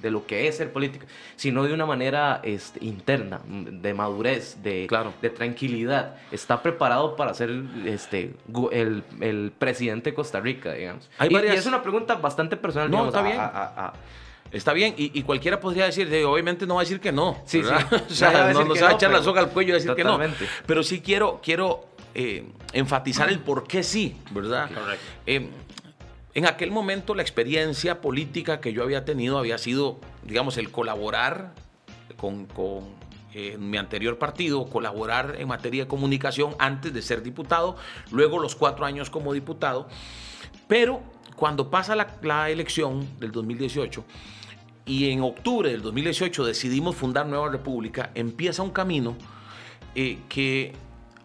de, 0.00 0.10
lo 0.10 0.26
que 0.26 0.48
es 0.48 0.56
ser 0.56 0.72
político, 0.72 1.06
sino 1.36 1.64
de 1.64 1.72
una 1.72 1.86
manera 1.86 2.40
este, 2.42 2.84
interna, 2.84 3.40
de 3.46 3.94
madurez, 3.94 4.62
de, 4.62 4.86
claro. 4.88 5.12
de 5.20 5.30
tranquilidad. 5.30 6.16
Está 6.30 6.62
preparado 6.62 7.16
para 7.16 7.34
ser 7.34 7.50
este, 7.84 8.34
el, 8.72 9.02
el 9.20 9.52
presidente 9.58 10.10
de 10.10 10.14
Costa 10.14 10.40
Rica, 10.40 10.72
digamos. 10.72 11.10
Hay 11.18 11.30
y, 11.30 11.34
varias... 11.34 11.54
y 11.54 11.58
es 11.58 11.66
una 11.66 11.82
pregunta 11.82 12.14
bastante 12.16 12.56
personal. 12.56 12.90
No, 12.90 13.06
digamos, 13.06 13.14
está 13.14 13.22
bien. 13.22 13.40
A, 13.40 13.46
a, 13.46 13.86
a, 13.86 13.92
Está 14.52 14.74
bien, 14.74 14.94
y, 14.98 15.18
y, 15.18 15.22
cualquiera 15.22 15.58
podría 15.58 15.86
decir, 15.86 16.06
obviamente 16.26 16.66
no 16.66 16.74
va 16.74 16.82
a 16.82 16.84
decir 16.84 17.00
que 17.00 17.10
no. 17.10 17.40
Sí, 17.46 17.62
sí. 17.62 17.70
o 18.10 18.12
sea, 18.12 18.52
no, 18.52 18.64
no 18.66 18.74
se 18.74 18.82
va 18.82 18.90
a 18.90 18.92
echar 18.92 19.10
la 19.10 19.22
soga 19.22 19.40
al 19.40 19.48
cuello 19.48 19.70
y 19.70 19.74
decir 19.74 19.94
Totalmente. 19.94 20.38
que 20.38 20.44
no. 20.44 20.50
Pero 20.66 20.82
sí 20.82 21.00
quiero, 21.00 21.40
quiero 21.42 21.86
eh, 22.14 22.46
enfatizar 22.72 23.28
el 23.28 23.40
por 23.40 23.66
qué 23.66 23.82
sí, 23.82 24.16
¿verdad? 24.30 24.70
Correcto. 24.72 25.04
Eh, 25.26 25.48
en 26.34 26.46
aquel 26.46 26.70
momento 26.70 27.14
la 27.14 27.22
experiencia 27.22 28.00
política 28.00 28.60
que 28.60 28.72
yo 28.72 28.82
había 28.82 29.04
tenido 29.04 29.38
había 29.38 29.58
sido, 29.58 30.00
digamos, 30.22 30.56
el 30.56 30.70
colaborar 30.70 31.54
con, 32.16 32.46
con 32.46 33.02
en 33.34 33.70
mi 33.70 33.78
anterior 33.78 34.18
partido, 34.18 34.66
colaborar 34.66 35.36
en 35.38 35.48
materia 35.48 35.84
de 35.84 35.88
comunicación 35.88 36.54
antes 36.58 36.92
de 36.92 37.00
ser 37.02 37.22
diputado, 37.22 37.76
luego 38.10 38.38
los 38.38 38.54
cuatro 38.54 38.84
años 38.84 39.08
como 39.08 39.32
diputado, 39.32 39.88
pero 40.68 41.02
cuando 41.36 41.70
pasa 41.70 41.96
la, 41.96 42.18
la 42.22 42.50
elección 42.50 43.08
del 43.18 43.32
2018, 43.32 44.04
y 44.84 45.10
en 45.10 45.22
octubre 45.22 45.70
del 45.70 45.82
2018 45.82 46.44
decidimos 46.44 46.96
fundar 46.96 47.26
Nueva 47.26 47.48
República, 47.48 48.10
empieza 48.14 48.62
un 48.62 48.70
camino 48.70 49.16
eh, 49.94 50.18
que 50.28 50.72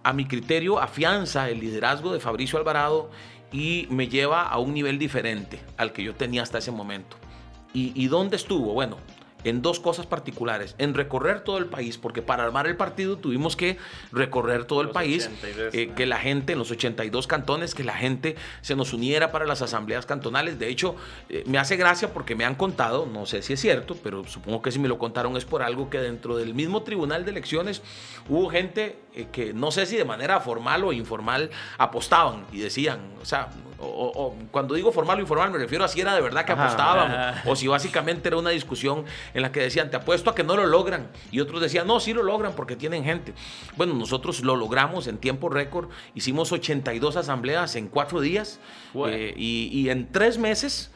a 0.07 0.13
mi 0.13 0.23
criterio 0.23 0.79
afianza 0.79 1.49
el 1.49 1.59
liderazgo 1.59 2.13
de 2.13 2.21
Fabricio 2.21 2.57
Alvarado 2.57 3.09
y 3.51 3.87
me 3.89 4.07
lleva 4.07 4.43
a 4.43 4.57
un 4.57 4.73
nivel 4.73 4.97
diferente 4.97 5.59
al 5.75 5.91
que 5.91 6.01
yo 6.01 6.15
tenía 6.15 6.43
hasta 6.43 6.59
ese 6.59 6.71
momento. 6.71 7.17
¿Y, 7.73 8.07
dónde 8.07 8.37
estuvo? 8.37 8.73
Bueno, 8.73 8.97
en 9.43 9.61
dos 9.61 9.79
cosas 9.79 10.05
particulares, 10.05 10.75
en 10.77 10.93
recorrer 10.93 11.41
todo 11.41 11.57
el 11.57 11.67
país, 11.67 11.97
porque 11.97 12.21
para 12.21 12.43
armar 12.43 12.67
el 12.67 12.75
partido 12.75 13.17
tuvimos 13.17 13.55
que 13.55 13.77
recorrer 14.11 14.65
todo 14.65 14.81
el 14.81 14.89
país, 14.89 15.29
eh, 15.73 15.91
que 15.95 16.05
la 16.05 16.17
gente, 16.17 16.53
en 16.53 16.59
los 16.59 16.71
82 16.71 17.27
cantones, 17.27 17.75
que 17.75 17.83
la 17.83 17.93
gente 17.93 18.35
se 18.61 18.75
nos 18.75 18.93
uniera 18.93 19.31
para 19.31 19.45
las 19.45 19.61
asambleas 19.61 20.05
cantonales. 20.05 20.59
De 20.59 20.69
hecho, 20.69 20.95
eh, 21.29 21.43
me 21.45 21.57
hace 21.57 21.77
gracia 21.77 22.13
porque 22.13 22.35
me 22.35 22.45
han 22.45 22.55
contado, 22.55 23.05
no 23.05 23.25
sé 23.25 23.41
si 23.41 23.53
es 23.53 23.61
cierto, 23.61 23.95
pero 24.03 24.25
supongo 24.27 24.61
que 24.61 24.71
si 24.71 24.79
me 24.79 24.87
lo 24.87 24.97
contaron 24.97 25.37
es 25.37 25.45
por 25.45 25.61
algo 25.61 25.89
que 25.89 25.99
dentro 25.99 26.37
del 26.37 26.53
mismo 26.53 26.83
tribunal 26.83 27.25
de 27.25 27.31
elecciones 27.31 27.81
hubo 28.27 28.49
gente 28.49 28.97
eh, 29.13 29.27
que 29.31 29.53
no 29.53 29.71
sé 29.71 29.85
si 29.85 29.97
de 29.97 30.05
manera 30.05 30.39
formal 30.39 30.83
o 30.83 30.93
informal 30.93 31.49
apostaban 31.77 32.45
y 32.51 32.59
decían, 32.59 32.99
o 33.21 33.25
sea, 33.25 33.49
o, 33.79 34.35
cuando 34.51 34.75
digo 34.75 34.91
formal 34.91 35.17
o 35.17 35.21
informal 35.21 35.51
me 35.51 35.57
refiero 35.57 35.83
a 35.83 35.87
si 35.87 36.01
era 36.01 36.15
de 36.15 36.21
verdad 36.21 36.45
que 36.45 36.51
apostaban 36.51 37.41
o 37.45 37.55
si 37.55 37.67
básicamente 37.67 38.27
era 38.27 38.37
una 38.37 38.49
discusión 38.49 39.05
en 39.33 39.41
la 39.41 39.51
que 39.51 39.61
decían, 39.61 39.89
te 39.89 39.97
apuesto 39.97 40.29
a 40.29 40.35
que 40.35 40.43
no 40.43 40.55
lo 40.55 40.65
logran. 40.65 41.07
Y 41.31 41.39
otros 41.39 41.61
decían, 41.61 41.87
no, 41.87 41.99
sí 41.99 42.13
lo 42.13 42.23
logran 42.23 42.53
porque 42.53 42.75
tienen 42.75 43.03
gente. 43.03 43.33
Bueno, 43.75 43.93
nosotros 43.93 44.41
lo 44.41 44.55
logramos 44.55 45.07
en 45.07 45.17
tiempo 45.17 45.49
récord, 45.49 45.89
hicimos 46.15 46.51
82 46.51 47.15
asambleas 47.17 47.75
en 47.75 47.87
cuatro 47.87 48.21
días 48.21 48.59
eh, 49.07 49.33
y, 49.37 49.89
en 49.89 50.11
tres 50.11 50.37
meses 50.37 50.91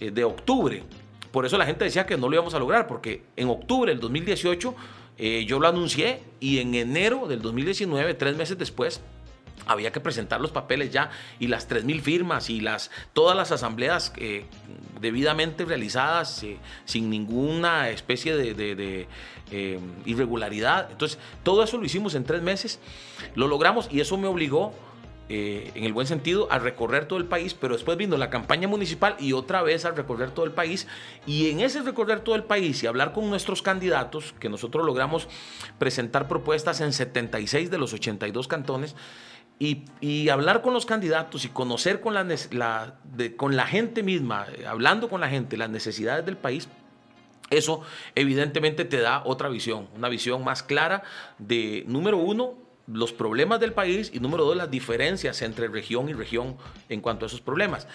eh, 0.00 0.10
de 0.10 0.24
octubre. 0.24 0.82
Por 1.30 1.46
eso 1.46 1.56
la 1.58 1.66
gente 1.66 1.84
decía 1.84 2.06
que 2.06 2.16
no 2.16 2.28
lo 2.28 2.34
íbamos 2.34 2.54
a 2.54 2.58
lograr, 2.58 2.86
porque 2.86 3.22
en 3.36 3.48
octubre 3.48 3.92
del 3.92 4.00
2018 4.00 4.74
eh, 5.18 5.44
yo 5.46 5.60
lo 5.60 5.68
anuncié 5.68 6.22
y 6.40 6.58
en 6.58 6.74
enero 6.74 7.26
del 7.28 7.42
2019, 7.42 8.14
tres 8.14 8.36
meses 8.36 8.58
después, 8.58 9.00
había 9.66 9.92
que 9.92 10.00
presentar 10.00 10.40
los 10.40 10.50
papeles 10.50 10.90
ya 10.90 11.10
y 11.38 11.46
las 11.46 11.68
3.000 11.68 12.00
firmas 12.00 12.50
y 12.50 12.60
las, 12.60 12.90
todas 13.12 13.36
las 13.36 13.52
asambleas 13.52 14.12
eh, 14.16 14.44
debidamente 15.00 15.64
realizadas 15.64 16.42
eh, 16.42 16.58
sin 16.84 17.10
ninguna 17.10 17.90
especie 17.90 18.36
de, 18.36 19.06
eh, 19.50 19.80
irregularidad. 20.04 20.88
Entonces, 20.90 21.18
todo 21.42 21.62
eso 21.62 21.78
lo 21.78 21.84
hicimos 21.84 22.14
en 22.14 22.24
tres 22.24 22.42
meses, 22.42 22.78
lo 23.34 23.48
logramos 23.48 23.88
y 23.90 24.00
eso 24.00 24.16
me 24.16 24.26
obligó 24.26 24.74
en 25.32 25.84
el 25.84 25.92
buen 25.92 26.08
sentido, 26.08 26.48
a 26.50 26.58
recorrer 26.58 27.06
todo 27.06 27.20
el 27.20 27.24
país, 27.24 27.54
pero 27.54 27.74
después 27.74 27.96
vino 27.96 28.16
la 28.16 28.30
campaña 28.30 28.66
municipal 28.66 29.14
y 29.20 29.32
otra 29.32 29.62
vez 29.62 29.84
a 29.84 29.92
recorrer 29.92 30.32
todo 30.32 30.44
el 30.44 30.50
país. 30.50 30.88
Y 31.24 31.50
en 31.50 31.60
ese 31.60 31.82
recorrer 31.82 32.18
todo 32.18 32.34
el 32.34 32.42
país 32.42 32.82
y 32.82 32.88
hablar 32.88 33.12
con 33.12 33.30
nuestros 33.30 33.62
candidatos, 33.62 34.34
que 34.40 34.48
nosotros 34.48 34.84
logramos 34.84 35.28
presentar 35.78 36.26
propuestas 36.26 36.80
en 36.80 36.92
76 36.92 37.70
de 37.70 37.78
los 37.78 37.92
82 37.92 38.48
cantones, 38.48 38.96
y, 39.60 40.28
hablar 40.30 40.62
con 40.62 40.72
los 40.72 40.86
candidatos 40.86 41.44
y 41.44 41.48
conocer 41.48 42.00
con 42.00 42.14
la, 42.14 42.94
con 43.36 43.56
la 43.56 43.66
gente 43.66 44.02
misma, 44.02 44.46
eh, 44.56 44.66
hablando 44.66 45.10
con 45.10 45.20
la 45.20 45.28
gente, 45.28 45.58
las 45.58 45.68
necesidades 45.68 46.24
del 46.24 46.38
país, 46.38 46.66
eso 47.50 47.82
evidentemente 48.14 48.86
te 48.86 49.00
da 49.00 49.22
otra 49.24 49.50
visión, 49.50 49.88
una 49.94 50.08
visión 50.08 50.42
más 50.42 50.62
clara 50.62 51.02
de, 51.38 51.84
número 51.86 52.16
uno, 52.16 52.54
los 52.86 53.12
problemas 53.12 53.60
del 53.60 53.74
país 53.74 54.10
y 54.14 54.18
número 54.18 54.44
dos, 54.44 54.56
las 54.56 54.70
diferencias 54.70 55.42
entre 55.42 55.68
región 55.68 56.08
y 56.08 56.14
región 56.14 56.56
en 56.88 57.02
cuanto 57.02 57.26
a 57.26 57.28
esos 57.28 57.42
problemas. 57.42 57.86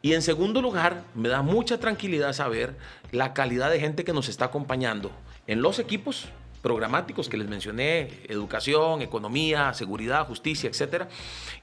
Y 0.00 0.14
en 0.14 0.22
segundo 0.22 0.62
lugar, 0.62 1.02
me 1.14 1.28
da 1.28 1.42
mucha 1.42 1.78
tranquilidad 1.78 2.32
saber 2.32 2.76
la 3.12 3.34
calidad 3.34 3.70
de 3.70 3.78
gente 3.78 4.04
que 4.04 4.12
nos 4.14 4.28
está 4.30 4.46
acompañando 4.46 5.10
en 5.46 5.60
los 5.60 5.78
equipos 5.78 6.28
programáticos 6.64 7.28
que 7.28 7.36
les 7.36 7.46
mencioné, 7.46 8.08
educación, 8.26 9.02
economía, 9.02 9.74
seguridad, 9.74 10.26
justicia, 10.26 10.70
etcétera, 10.70 11.10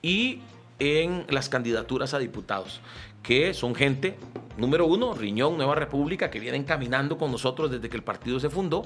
y 0.04 0.42
en 0.78 1.26
las 1.28 1.50
candidaturas 1.50 2.14
a 2.14 2.20
diputados, 2.20 2.82
que 3.24 3.56
son 3.56 3.74
gente, 3.74 4.16
número 4.58 4.86
uno, 4.86 5.16
Riñón, 5.16 5.58
Nueva 5.58 5.74
República, 5.74 6.30
que 6.30 6.40
vienen 6.40 6.66
caminando 6.66 7.18
con 7.18 7.32
nosotros 7.32 7.72
desde 7.72 7.90
que 7.90 7.98
el 7.98 8.04
partido 8.04 8.40
se 8.40 8.52
fundó, 8.52 8.84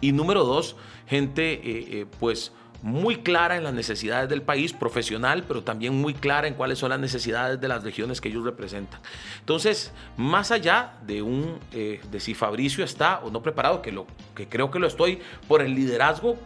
y 0.00 0.12
número 0.12 0.42
dos, 0.44 0.74
gente, 1.06 1.52
eh, 1.52 1.60
eh, 1.64 2.06
pues, 2.18 2.52
muy 2.82 3.18
clara 3.18 3.56
en 3.56 3.64
las 3.64 3.72
necesidades 3.72 4.28
del 4.28 4.42
país, 4.42 4.72
profesional, 4.72 5.44
pero 5.46 5.62
también 5.62 5.94
muy 5.94 6.14
clara 6.14 6.48
en 6.48 6.54
cuáles 6.54 6.78
son 6.78 6.90
las 6.90 6.98
necesidades 6.98 7.60
de 7.60 7.68
las 7.68 7.84
regiones 7.84 8.20
que 8.20 8.28
ellos 8.28 8.44
representan. 8.44 9.00
Entonces, 9.40 9.92
más 10.16 10.50
allá 10.50 10.94
de 11.06 11.22
un 11.22 11.58
eh, 11.72 12.00
de 12.10 12.20
si 12.20 12.34
Fabricio 12.34 12.84
está 12.84 13.20
o 13.20 13.30
no 13.30 13.42
preparado, 13.42 13.82
que 13.82 13.92
lo 13.92 14.06
que 14.34 14.48
creo 14.48 14.70
que 14.70 14.78
lo 14.78 14.88
estoy 14.88 15.20
por 15.46 15.62
el 15.62 15.74
liderazgo 15.74 16.36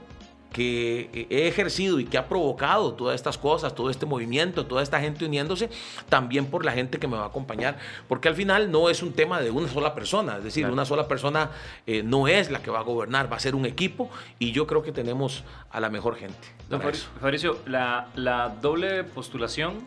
que 0.57 1.27
he 1.29 1.49
ejercido 1.49 2.01
y 2.01 2.07
que 2.07 2.17
ha 2.17 2.29
provocado 2.29 2.95
todas 2.95 3.15
estas 3.15 3.37
cosas, 3.37 3.75
todo 3.75 3.91
este 3.91 4.07
movimiento, 4.07 4.65
toda 4.65 4.83
esta 4.83 4.99
gente 4.99 5.27
uniéndose, 5.27 5.69
también 6.09 6.47
por 6.47 6.65
la 6.65 6.73
gente 6.73 6.99
que 6.99 7.07
me 7.07 7.19
va 7.19 7.25
a 7.25 7.27
acompañar, 7.27 7.77
porque 8.09 8.29
al 8.29 8.35
final 8.35 8.71
no 8.71 8.89
es 8.89 9.03
un 9.03 9.13
tema 9.13 9.39
de 9.43 9.51
una 9.51 9.69
sola 9.69 9.95
persona, 9.95 10.39
es 10.39 10.45
decir, 10.45 10.65
una 10.67 10.87
sola 10.87 11.07
persona 11.09 11.51
eh, 11.87 12.03
no 12.03 12.27
es 12.27 12.51
la 12.51 12.63
que 12.63 12.71
va 12.71 12.79
a 12.79 12.83
gobernar, 12.83 13.31
va 13.31 13.37
a 13.37 13.41
ser 13.41 13.55
un 13.55 13.67
equipo 13.67 14.09
y 14.39 14.53
yo 14.53 14.67
creo 14.67 14.83
que 14.83 14.93
tenemos 14.93 15.45
a 15.71 15.79
la 15.79 15.91
mejor 15.91 16.17
gente. 16.17 16.49
Don 16.71 16.81
Fabricio, 17.21 17.59
la, 17.67 18.09
la 18.15 18.49
doble 18.49 19.05
postulación 19.05 19.85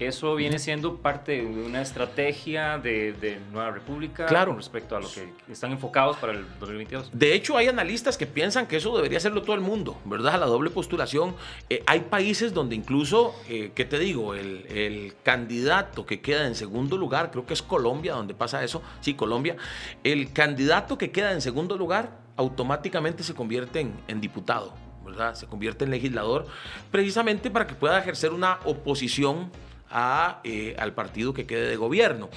eso 0.00 0.34
viene 0.34 0.58
siendo 0.58 0.96
parte 0.96 1.42
de 1.42 1.62
una 1.62 1.82
estrategia 1.82 2.78
de, 2.78 3.40
Nueva 3.52 3.70
República 3.70 4.26
claro. 4.26 4.54
respecto 4.54 4.96
a 4.96 5.00
lo 5.00 5.10
que 5.10 5.32
están 5.50 5.72
enfocados 5.72 6.16
para 6.16 6.32
el 6.32 6.44
2022. 6.58 7.10
De 7.12 7.34
hecho, 7.34 7.56
hay 7.56 7.68
analistas 7.68 8.16
que 8.16 8.26
piensan 8.26 8.66
que 8.66 8.76
eso 8.76 8.94
debería 8.96 9.18
hacerlo 9.18 9.42
todo 9.42 9.54
el 9.54 9.60
mundo, 9.60 9.98
¿verdad? 10.04 10.38
La 10.38 10.46
doble 10.46 10.70
postulación. 10.70 11.34
Eh, 11.68 11.82
hay 11.86 12.00
países 12.00 12.54
donde 12.54 12.74
incluso, 12.76 13.34
eh, 13.48 13.72
¿qué 13.74 13.84
te 13.84 13.98
digo? 13.98 14.34
El, 14.34 14.66
el, 14.68 15.14
candidato 15.22 16.06
que 16.06 16.20
queda 16.20 16.46
en 16.46 16.54
segundo 16.54 16.96
lugar, 16.96 17.30
creo 17.30 17.46
que 17.46 17.54
es 17.54 17.62
Colombia 17.62 18.14
donde 18.14 18.34
pasa 18.34 18.64
eso, 18.64 18.82
sí, 19.00 19.14
Colombia, 19.14 19.56
el 20.04 20.32
candidato 20.32 20.96
que 20.96 21.10
queda 21.10 21.32
en 21.32 21.40
segundo 21.40 21.76
lugar 21.76 22.10
automáticamente 22.36 23.22
se 23.22 23.34
convierte 23.34 23.80
en, 23.80 23.92
en 24.08 24.20
diputado. 24.20 24.72
¿verdad? 25.04 25.34
Se 25.34 25.46
convierte 25.46 25.84
en 25.84 25.90
legislador 25.90 26.46
precisamente 26.90 27.50
para 27.50 27.66
que 27.66 27.74
pueda 27.74 27.98
ejercer 27.98 28.32
una 28.32 28.60
oposición 28.64 29.50
a, 29.90 30.40
eh, 30.44 30.76
al 30.78 30.94
partido 30.94 31.34
que 31.34 31.46
quede 31.46 31.68
de 31.68 31.76
gobierno. 31.76 32.28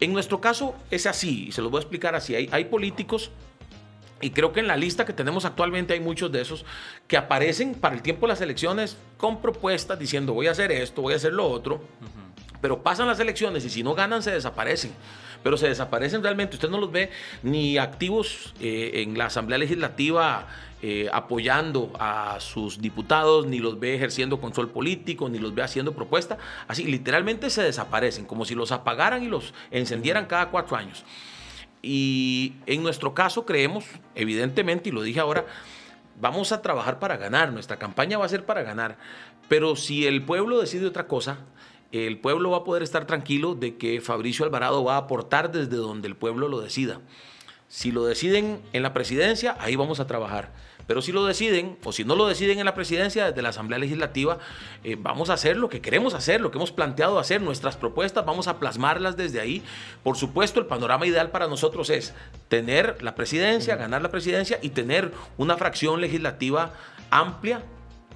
En 0.00 0.12
nuestro 0.12 0.40
caso 0.40 0.74
es 0.90 1.06
así, 1.06 1.46
y 1.48 1.52
se 1.52 1.62
los 1.62 1.70
voy 1.70 1.78
a 1.78 1.82
explicar 1.82 2.14
así. 2.14 2.34
Hay, 2.34 2.48
hay 2.52 2.64
políticos 2.66 3.30
y 4.20 4.30
creo 4.30 4.52
que 4.52 4.60
en 4.60 4.66
la 4.66 4.76
lista 4.76 5.04
que 5.04 5.12
tenemos 5.12 5.44
actualmente 5.44 5.92
hay 5.92 6.00
muchos 6.00 6.32
de 6.32 6.40
esos 6.40 6.64
que 7.06 7.16
aparecen 7.16 7.74
para 7.74 7.94
el 7.94 8.02
tiempo 8.02 8.26
de 8.26 8.32
las 8.32 8.40
elecciones 8.40 8.96
con 9.18 9.42
propuestas 9.42 9.98
diciendo 9.98 10.32
voy 10.32 10.46
a 10.46 10.52
hacer 10.52 10.72
esto, 10.72 11.02
voy 11.02 11.12
a 11.12 11.16
hacer 11.16 11.34
lo 11.34 11.46
otro, 11.46 11.82
pero 12.62 12.82
pasan 12.82 13.08
las 13.08 13.20
elecciones 13.20 13.64
y 13.64 13.70
si 13.70 13.82
no 13.82 13.94
ganan 13.94 14.22
se 14.22 14.30
desaparecen. 14.30 14.92
Pero 15.46 15.56
se 15.56 15.68
desaparecen 15.68 16.24
realmente. 16.24 16.56
Usted 16.56 16.68
no 16.68 16.80
los 16.80 16.90
ve 16.90 17.08
ni 17.44 17.78
activos 17.78 18.52
eh, 18.60 18.90
en 18.94 19.16
la 19.16 19.26
Asamblea 19.26 19.58
Legislativa 19.58 20.48
eh, 20.82 21.08
apoyando 21.12 21.92
a 22.00 22.38
sus 22.40 22.80
diputados, 22.80 23.46
ni 23.46 23.60
los 23.60 23.78
ve 23.78 23.94
ejerciendo 23.94 24.40
control 24.40 24.70
político, 24.70 25.28
ni 25.28 25.38
los 25.38 25.54
ve 25.54 25.62
haciendo 25.62 25.92
propuesta. 25.92 26.36
Así, 26.66 26.82
literalmente 26.82 27.48
se 27.48 27.62
desaparecen, 27.62 28.24
como 28.24 28.44
si 28.44 28.56
los 28.56 28.72
apagaran 28.72 29.22
y 29.22 29.28
los 29.28 29.54
encendieran 29.70 30.26
cada 30.26 30.50
cuatro 30.50 30.76
años. 30.76 31.04
Y 31.80 32.54
en 32.66 32.82
nuestro 32.82 33.14
caso 33.14 33.46
creemos, 33.46 33.84
evidentemente, 34.16 34.88
y 34.88 34.92
lo 34.92 35.02
dije 35.02 35.20
ahora, 35.20 35.46
vamos 36.20 36.50
a 36.50 36.60
trabajar 36.60 36.98
para 36.98 37.18
ganar, 37.18 37.52
nuestra 37.52 37.78
campaña 37.78 38.18
va 38.18 38.24
a 38.24 38.28
ser 38.28 38.44
para 38.44 38.64
ganar. 38.64 38.96
Pero 39.48 39.76
si 39.76 40.08
el 40.08 40.24
pueblo 40.24 40.60
decide 40.60 40.86
otra 40.86 41.06
cosa, 41.06 41.38
el 41.92 42.18
pueblo 42.18 42.50
va 42.50 42.58
a 42.58 42.64
poder 42.64 42.82
estar 42.82 43.06
tranquilo 43.06 43.54
de 43.54 43.76
que 43.76 44.00
Fabricio 44.00 44.44
Alvarado 44.44 44.84
va 44.84 44.94
a 44.94 44.98
aportar 44.98 45.52
desde 45.52 45.76
donde 45.76 46.08
el 46.08 46.16
pueblo 46.16 46.48
lo 46.48 46.60
decida. 46.60 47.00
Si 47.68 47.90
lo 47.90 48.04
deciden 48.04 48.60
en 48.72 48.82
la 48.82 48.92
presidencia, 48.92 49.56
ahí 49.60 49.76
vamos 49.76 49.98
a 49.98 50.06
trabajar. 50.06 50.52
Pero 50.86 51.02
si 51.02 51.10
lo 51.10 51.26
deciden, 51.26 51.76
o 51.84 51.92
si 51.92 52.04
no 52.04 52.14
lo 52.14 52.28
deciden 52.28 52.60
en 52.60 52.64
la 52.64 52.74
presidencia, 52.74 53.26
desde 53.26 53.42
la 53.42 53.48
Asamblea 53.48 53.78
Legislativa, 53.78 54.38
eh, 54.84 54.96
vamos 54.98 55.30
a 55.30 55.34
hacer 55.34 55.56
lo 55.56 55.68
que 55.68 55.80
queremos 55.80 56.14
hacer, 56.14 56.40
lo 56.40 56.52
que 56.52 56.58
hemos 56.58 56.70
planteado 56.70 57.18
hacer, 57.18 57.42
nuestras 57.42 57.76
propuestas, 57.76 58.24
vamos 58.24 58.46
a 58.46 58.60
plasmarlas 58.60 59.16
desde 59.16 59.40
ahí. 59.40 59.64
Por 60.04 60.16
supuesto, 60.16 60.60
el 60.60 60.66
panorama 60.66 61.06
ideal 61.06 61.30
para 61.30 61.48
nosotros 61.48 61.90
es 61.90 62.14
tener 62.48 63.02
la 63.02 63.16
presidencia, 63.16 63.74
ganar 63.74 64.00
la 64.00 64.10
presidencia 64.10 64.58
y 64.62 64.70
tener 64.70 65.12
una 65.36 65.56
fracción 65.56 66.00
legislativa 66.00 66.72
amplia 67.10 67.62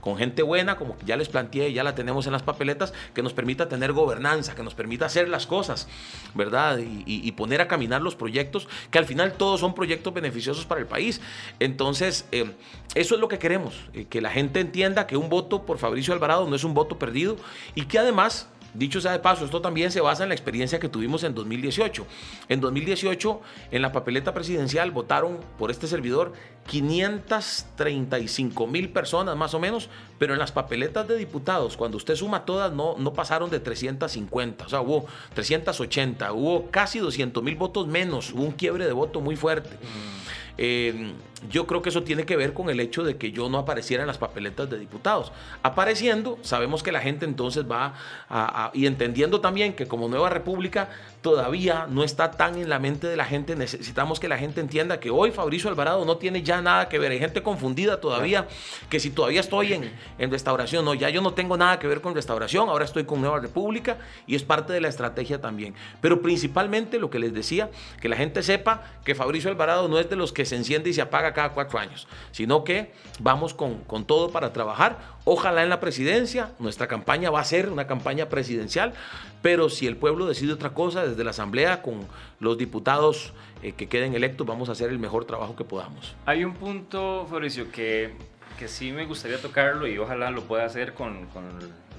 con 0.01 0.17
gente 0.17 0.43
buena, 0.43 0.77
como 0.77 0.97
ya 1.05 1.17
les 1.17 1.29
planteé, 1.29 1.73
ya 1.73 1.85
la 1.85 1.95
tenemos 1.95 2.27
en 2.27 2.33
las 2.33 2.43
papeletas, 2.43 2.93
que 3.15 3.23
nos 3.23 3.33
permita 3.33 3.69
tener 3.69 3.93
gobernanza, 3.93 4.55
que 4.55 4.63
nos 4.63 4.75
permita 4.75 5.07
hacer 5.07 5.29
las 5.29 5.47
cosas, 5.47 5.89
¿verdad? 6.35 6.79
Y, 6.81 7.31
poner 7.33 7.61
a 7.61 7.69
caminar 7.69 8.03
los 8.03 8.17
proyectos, 8.17 8.69
que 8.91 8.99
al 8.99 9.07
final 9.07 9.35
todos 9.35 9.61
son 9.61 9.75
proyectos 9.75 10.13
beneficiosos 10.13 10.67
para 10.67 10.81
el 10.81 10.87
país. 10.87 11.21
Entonces, 11.59 12.27
eh, 12.33 12.51
eso 12.95 13.15
es 13.15 13.21
lo 13.21 13.29
que 13.29 13.39
queremos, 13.39 13.75
eh, 13.95 14.05
que 14.11 14.21
la 14.21 14.31
gente 14.31 14.61
entienda 14.61 15.07
que 15.07 15.17
un 15.17 15.31
voto 15.31 15.65
por 15.65 15.79
Fabricio 15.79 16.13
Alvarado 16.13 16.47
no 16.49 16.57
es 16.57 16.65
un 16.65 16.75
voto 16.75 16.99
perdido 16.99 17.37
y 17.75 17.87
que 17.87 17.99
además 17.99 18.49
Dicho 18.75 19.01
sea 19.01 19.13
de 19.13 19.19
paso, 19.19 19.45
esto 19.45 19.61
también 19.61 19.91
se 19.91 20.01
basa 20.01 20.23
en 20.23 20.29
la 20.29 20.35
experiencia 20.35 20.79
que 20.79 20.89
tuvimos 20.89 21.25
en 21.25 21.35
2018. 21.35 22.07
En 22.49 22.61
2018, 22.61 23.41
en 23.73 23.83
la 23.83 23.93
papeleta 23.93 24.33
presidencial 24.33 24.91
votaron 24.91 25.39
por 25.59 25.71
este 25.71 25.87
servidor 25.87 26.33
535 26.67 28.67
mil 28.67 28.91
personas 28.91 29.37
más 29.37 29.55
o 29.55 29.61
menos, 29.61 29.89
pero 30.19 30.35
en 30.35 30.39
las 30.39 30.53
papeletas 30.53 31.09
de 31.09 31.17
diputados, 31.17 31.77
cuando 31.77 31.97
usted 31.97 32.15
suma 32.15 32.45
todas, 32.45 32.73
no, 32.73 32.97
no 32.97 33.13
pasaron 33.13 33.51
de 33.51 33.61
350, 33.61 34.67
o 34.67 34.69
sea, 34.69 34.81
hubo 34.81 35.07
380, 35.35 36.33
hubo 36.33 36.71
casi 36.71 37.01
200 37.01 37.43
mil 37.43 37.57
votos 37.57 37.89
menos, 37.89 38.33
hubo 38.33 38.45
un 38.45 38.53
quiebre 38.53 38.87
de 38.87 38.93
voto 38.93 39.21
muy 39.21 39.37
fuerte. 39.37 39.71
Mm. 39.71 40.21
Eh, 40.59 41.13
yo 41.49 41.67
creo 41.67 41.81
que 41.83 41.89
eso 41.89 42.03
tiene 42.03 42.25
que 42.25 42.37
ver 42.37 42.53
con 42.53 42.69
el 42.69 42.81
hecho 42.81 43.03
de 43.03 43.17
que 43.17 43.33
yo 43.33 43.49
no 43.49 43.59
apareciera 43.59 44.03
en 44.03 44.07
las 44.07 44.19
papeletas 44.19 44.69
de 44.69 44.79
diputados. 44.79 45.33
Apareciendo, 45.63 46.39
sabemos 46.43 46.83
que 46.83 46.93
la 46.93 47.01
gente 47.01 47.25
entonces 47.25 47.65
va 47.71 47.95
a, 48.29 48.71
y 48.75 48.87
entendiendo 48.87 49.41
también 49.41 49.73
que 49.73 49.87
como 49.87 50.09
Nueva 50.09 50.29
República 50.29 50.91
todavía 51.23 51.87
no 51.89 52.05
está 52.05 52.31
tan 52.33 52.57
en 52.57 52.69
la 52.69 52.79
mente 52.79 53.07
de 53.07 53.17
la 53.17 53.25
gente, 53.25 53.57
necesitamos 53.57 54.21
que 54.21 54.29
la 54.29 54.39
gente 54.39 54.61
entienda 54.61 55.01
que 55.01 55.11
hoy 55.11 55.31
Fabricio 55.31 55.71
Alvarado 55.71 56.05
no 56.05 56.17
tiene 56.17 56.43
ya 56.43 56.61
nada 56.61 56.89
que 56.89 56.99
ver. 56.99 57.13
Hay 57.13 57.19
gente 57.19 57.43
confundida 57.43 58.01
todavía, 58.01 58.47
que 58.89 59.01
si 59.01 59.11
todavía 59.11 59.41
estoy 59.41 59.73
en, 59.73 59.93
en 60.19 60.31
restauración, 60.31 60.85
no, 60.85 60.95
ya 60.95 61.11
yo 61.11 61.21
no 61.21 61.33
tengo 61.35 61.57
nada 61.57 61.79
que 61.79 61.87
ver 61.87 62.01
con 62.01 62.15
restauración, 62.15 62.69
ahora 62.69 62.85
estoy 62.85 63.05
con 63.05 63.21
Nueva 63.21 63.41
República 63.41 63.99
y 64.27 64.35
es 64.35 64.43
parte 64.43 64.73
de 64.73 64.81
la 64.81 64.89
estrategia 64.89 65.41
también. 65.41 65.75
Pero 66.01 66.21
principalmente 66.23 66.99
lo 66.99 67.11
que 67.11 67.19
les 67.19 67.33
decía, 67.33 67.71
que 68.01 68.09
la 68.09 68.17
gente 68.17 68.43
sepa 68.43 68.85
que 69.05 69.15
Fabricio 69.15 69.51
Alvarado 69.51 69.89
no 69.89 69.99
es 69.99 70.09
de 70.09 70.17
los 70.17 70.33
que 70.33 70.45
se 70.45 70.57
enciende 70.57 70.91
y 70.91 70.95
se 70.95 71.03
apaga 71.03 71.30
cada 71.33 71.51
cuatro 71.51 71.79
años, 71.79 72.07
sino 72.31 72.65
que 72.65 72.93
vamos 73.19 73.55
con, 73.55 73.79
con 73.85 74.05
todo 74.05 74.31
para 74.31 74.53
trabajar. 74.53 74.99
Ojalá 75.25 75.63
en 75.63 75.69
la 75.69 75.81
presidencia, 75.81 76.53
nuestra 76.59 76.87
campaña 76.87 77.31
va 77.31 77.41
a 77.41 77.45
ser 77.45 77.69
una 77.69 77.87
campaña 77.87 78.29
presidencial, 78.29 78.95
pero 79.43 79.69
si 79.69 79.87
el 79.87 79.97
pueblo 79.97 80.27
decide 80.27 80.53
otra 80.53 80.71
cosa 80.71 81.07
desde 81.07 81.25
la 81.25 81.31
Asamblea 81.31 81.83
con 81.83 82.07
los 82.39 82.59
diputados 82.59 83.33
eh, 83.63 83.73
que 83.73 83.89
queden 83.89 84.15
electos, 84.15 84.47
vamos 84.47 84.69
a 84.69 84.73
hacer 84.73 84.91
el 84.91 84.99
mejor 84.99 85.25
trabajo 85.25 85.57
que 85.57 85.65
podamos. 85.65 86.15
Hay 86.27 86.45
un 86.45 86.55
punto, 86.55 87.27
Fabricio, 87.29 87.71
que, 87.71 88.15
que 88.59 88.69
sí 88.69 88.93
me 88.93 89.07
gustaría 89.07 89.41
tocarlo 89.41 89.87
y 89.87 89.99
ojalá 89.99 90.31
lo 90.31 90.43
pueda 90.43 90.65
hacer 90.65 90.95
con, 90.95 91.27
con 91.27 91.45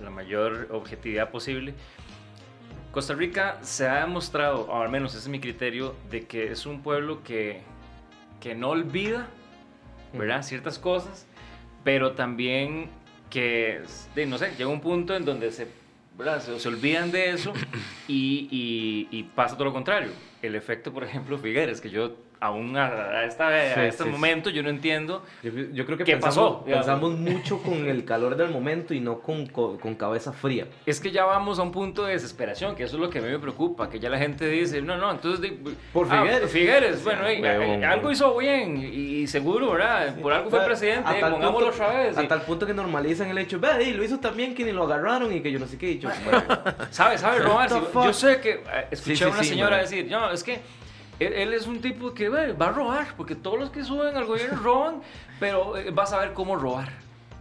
la 0.04 0.10
mayor 0.10 0.68
objetividad 0.72 1.30
posible. 1.30 1.74
Costa 2.92 3.14
Rica 3.14 3.58
se 3.62 3.88
ha 3.88 4.02
demostrado, 4.02 4.66
o 4.70 4.82
al 4.82 4.90
menos 4.90 5.12
ese 5.12 5.24
es 5.24 5.28
mi 5.30 5.40
criterio, 5.40 5.96
de 6.10 6.26
que 6.26 6.52
es 6.52 6.66
un 6.66 6.82
pueblo 6.82 7.24
que, 7.24 7.62
que 8.42 8.56
no 8.56 8.72
olvida, 8.72 9.28
¿verdad? 10.14 10.44
Ciertas 10.44 10.78
cosas, 10.78 11.26
pero 11.86 12.14
también 12.14 12.90
que, 13.30 13.82
no 14.28 14.38
sé, 14.38 14.52
llega 14.58 14.70
un 14.70 14.82
punto 14.82 15.16
en 15.16 15.24
donde 15.24 15.52
se, 15.52 15.68
se, 16.42 16.60
se 16.60 16.68
olvidan 16.68 17.12
de 17.12 17.30
eso 17.30 17.54
y, 18.10 18.50
y, 18.52 19.18
y, 19.18 19.24
pasa 19.24 19.56
todo 19.56 19.66
lo 19.66 19.74
contrario. 19.74 20.12
El 20.42 20.56
efecto, 20.56 20.92
por 20.92 21.06
ejemplo, 21.06 21.38
Figueres, 21.38 21.80
que 21.80 21.90
yo 21.90 22.18
aún 22.42 22.76
a, 22.76 23.24
esta, 23.24 23.86
este 23.86 24.04
momento 24.04 24.50
yo 24.50 24.64
no 24.64 24.70
entiendo 24.70 25.24
yo, 25.44 25.86
creo 25.86 25.96
que 25.96 26.04
qué 26.04 26.14
pensamos, 26.14 26.64
pasó. 26.64 26.66
Pensamos 26.66 27.12
mucho 27.12 27.62
con 27.62 27.88
el 27.88 28.04
calor 28.04 28.36
del 28.36 28.50
momento 28.50 28.96
y 28.96 29.00
no 29.00 29.20
con, 29.20 29.46
con, 29.46 29.96
cabeza 29.96 30.34
fría. 30.34 30.66
Es 30.86 31.00
que 31.00 31.12
ya 31.12 31.24
vamos 31.26 31.60
a 31.60 31.62
un 31.62 31.72
punto 31.72 32.06
de 32.06 32.14
desesperación, 32.14 32.76
que 32.76 32.84
eso 32.84 32.96
es 32.96 33.02
lo 33.02 33.10
que 33.12 33.20
a 33.20 33.22
mí 33.22 33.30
me 33.30 33.38
preocupa, 33.38 33.90
que 33.90 34.00
ya 34.00 34.10
la 34.10 34.18
gente 34.18 34.48
dice, 34.48 34.82
no, 34.82 34.98
no, 34.98 35.12
entonces... 35.12 35.52
Por 35.94 36.08
ah, 36.10 36.24
Figueres. 36.24 36.52
Figueres, 36.52 37.04
bueno, 37.04 37.88
algo 37.88 38.12
hizo 38.12 38.36
bien 38.38 38.78
y, 38.78 39.28
seguro, 39.28 39.74
¿verdad? 39.74 40.16
Por 40.20 40.34
algo 40.34 40.50
fue 40.50 40.66
presidente, 40.66 41.12
pongámoslo 41.20 41.70
otra 41.70 41.90
vez. 41.90 42.18
A 42.18 42.28
tal 42.28 42.42
punto 42.42 42.66
que 42.66 42.74
normalizan 42.74 43.30
el 43.30 43.38
hecho, 43.38 43.60
ve, 43.60 43.94
lo 43.94 44.04
hizo 44.04 44.20
también 44.20 44.56
que 44.56 44.66
ni 44.66 44.72
lo 44.72 44.84
agarraron 44.84 45.32
y 45.32 45.42
que 45.42 45.52
yo 45.52 45.60
no 45.60 45.68
sé 45.68 45.78
qué. 45.78 46.00
Yo, 46.00 46.10
¿Sabe, 46.90 47.20
sabe, 47.20 47.40
Robar? 47.40 47.70
yo 47.70 48.14
sé 48.14 48.40
que 48.40 48.52
eh, 48.52 48.88
escuché 48.90 49.26
a 49.26 49.30
una 49.30 49.44
señora 49.44 49.78
decir, 49.78 50.08
no, 50.10 50.32
es 50.32 50.44
que 50.44 50.60
él, 51.28 51.54
es 51.54 51.68
un 51.68 51.82
tipo 51.82 52.14
que 52.14 52.30
va 52.30 52.66
a 52.66 52.72
robar, 52.72 53.08
porque 53.16 53.36
todos 53.36 53.60
los 53.60 53.70
que 53.70 53.84
suben 53.84 54.16
al 54.16 54.26
gobierno 54.26 54.60
roban, 54.62 55.02
pero 55.40 55.78
eh, 55.78 55.92
vas 55.92 56.14
a 56.14 56.20
ver 56.20 56.34
cómo 56.34 56.56
robar. 56.56 56.90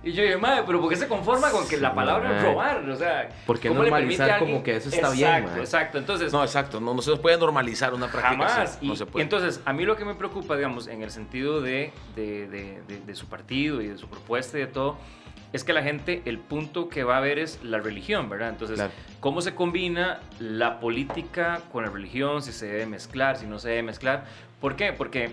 Y 0.03 0.12
yo 0.12 0.22
dije, 0.22 0.39
madre, 0.39 0.62
pero 0.66 0.81
¿por 0.81 0.89
qué 0.89 0.97
se 0.97 1.07
conforma 1.07 1.51
con 1.51 1.68
que 1.68 1.76
la 1.76 1.95
palabra 1.95 2.39
es 2.39 2.43
robar? 2.43 2.89
O 2.89 2.97
sea, 2.97 3.28
¿por 3.45 3.61
qué 3.61 3.68
normalizar 3.68 4.39
como 4.39 4.62
que 4.62 4.76
eso 4.76 4.89
está 4.89 5.11
bien? 5.11 5.28
Exacto, 5.28 5.61
exacto. 5.61 5.99
Entonces, 5.99 6.33
no, 6.33 6.43
exacto. 6.43 6.81
No, 6.81 6.95
no 6.95 7.03
se 7.03 7.14
puede 7.16 7.37
normalizar 7.37 7.93
una 7.93 8.11
práctica 8.11 8.49
jamás. 8.49 8.78
y, 8.81 8.95
entonces, 9.20 9.61
a 9.66 9.72
mí 9.74 9.85
lo 9.85 9.97
que 9.97 10.07
me 10.07 10.14
preocupa, 10.14 10.57
digamos, 10.57 10.87
en 10.87 11.03
el 11.03 11.11
sentido 11.11 11.61
de, 11.61 11.93
de, 12.16 12.49
de, 12.49 13.01
de 13.07 13.14
su 13.14 13.26
partido 13.26 13.83
y 13.83 13.89
de 13.89 13.99
su 13.99 14.09
propuesta 14.09 14.57
y 14.57 14.62
de 14.62 14.68
todo, 14.68 14.97
es 15.53 15.65
que 15.65 15.73
la 15.73 15.83
gente, 15.83 16.23
el 16.27 16.39
punto 16.39 16.89
que 16.89 17.03
va 17.03 17.17
a 17.17 17.21
ver 17.21 17.39
es 17.39 17.63
la 17.65 17.79
religión, 17.79 18.29
¿verdad? 18.29 18.51
Entonces, 18.51 18.81
¿cómo 19.19 19.41
se 19.41 19.55
combina 19.55 20.21
la 20.39 20.79
política 20.79 21.63
con 21.73 21.85
la 21.85 21.91
religión? 21.91 22.43
Si 22.43 22.53
se 22.53 22.67
debe 22.67 22.87
mezclar, 22.87 23.37
si 23.37 23.47
no 23.47 23.59
se 23.59 23.71
debe 23.71 23.83
mezclar. 23.83 24.25
¿Por 24.61 24.77
qué? 24.77 24.93
Porque, 24.93 25.31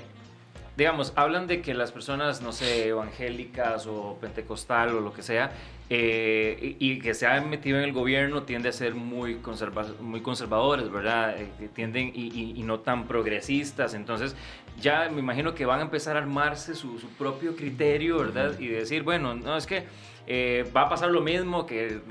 digamos, 0.78 1.12
hablan 1.16 1.48
de 1.48 1.62
que 1.62 1.74
las 1.74 1.92
personas, 1.92 2.42
no 2.42 2.52
sé, 2.52 2.90
evangélicas 2.90 3.88
o 3.88 4.18
pentecostal 4.22 4.96
o 4.96 5.02
lo 5.02 5.12
que 5.12 5.24
sea, 5.24 5.52
eh, 5.90 6.76
y, 6.80 7.00
que 7.00 7.14
se 7.16 7.26
han 7.26 7.50
metido 7.50 7.80
en 7.80 7.84
el 7.86 7.94
gobierno 7.94 8.44
tiende 8.44 8.70
a 8.70 8.72
ser 8.72 8.94
muy, 8.94 9.36
conserva 9.38 9.86
muy 10.00 10.22
conservadores, 10.22 10.92
¿verdad? 10.92 11.36
Eh, 11.40 11.70
tienden 11.74 12.12
y, 12.14 12.62
no 12.64 12.82
tan 12.82 13.08
progresistas. 13.08 13.96
Entonces, 13.96 14.36
ya 14.80 15.10
me 15.10 15.20
imagino 15.20 15.56
que 15.56 15.66
van 15.66 15.80
a 15.80 15.84
empezar 15.84 16.16
a 16.16 16.20
armarse 16.20 16.76
su, 16.76 17.00
su 17.00 17.08
propio 17.10 17.56
criterio, 17.56 18.20
¿verdad? 18.20 18.60
Y 18.60 18.68
decir, 18.68 19.02
bueno, 19.02 19.34
no, 19.34 19.58
es 19.58 19.66
que 19.66 19.86
eh, 20.30 20.70
va 20.76 20.82
a 20.82 20.90
pasar 20.90 21.10
lo 21.10 21.22
mismo 21.22 21.66
que, 21.66 22.02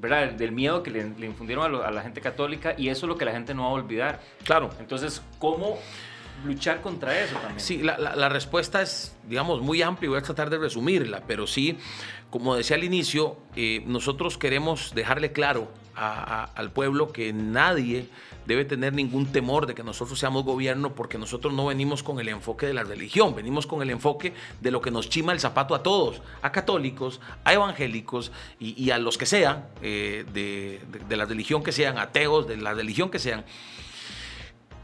¿verdad? 0.00 0.32
Del 0.32 0.52
miedo 0.52 0.82
que 0.82 0.90
le, 0.90 1.26
infundieron 1.26 1.84
a, 1.84 1.90
la 1.90 2.02
gente 2.02 2.22
católica 2.22 2.74
y 2.78 2.88
eso 2.88 3.06
es 3.06 3.08
lo 3.08 3.16
que 3.16 3.26
la 3.26 3.32
gente 3.32 3.52
no 3.54 3.64
va 3.64 3.68
a 3.68 3.72
olvidar. 3.72 4.20
Claro. 4.42 4.70
Entonces, 4.80 5.22
¿cómo 5.38 5.78
luchar 6.44 6.80
contra 6.80 7.18
eso 7.18 7.34
también? 7.34 7.60
Sí, 7.60 7.82
la, 7.82 7.98
la, 7.98 8.28
respuesta 8.28 8.82
es, 8.82 9.16
digamos, 9.28 9.60
muy 9.60 9.82
amplia 9.82 10.06
y 10.06 10.10
voy 10.10 10.18
a 10.18 10.22
tratar 10.22 10.50
de 10.50 10.58
resumirla, 10.58 11.22
pero 11.26 11.46
sí, 11.46 11.78
como 12.30 12.56
decía 12.56 12.76
al 12.76 12.84
inicio, 12.84 13.36
eh, 13.56 13.82
nosotros 13.86 14.38
queremos 14.38 14.94
dejarle 14.94 15.32
claro 15.32 15.68
al 15.94 16.70
pueblo 16.70 17.12
que 17.12 17.34
nadie 17.34 18.08
debe 18.46 18.64
tener 18.64 18.94
ningún 18.94 19.26
temor 19.26 19.66
de 19.66 19.74
que 19.74 19.82
nosotros 19.82 20.18
seamos 20.18 20.42
gobierno 20.42 20.94
porque 20.94 21.18
nosotros 21.18 21.52
no 21.52 21.66
venimos 21.66 22.02
con 22.02 22.18
el 22.18 22.28
enfoque 22.30 22.66
de 22.66 22.72
la 22.72 22.82
religión, 22.82 23.34
venimos 23.34 23.66
con 23.66 23.82
el 23.82 23.90
enfoque 23.90 24.32
de 24.62 24.70
lo 24.70 24.80
que 24.80 24.90
nos 24.90 25.10
chima 25.10 25.32
el 25.32 25.40
zapato 25.40 25.74
a 25.74 25.82
todos, 25.82 26.22
a 26.40 26.50
católicos, 26.50 27.20
a 27.44 27.52
evangélicos 27.52 28.32
y, 28.58 28.90
a 28.90 28.98
los 28.98 29.18
que 29.18 29.26
sean, 29.26 29.66
eh, 29.82 30.24
de, 30.32 30.80
de 31.06 31.16
la 31.16 31.26
religión 31.26 31.62
que 31.62 31.72
sean, 31.72 31.98
ateos, 31.98 32.48
de 32.48 32.56
la 32.56 32.72
religión 32.72 33.10
que 33.10 33.18
sean, 33.18 33.44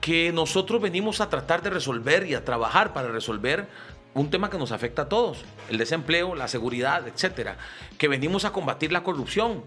que 0.00 0.32
nosotros 0.32 0.80
venimos 0.80 1.20
a 1.20 1.28
tratar 1.28 1.62
de 1.62 1.70
resolver 1.70 2.26
y 2.26 2.34
a 2.34 2.44
trabajar 2.44 2.92
para 2.92 3.08
resolver 3.08 3.66
un 4.14 4.30
tema 4.30 4.50
que 4.50 4.58
nos 4.58 4.72
afecta 4.72 5.02
a 5.02 5.08
todos, 5.08 5.44
el 5.68 5.78
desempleo, 5.78 6.34
la 6.34 6.48
seguridad, 6.48 7.06
etcétera, 7.06 7.56
que 7.98 8.08
venimos 8.08 8.44
a 8.44 8.52
combatir 8.52 8.92
la 8.92 9.02
corrupción, 9.02 9.62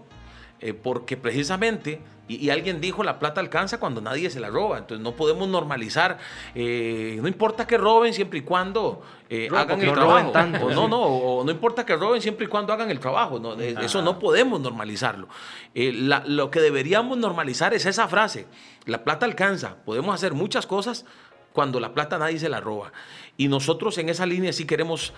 eh, 0.62 0.74
porque 0.74 1.16
precisamente, 1.16 2.00
y, 2.28 2.48
alguien 2.50 2.80
dijo, 2.80 3.02
la 3.02 3.18
plata 3.18 3.40
alcanza 3.40 3.80
cuando 3.80 4.00
nadie 4.00 4.30
se 4.30 4.38
la 4.38 4.48
roba, 4.48 4.78
entonces 4.78 5.02
no 5.02 5.16
podemos 5.16 5.48
normalizar, 5.48 6.18
eh, 6.54 7.18
no 7.20 7.26
importa 7.26 7.66
que 7.66 7.76
roben 7.76 8.14
siempre 8.14 8.38
y 8.38 8.42
cuando 8.42 9.02
eh, 9.28 9.48
hagan 9.52 9.82
el 9.82 9.92
trabajo, 9.92 10.30
o 10.30 10.70
no, 10.70 10.86
no, 10.86 11.44
no 11.44 11.50
importa 11.50 11.84
que 11.84 11.96
roben 11.96 12.22
siempre 12.22 12.46
y 12.46 12.48
cuando 12.48 12.72
hagan 12.72 12.92
el 12.92 13.00
trabajo, 13.00 13.40
no, 13.40 13.54
eso 13.54 14.02
no 14.02 14.20
podemos 14.20 14.60
normalizarlo. 14.60 15.26
lo 15.74 16.50
que 16.52 16.60
deberíamos 16.60 17.18
normalizar 17.18 17.74
es 17.74 17.84
esa 17.84 18.06
frase, 18.06 18.46
la 18.86 19.02
plata 19.02 19.26
alcanza, 19.26 19.78
podemos 19.84 20.14
hacer 20.14 20.32
muchas 20.32 20.64
cosas 20.64 21.04
cuando 21.52 21.80
la 21.80 21.92
plata 21.92 22.18
nadie 22.18 22.38
se 22.38 22.48
la 22.48 22.60
roba. 22.60 22.92
Y 23.36 23.48
nosotros 23.48 23.96
en 23.98 24.08
esa 24.08 24.26
línea 24.26 24.52
sí 24.52 24.66
queremos 24.66 25.12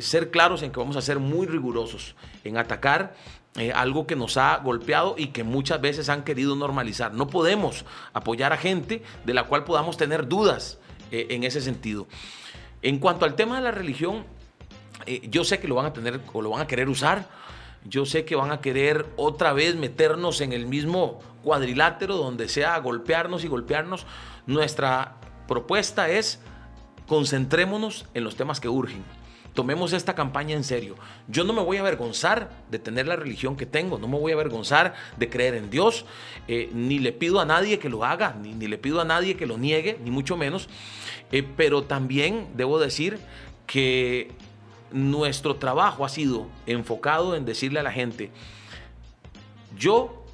ser 0.00 0.30
claros 0.30 0.62
en 0.62 0.70
que 0.70 0.78
vamos 0.78 0.96
a 0.96 1.02
ser 1.02 1.18
muy 1.18 1.46
rigurosos 1.46 2.14
en 2.44 2.56
atacar 2.56 3.14
eh, 3.56 3.70
algo 3.70 4.04
que 4.04 4.16
nos 4.16 4.36
ha 4.36 4.56
golpeado 4.56 5.14
y 5.16 5.28
que 5.28 5.44
muchas 5.44 5.80
veces 5.80 6.08
han 6.08 6.24
querido 6.24 6.56
normalizar. 6.56 7.14
No 7.14 7.28
podemos 7.28 7.84
apoyar 8.12 8.52
a 8.52 8.56
gente 8.56 9.04
de 9.24 9.32
la 9.32 9.44
cual 9.44 9.62
podamos 9.62 9.96
tener 9.96 10.26
dudas 10.26 10.78
eh, 11.12 11.28
en 11.30 11.44
ese 11.44 11.60
sentido. 11.60 12.08
En 12.82 12.98
cuanto 12.98 13.24
al 13.24 13.36
tema 13.36 13.58
de 13.58 13.62
la 13.62 13.70
religión, 13.70 14.24
eh, 15.06 15.28
yo 15.30 15.44
sé 15.44 15.60
que 15.60 15.68
lo 15.68 15.76
van 15.76 15.86
a 15.86 15.92
tener 15.92 16.20
o 16.32 16.42
lo 16.42 16.50
van 16.50 16.62
a 16.62 16.66
querer 16.66 16.88
usar. 16.88 17.28
Yo 17.84 18.04
sé 18.06 18.24
que 18.24 18.34
van 18.34 18.50
a 18.50 18.60
querer 18.60 19.06
otra 19.14 19.52
vez 19.52 19.76
meternos 19.76 20.40
en 20.40 20.52
el 20.52 20.66
mismo 20.66 21.20
cuadrilátero 21.44 22.16
donde 22.16 22.48
sea 22.48 22.76
golpearnos 22.78 23.44
y 23.44 23.48
golpearnos. 23.48 24.04
Nuestra 24.48 25.18
propuesta 25.46 26.08
es 26.10 26.40
concentrémonos 27.06 28.06
en 28.14 28.24
los 28.24 28.36
temas 28.36 28.60
que 28.60 28.68
urgen 28.68 29.04
tomemos 29.54 29.92
esta 29.92 30.14
campaña 30.14 30.54
en 30.54 30.64
serio. 30.64 30.96
Yo 31.28 31.44
no 31.44 31.52
me 31.52 31.62
voy 31.62 31.78
a 31.78 31.80
avergonzar 31.80 32.50
de 32.70 32.78
tener 32.78 33.06
la 33.06 33.16
religión 33.16 33.56
que 33.56 33.66
tengo, 33.66 33.98
no 33.98 34.08
me 34.08 34.18
voy 34.18 34.32
a 34.32 34.34
avergonzar 34.34 34.94
de 35.16 35.30
creer 35.30 35.54
en 35.54 35.70
Dios, 35.70 36.04
eh, 36.48 36.68
ni 36.74 36.98
le 36.98 37.12
pido 37.12 37.40
a 37.40 37.44
nadie 37.46 37.78
que 37.78 37.88
lo 37.88 38.04
haga, 38.04 38.34
ni, 38.34 38.54
le 38.54 38.78
pido 38.78 39.00
a 39.00 39.04
nadie 39.04 39.36
que 39.36 39.46
lo 39.46 39.56
niegue, 39.56 39.98
ni 40.04 40.10
mucho 40.10 40.36
menos, 40.36 40.68
eh, 41.32 41.46
pero 41.56 41.84
también 41.84 42.48
debo 42.56 42.78
decir 42.78 43.18
que 43.66 44.32
nuestro 44.92 45.56
trabajo 45.56 46.04
ha 46.04 46.08
sido 46.08 46.48
enfocado 46.66 47.34
en 47.36 47.44
decirle 47.44 47.80
a 47.80 47.84
la 47.84 47.92
gente, 47.92 48.30
yo 49.78 50.24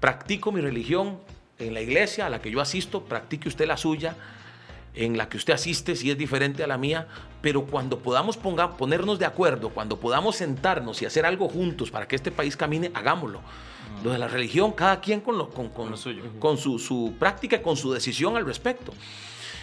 practico 0.00 0.50
mi 0.50 0.60
religión 0.60 1.18
en 1.58 1.74
la 1.74 1.80
iglesia 1.80 2.26
a 2.26 2.30
la 2.30 2.40
que 2.40 2.50
yo 2.50 2.60
asisto, 2.60 3.04
practique 3.04 3.48
usted 3.48 3.66
la 3.66 3.76
suya, 3.76 4.16
en 4.94 5.16
la 5.16 5.28
que 5.28 5.36
usted 5.36 5.52
asiste, 5.52 5.96
si 5.96 6.10
es 6.10 6.18
diferente 6.18 6.64
a 6.64 6.66
la 6.66 6.78
mía, 6.78 7.06
pero 7.40 7.66
cuando 7.66 7.98
podamos 7.98 8.36
ponernos 8.36 9.18
de 9.18 9.26
acuerdo, 9.26 9.70
cuando 9.70 9.98
podamos 10.00 10.36
sentarnos 10.36 11.00
y 11.02 11.06
hacer 11.06 11.24
algo 11.24 11.48
juntos 11.48 11.90
para 11.90 12.08
que 12.08 12.16
este 12.16 12.30
país 12.30 12.56
camine, 12.56 12.90
hagámoslo. 12.94 13.40
Lo 14.02 14.12
de 14.12 14.18
la 14.18 14.28
religión, 14.28 14.72
cada 14.72 15.00
quien 15.00 15.20
con, 15.20 15.38
lo, 15.38 15.50
con, 15.50 15.70
con, 15.70 15.94
con 16.38 16.58
su, 16.58 16.78
su, 16.78 17.14
práctica, 17.18 17.62
con 17.62 17.76
su 17.76 17.92
decisión 17.92 18.36
al 18.36 18.44
respecto. 18.44 18.92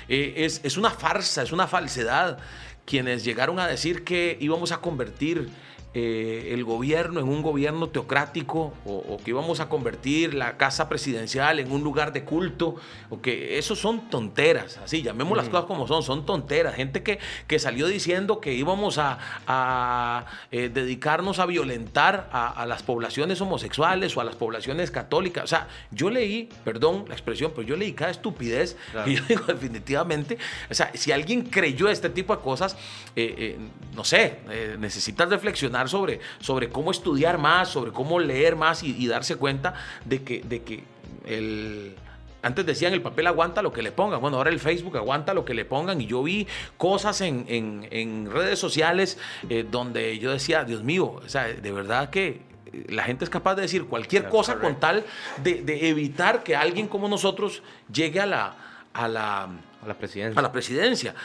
Eh, 0.08 0.34
es, 0.38 0.62
es 0.64 0.78
una 0.78 0.90
farsa, 0.90 1.44
es 1.44 1.52
una 1.52 1.68
falsedad 1.68 2.38
quienes 2.86 3.24
llegaron 3.24 3.60
a 3.60 3.68
decir 3.68 4.04
que 4.04 4.38
íbamos 4.40 4.72
a 4.72 4.78
convertir 4.78 5.50
eh, 5.98 6.50
el 6.52 6.66
gobierno 6.66 7.22
en 7.22 7.30
un 7.30 7.42
gobierno 7.42 7.88
teocrático 7.88 8.74
o, 8.84 9.18
que 9.24 9.32
íbamos 9.32 9.62
a 9.62 9.70
convertir 9.70 10.34
la 10.34 10.58
casa 10.58 10.90
presidencial 10.90 11.58
en 11.58 11.72
un 11.72 11.86
lugar 11.86 12.12
de 12.12 12.26
culto, 12.26 12.76
o 13.10 13.22
que 13.22 13.58
eso 13.58 13.78
son 13.78 14.10
tonteras, 14.10 14.78
así, 14.80 15.02
llamemos 15.02 15.38
las 15.38 15.48
cosas 15.48 15.68
como 15.68 15.88
son, 15.88 16.04
son 16.04 16.26
tonteras. 16.26 16.76
Gente 16.76 17.02
que, 17.02 17.20
que 17.48 17.60
salió 17.60 17.88
diciendo 17.88 18.42
que 18.42 18.54
íbamos 18.54 18.98
a, 18.98 20.26
eh, 20.52 20.68
dedicarnos 20.68 21.40
a 21.40 21.46
violentar 21.46 22.30
a, 22.30 22.66
las 22.66 22.84
poblaciones 22.84 23.40
homosexuales 23.40 24.18
o 24.18 24.20
a 24.20 24.26
las 24.26 24.36
poblaciones 24.36 24.92
católicas. 24.92 25.46
O 25.46 25.48
sea, 25.48 25.70
yo 25.92 26.10
leí, 26.10 26.50
perdón 26.66 27.06
la 27.08 27.14
expresión, 27.14 27.54
pero 27.56 27.66
yo 27.66 27.78
leí 27.78 27.94
cada 27.94 28.12
estupidez 28.12 28.76
y 29.06 29.16
yo 29.16 29.24
digo 29.30 29.44
definitivamente, 29.48 30.38
o 30.70 30.74
sea, 30.74 30.92
si 30.94 31.14
alguien 31.14 31.44
creyó 31.44 31.88
este 31.88 32.10
tipo 32.10 32.36
de 32.36 32.42
cosas, 32.42 32.76
eh, 33.16 33.58
no 33.96 34.04
sé, 34.04 34.40
necesitas 34.78 35.30
reflexionar 35.30 35.85
sobre, 35.88 36.20
sobre 36.40 36.70
cómo 36.70 36.92
estudiar 36.92 37.38
más, 37.38 37.70
sobre 37.70 37.92
cómo 37.92 38.20
leer 38.20 38.56
más 38.56 38.84
y, 38.84 39.08
darse 39.08 39.36
cuenta 39.36 39.74
de 40.04 40.24
que, 40.24 40.42
de 40.42 40.64
que 40.64 40.84
el... 41.26 41.96
Antes 42.42 42.64
decían 42.66 42.94
el 42.94 43.02
papel 43.02 43.26
aguanta 43.26 43.64
lo 43.64 43.74
que 43.74 43.82
le 43.82 43.92
pongan. 43.92 44.22
Bueno, 44.22 44.38
ahora 44.38 44.52
el 44.52 44.60
Facebook 44.60 44.98
aguanta 44.98 45.34
lo 45.34 45.46
que 45.46 45.56
le 45.56 45.66
pongan. 45.66 46.00
Y 46.00 46.06
yo 46.06 46.22
vi 46.22 46.46
cosas 46.78 47.22
en, 47.22 48.30
redes 48.32 48.60
sociales 48.60 49.18
eh, 49.50 49.66
donde 49.70 50.20
yo 50.20 50.32
decía, 50.32 50.64
Dios 50.64 50.84
mío, 50.84 51.22
o 51.26 51.28
sea, 51.28 51.46
de 51.46 51.72
verdad 51.72 52.12
que 52.12 52.42
la 52.88 53.04
gente 53.04 53.24
es 53.24 53.30
capaz 53.30 53.56
de 53.56 53.64
decir 53.64 53.86
cualquier 53.86 54.30
cosa 54.30 54.60
con 54.60 54.80
tal 54.80 55.06
de, 55.44 55.90
evitar 55.90 56.44
que 56.44 56.56
alguien 56.56 56.88
como 56.88 57.08
nosotros 57.08 57.64
llegue 57.92 58.20
a 58.20 58.26
la, 58.26 58.56
a 58.94 59.08
la, 59.08 59.44
a 59.44 59.88
la 59.88 59.94
presidencia. 59.96 60.40
A 60.40 60.42
la 60.42 60.52
presidencia. 60.52 61.16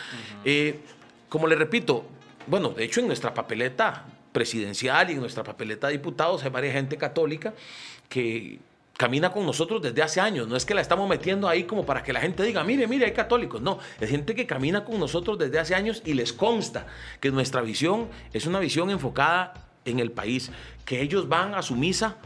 Eh, 0.44 0.80
como 1.28 1.46
le 1.46 1.56
repito, 1.56 2.04
bueno, 2.46 2.70
de 2.70 2.84
hecho 2.84 3.00
en 3.00 3.06
nuestra 3.06 3.32
papeleta 3.32 4.04
presidencial 4.32 5.10
y 5.10 5.14
en 5.14 5.20
nuestra 5.20 5.42
papeleta 5.44 5.88
de 5.88 5.94
diputados 5.94 6.44
hay 6.44 6.50
varias 6.50 6.74
gente 6.74 6.96
católica 6.96 7.54
que 8.08 8.58
camina 8.96 9.32
con 9.32 9.46
nosotros 9.46 9.80
desde 9.80 10.02
hace 10.02 10.20
años. 10.20 10.46
No 10.46 10.56
es 10.56 10.66
que 10.66 10.74
la 10.74 10.82
estamos 10.82 11.08
metiendo 11.08 11.48
ahí 11.48 11.64
como 11.64 11.86
para 11.86 12.02
que 12.02 12.12
la 12.12 12.20
gente 12.20 12.42
diga, 12.42 12.62
mire, 12.64 12.86
mire, 12.86 13.06
hay 13.06 13.12
católicos. 13.12 13.62
No, 13.62 13.78
es 13.98 14.10
gente 14.10 14.34
que 14.34 14.46
camina 14.46 14.84
con 14.84 15.00
nosotros 15.00 15.38
desde 15.38 15.58
hace 15.58 15.74
años 15.74 16.02
y 16.04 16.12
les 16.12 16.32
consta 16.32 16.86
que 17.18 17.30
nuestra 17.30 17.62
visión 17.62 18.08
es 18.32 18.46
una 18.46 18.58
visión 18.58 18.90
enfocada 18.90 19.54
en 19.86 20.00
el 20.00 20.10
país, 20.10 20.50
que 20.84 21.00
ellos 21.00 21.28
van 21.28 21.54
a 21.54 21.62
su 21.62 21.76
misa 21.76 22.18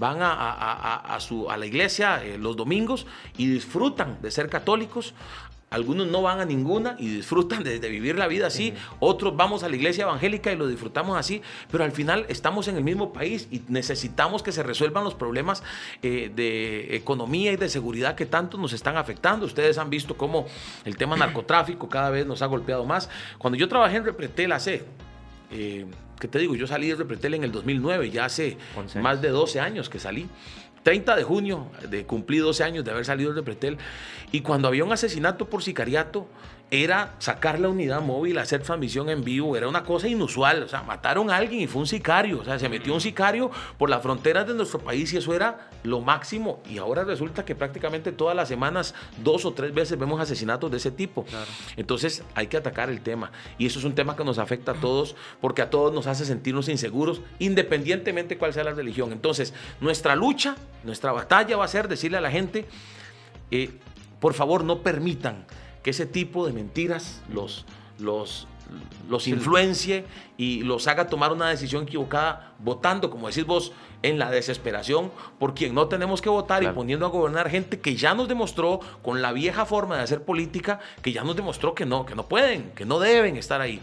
van 0.00 0.18
a, 0.22 1.18
su, 1.20 1.50
a 1.50 1.58
la 1.58 1.66
iglesia 1.66 2.24
eh, 2.24 2.38
los 2.38 2.56
domingos 2.56 3.06
y 3.36 3.46
disfrutan 3.46 4.22
de 4.22 4.30
ser 4.30 4.48
católicos, 4.48 5.12
algunos 5.70 6.08
no 6.08 6.20
van 6.20 6.40
a 6.40 6.44
ninguna 6.44 6.96
y 6.98 7.08
disfrutan 7.08 7.62
de, 7.62 7.78
vivir 7.78 8.18
la 8.18 8.26
vida 8.26 8.48
así. 8.48 8.74
Otros 8.98 9.36
vamos 9.36 9.62
a 9.62 9.68
la 9.68 9.76
iglesia 9.76 10.02
evangélica 10.02 10.50
y 10.50 10.56
lo 10.56 10.66
disfrutamos 10.66 11.16
así. 11.16 11.42
Pero 11.70 11.84
al 11.84 11.92
final 11.92 12.26
estamos 12.28 12.66
en 12.66 12.76
el 12.76 12.82
mismo 12.82 13.12
país 13.12 13.46
y 13.52 13.62
necesitamos 13.68 14.42
que 14.42 14.50
se 14.50 14.64
resuelvan 14.64 15.04
los 15.04 15.14
problemas 15.14 15.62
eh, 16.02 16.28
de 16.34 16.96
economía 16.96 17.52
y 17.52 17.56
de 17.56 17.68
seguridad 17.68 18.16
que 18.16 18.26
tanto 18.26 18.58
nos 18.58 18.72
están 18.72 18.96
afectando. 18.96 19.46
Ustedes 19.46 19.78
han 19.78 19.90
visto 19.90 20.16
cómo 20.16 20.46
el 20.84 20.96
tema 20.96 21.16
narcotráfico 21.16 21.88
cada 21.88 22.10
vez 22.10 22.26
nos 22.26 22.42
ha 22.42 22.46
golpeado 22.46 22.84
más. 22.84 23.08
Cuando 23.38 23.56
yo 23.56 23.68
trabajé 23.68 23.98
en 23.98 24.04
Repretel 24.04 24.50
hace... 24.50 24.84
Eh, 25.52 25.86
¿Qué 26.18 26.28
te 26.28 26.38
digo? 26.38 26.54
Yo 26.54 26.66
salí 26.66 26.86
de 26.88 26.96
Repretel 26.96 27.32
en 27.32 27.44
el 27.44 27.52
2009, 27.52 28.10
ya 28.10 28.26
hace 28.26 28.58
más 28.96 29.22
de 29.22 29.30
12 29.30 29.58
años 29.58 29.88
que 29.88 29.98
salí. 29.98 30.28
30 30.82 31.16
de 31.16 31.22
junio, 31.22 31.66
de 31.88 32.06
cumplí 32.06 32.38
12 32.38 32.64
años 32.64 32.84
de 32.84 32.90
haber 32.90 33.04
salido 33.04 33.32
de 33.32 33.42
Pretel, 33.42 33.78
y 34.32 34.40
cuando 34.40 34.68
había 34.68 34.84
un 34.84 34.92
asesinato 34.92 35.48
por 35.48 35.62
sicariato, 35.62 36.26
era 36.70 37.14
sacar 37.18 37.58
la 37.58 37.68
unidad 37.68 38.00
móvil, 38.00 38.38
hacer 38.38 38.62
transmisión 38.62 39.10
en 39.10 39.24
vivo, 39.24 39.56
era 39.56 39.68
una 39.68 39.82
cosa 39.82 40.06
inusual, 40.06 40.62
o 40.62 40.68
sea, 40.68 40.82
mataron 40.82 41.28
a 41.30 41.36
alguien 41.36 41.60
y 41.62 41.66
fue 41.66 41.80
un 41.80 41.86
sicario, 41.86 42.40
o 42.40 42.44
sea, 42.44 42.58
se 42.58 42.68
metió 42.68 42.94
un 42.94 43.00
sicario 43.00 43.50
por 43.76 43.90
las 43.90 44.02
fronteras 44.02 44.46
de 44.46 44.54
nuestro 44.54 44.78
país 44.78 45.12
y 45.12 45.16
eso 45.16 45.34
era 45.34 45.68
lo 45.82 46.00
máximo, 46.00 46.62
y 46.70 46.78
ahora 46.78 47.02
resulta 47.02 47.44
que 47.44 47.56
prácticamente 47.56 48.12
todas 48.12 48.36
las 48.36 48.48
semanas, 48.48 48.94
dos 49.22 49.44
o 49.44 49.52
tres 49.52 49.74
veces 49.74 49.98
vemos 49.98 50.20
asesinatos 50.20 50.70
de 50.70 50.76
ese 50.76 50.92
tipo. 50.92 51.24
Entonces 51.76 52.22
hay 52.34 52.46
que 52.46 52.56
atacar 52.56 52.88
el 52.88 53.00
tema, 53.00 53.32
y 53.58 53.66
eso 53.66 53.80
es 53.80 53.84
un 53.84 53.94
tema 53.96 54.14
que 54.14 54.24
nos 54.24 54.38
afecta 54.38 54.72
a 54.72 54.74
todos, 54.74 55.16
porque 55.40 55.62
a 55.62 55.70
todos 55.70 55.92
nos 55.92 56.06
hace 56.06 56.24
sentirnos 56.24 56.68
inseguros, 56.68 57.20
independientemente 57.40 58.38
cuál 58.38 58.52
sea 58.52 58.62
la 58.62 58.72
religión. 58.72 59.10
Entonces, 59.10 59.54
nuestra 59.80 60.14
lucha, 60.14 60.54
nuestra 60.84 61.10
batalla 61.10 61.56
va 61.56 61.64
a 61.64 61.68
ser 61.68 61.88
decirle 61.88 62.18
a 62.18 62.20
la 62.20 62.30
gente, 62.30 62.66
eh, 63.50 63.70
por 64.20 64.34
favor, 64.34 64.62
no 64.62 64.82
permitan 64.82 65.46
que 65.82 65.90
ese 65.90 66.06
tipo 66.06 66.46
de 66.46 66.52
mentiras 66.52 67.22
los, 67.32 67.64
los, 67.98 68.46
los 69.08 69.28
influencie 69.28 70.04
y 70.36 70.62
los 70.62 70.86
haga 70.88 71.08
tomar 71.08 71.32
una 71.32 71.48
decisión 71.48 71.84
equivocada 71.84 72.54
votando, 72.58 73.10
como 73.10 73.28
decís 73.28 73.46
vos, 73.46 73.72
en 74.02 74.18
la 74.18 74.30
desesperación 74.30 75.10
por 75.38 75.54
quien 75.54 75.74
no 75.74 75.88
tenemos 75.88 76.22
que 76.22 76.28
votar 76.28 76.62
y 76.62 76.68
poniendo 76.68 77.06
a 77.06 77.10
gobernar 77.10 77.50
gente 77.50 77.80
que 77.80 77.96
ya 77.96 78.14
nos 78.14 78.28
demostró 78.28 78.80
con 79.02 79.22
la 79.22 79.32
vieja 79.32 79.66
forma 79.66 79.96
de 79.96 80.02
hacer 80.02 80.22
política, 80.22 80.80
que 81.02 81.12
ya 81.12 81.22
nos 81.24 81.36
demostró 81.36 81.74
que 81.74 81.86
no, 81.86 82.06
que 82.06 82.14
no 82.14 82.26
pueden, 82.26 82.70
que 82.72 82.84
no 82.84 82.98
deben 82.98 83.36
estar 83.36 83.60
ahí. 83.60 83.80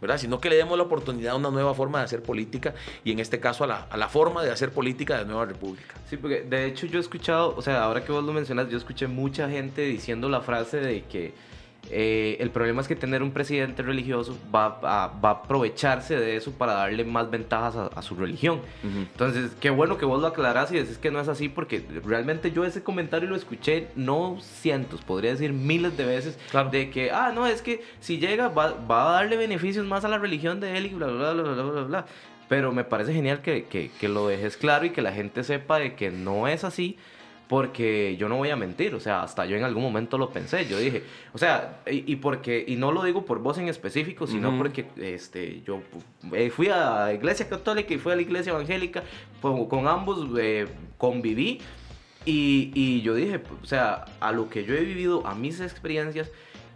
¿Verdad? 0.00 0.18
Sino 0.18 0.40
que 0.40 0.48
le 0.48 0.56
demos 0.56 0.76
la 0.78 0.84
oportunidad 0.84 1.32
a 1.32 1.36
una 1.36 1.50
nueva 1.50 1.74
forma 1.74 1.98
de 1.98 2.04
hacer 2.04 2.22
política 2.22 2.74
y 3.04 3.12
en 3.12 3.18
este 3.18 3.40
caso 3.40 3.64
a 3.64 3.66
la, 3.66 3.86
a 3.90 3.96
la 3.96 4.08
forma 4.08 4.42
de 4.42 4.50
hacer 4.50 4.70
política 4.70 5.18
de 5.18 5.24
Nueva 5.24 5.44
República. 5.44 5.94
Sí, 6.08 6.16
porque 6.16 6.42
de 6.42 6.66
hecho 6.66 6.86
yo 6.86 6.98
he 6.98 7.00
escuchado, 7.00 7.54
o 7.56 7.62
sea, 7.62 7.82
ahora 7.84 8.04
que 8.04 8.12
vos 8.12 8.24
lo 8.24 8.32
mencionas, 8.32 8.68
yo 8.68 8.78
escuché 8.78 9.06
mucha 9.06 9.48
gente 9.48 9.82
diciendo 9.82 10.28
la 10.28 10.40
frase 10.40 10.78
de 10.78 11.02
que 11.02 11.32
eh, 11.88 12.36
el 12.40 12.50
problema 12.50 12.82
es 12.82 12.88
que 12.88 12.94
tener 12.94 13.22
un 13.22 13.32
presidente 13.32 13.82
religioso 13.82 14.38
va 14.54 14.78
a, 14.82 15.08
va 15.08 15.28
a 15.30 15.32
aprovecharse 15.32 16.16
de 16.16 16.36
eso 16.36 16.52
para 16.52 16.74
darle 16.74 17.04
más 17.04 17.30
ventajas 17.30 17.90
a, 17.94 18.02
su 18.02 18.14
religión. 18.14 18.60
Entonces, 18.82 19.52
qué 19.60 19.70
bueno 19.70 19.98
que 19.98 20.04
vos 20.04 20.20
lo 20.20 20.28
aclarás 20.28 20.70
y 20.72 20.76
decís 20.76 20.98
que 20.98 21.10
no 21.10 21.20
es 21.20 21.28
así, 21.28 21.48
porque 21.48 21.84
realmente 22.04 22.52
yo 22.52 22.64
ese 22.64 22.82
comentario 22.82 23.28
lo 23.28 23.36
escuché 23.36 23.88
no 23.96 24.38
cientos, 24.40 25.00
podría 25.02 25.32
decir 25.32 25.52
miles 25.52 25.96
de 25.96 26.04
veces, 26.04 26.38
de 26.70 26.90
que, 26.90 27.10
ah, 27.10 27.32
no, 27.34 27.46
es 27.46 27.62
que 27.62 27.82
si 28.00 28.18
llega 28.18 28.48
va, 28.48 28.72
va, 28.72 29.10
a 29.10 29.12
darle 29.12 29.36
beneficios 29.36 29.86
más 29.86 30.04
a 30.04 30.08
la 30.08 30.18
religión 30.18 30.60
de 30.60 30.76
él 30.76 30.86
y 30.86 30.88
bla, 30.90 31.06
bla, 31.06 31.32
bla, 31.32 31.42
bla, 31.42 31.62
bla, 31.62 31.82
bla. 31.82 32.06
Pero 32.48 32.72
me 32.72 32.84
parece 32.84 33.12
genial 33.12 33.42
que, 33.42 33.64
que, 33.64 33.90
que 33.98 34.08
lo 34.08 34.26
dejes 34.28 34.56
claro 34.56 34.84
y 34.84 34.90
que 34.90 35.02
la 35.02 35.12
gente 35.12 35.44
sepa 35.44 35.78
de 35.78 35.94
que 35.94 36.10
no 36.10 36.48
es 36.48 36.64
así 36.64 36.98
porque 37.50 38.16
yo 38.16 38.28
no 38.28 38.36
voy 38.36 38.50
a 38.50 38.54
mentir, 38.54 38.94
o 38.94 39.00
sea, 39.00 39.24
hasta 39.24 39.44
yo 39.44 39.56
en 39.56 39.64
algún 39.64 39.82
momento 39.82 40.16
lo 40.16 40.30
pensé, 40.30 40.68
yo 40.68 40.78
dije, 40.78 41.02
o 41.32 41.38
sea, 41.38 41.80
y, 41.84 42.14
porque, 42.14 42.64
y 42.64 42.76
no 42.76 42.92
lo 42.92 43.02
digo 43.02 43.24
por 43.24 43.40
vos 43.40 43.58
en 43.58 43.66
específico, 43.66 44.28
sino 44.28 44.56
porque 44.56 44.86
este, 44.98 45.60
yo 45.66 45.82
eh, 46.32 46.50
fui 46.50 46.68
a 46.68 47.06
la 47.06 47.12
iglesia 47.12 47.48
católica 47.48 47.92
y 47.92 47.98
fui 47.98 48.12
a 48.12 48.14
la 48.14 48.22
iglesia 48.22 48.52
evangélica, 48.52 49.02
con, 49.42 49.66
con 49.66 49.88
ambos 49.88 50.28
eh, 50.38 50.68
conviví, 50.96 51.60
y, 52.24 52.70
y, 52.72 53.02
yo 53.02 53.16
dije, 53.16 53.40
o 53.60 53.66
sea, 53.66 54.04
a 54.20 54.30
lo 54.30 54.48
que 54.48 54.64
yo 54.64 54.76
he 54.76 54.84
vivido, 54.84 55.26
a 55.26 55.34
mis 55.34 55.58
experiencias, 55.58 56.30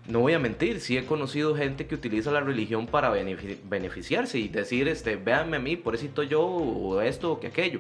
no 0.09 0.19
voy 0.19 0.33
a 0.33 0.41
mentir, 0.41 0.81
sí 0.81 0.99
he 0.99 1.07
conocido 1.07 1.55
gente 1.55 1.87
que 1.87 1.95
utiliza 1.95 2.33
la 2.33 2.41
religión 2.41 2.89
para 2.89 3.11
beneficiarse 3.11 4.41
y 4.41 4.49
decir, 4.49 4.89
este, 4.89 5.15
véanme 5.15 5.59
a 5.59 5.61
mí, 5.61 5.77
por 5.77 5.95
eso 5.95 6.25
yo, 6.25 6.43
o 6.43 7.01
esto 7.01 7.31
o 7.31 7.39
que 7.39 7.47
aquello. 7.47 7.79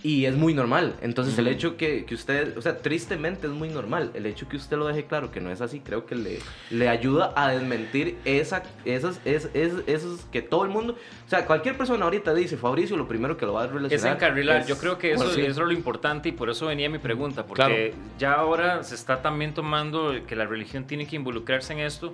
Y 0.00 0.26
es 0.26 0.36
muy 0.36 0.54
normal. 0.54 0.94
Entonces, 1.00 1.36
el 1.38 1.48
hecho 1.48 1.76
que, 1.76 2.04
que, 2.04 2.14
usted, 2.14 2.56
o 2.56 2.62
sea, 2.62 2.78
tristemente 2.78 3.48
es 3.48 3.52
muy 3.52 3.68
normal. 3.68 4.12
El 4.14 4.26
hecho 4.26 4.48
que 4.48 4.56
usted 4.56 4.76
lo 4.76 4.86
deje 4.86 5.06
claro 5.06 5.32
que 5.32 5.40
no 5.40 5.50
es 5.50 5.60
así, 5.60 5.80
creo 5.80 6.06
que 6.06 6.14
le, 6.14 6.38
le 6.70 6.88
ayuda 6.88 7.32
a 7.34 7.48
desmentir 7.48 8.16
esa, 8.24 8.62
esas, 8.84 9.20
es, 9.24 9.48
esos 9.54 10.20
que 10.30 10.40
todo 10.40 10.62
el 10.62 10.70
mundo, 10.70 10.94
o 11.26 11.28
sea, 11.28 11.46
cualquier 11.46 11.76
persona 11.76 12.04
ahorita 12.04 12.32
dice 12.32 12.56
Fabricio, 12.56 12.96
lo 12.96 13.08
primero 13.08 13.36
que 13.36 13.44
lo 13.44 13.54
va 13.54 13.64
a 13.64 13.66
relacionar. 13.66 13.92
Es 13.92 14.04
encarrilar. 14.04 14.66
Yo 14.66 14.78
creo 14.78 14.98
que 14.98 15.12
eso, 15.14 15.32
es 15.36 15.56
lo 15.56 15.72
importante 15.72 16.28
y 16.28 16.32
por 16.32 16.48
eso 16.48 16.66
venía 16.66 16.88
mi 16.88 16.98
pregunta, 16.98 17.44
porque 17.44 17.92
ya 18.20 18.34
ahora 18.34 18.84
se 18.84 18.94
está 18.94 19.20
también 19.20 19.52
tomando 19.52 20.14
que 20.28 20.36
la 20.36 20.46
religión 20.46 20.84
tiene 20.84 21.08
que 21.08 21.16
involucrarse 21.16 21.72
en 21.72 21.80
esto 21.80 22.12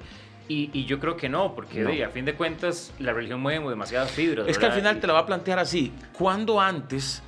Y, 0.49 0.71
y 0.73 0.85
yo 0.85 1.01
creo 1.01 1.17
que 1.17 1.29
no, 1.29 1.55
porque 1.55 1.81
No. 1.81 1.91
de, 1.91 2.05
a 2.05 2.09
fin 2.11 2.25
de 2.25 2.35
cuentas 2.35 2.93
la 2.99 3.13
religión 3.13 3.41
mueve 3.41 3.69
demasiadas 3.69 4.11
fibras. 4.11 4.47
Es 4.49 4.59
que 4.59 4.67
al 4.67 4.73
final 4.73 5.01
te 5.01 5.07
la 5.07 5.13
va 5.15 5.21
a 5.21 5.27
plantear 5.27 5.59
así. 5.59 5.91
¿Cuándo 6.13 6.61
antes, 6.61 7.23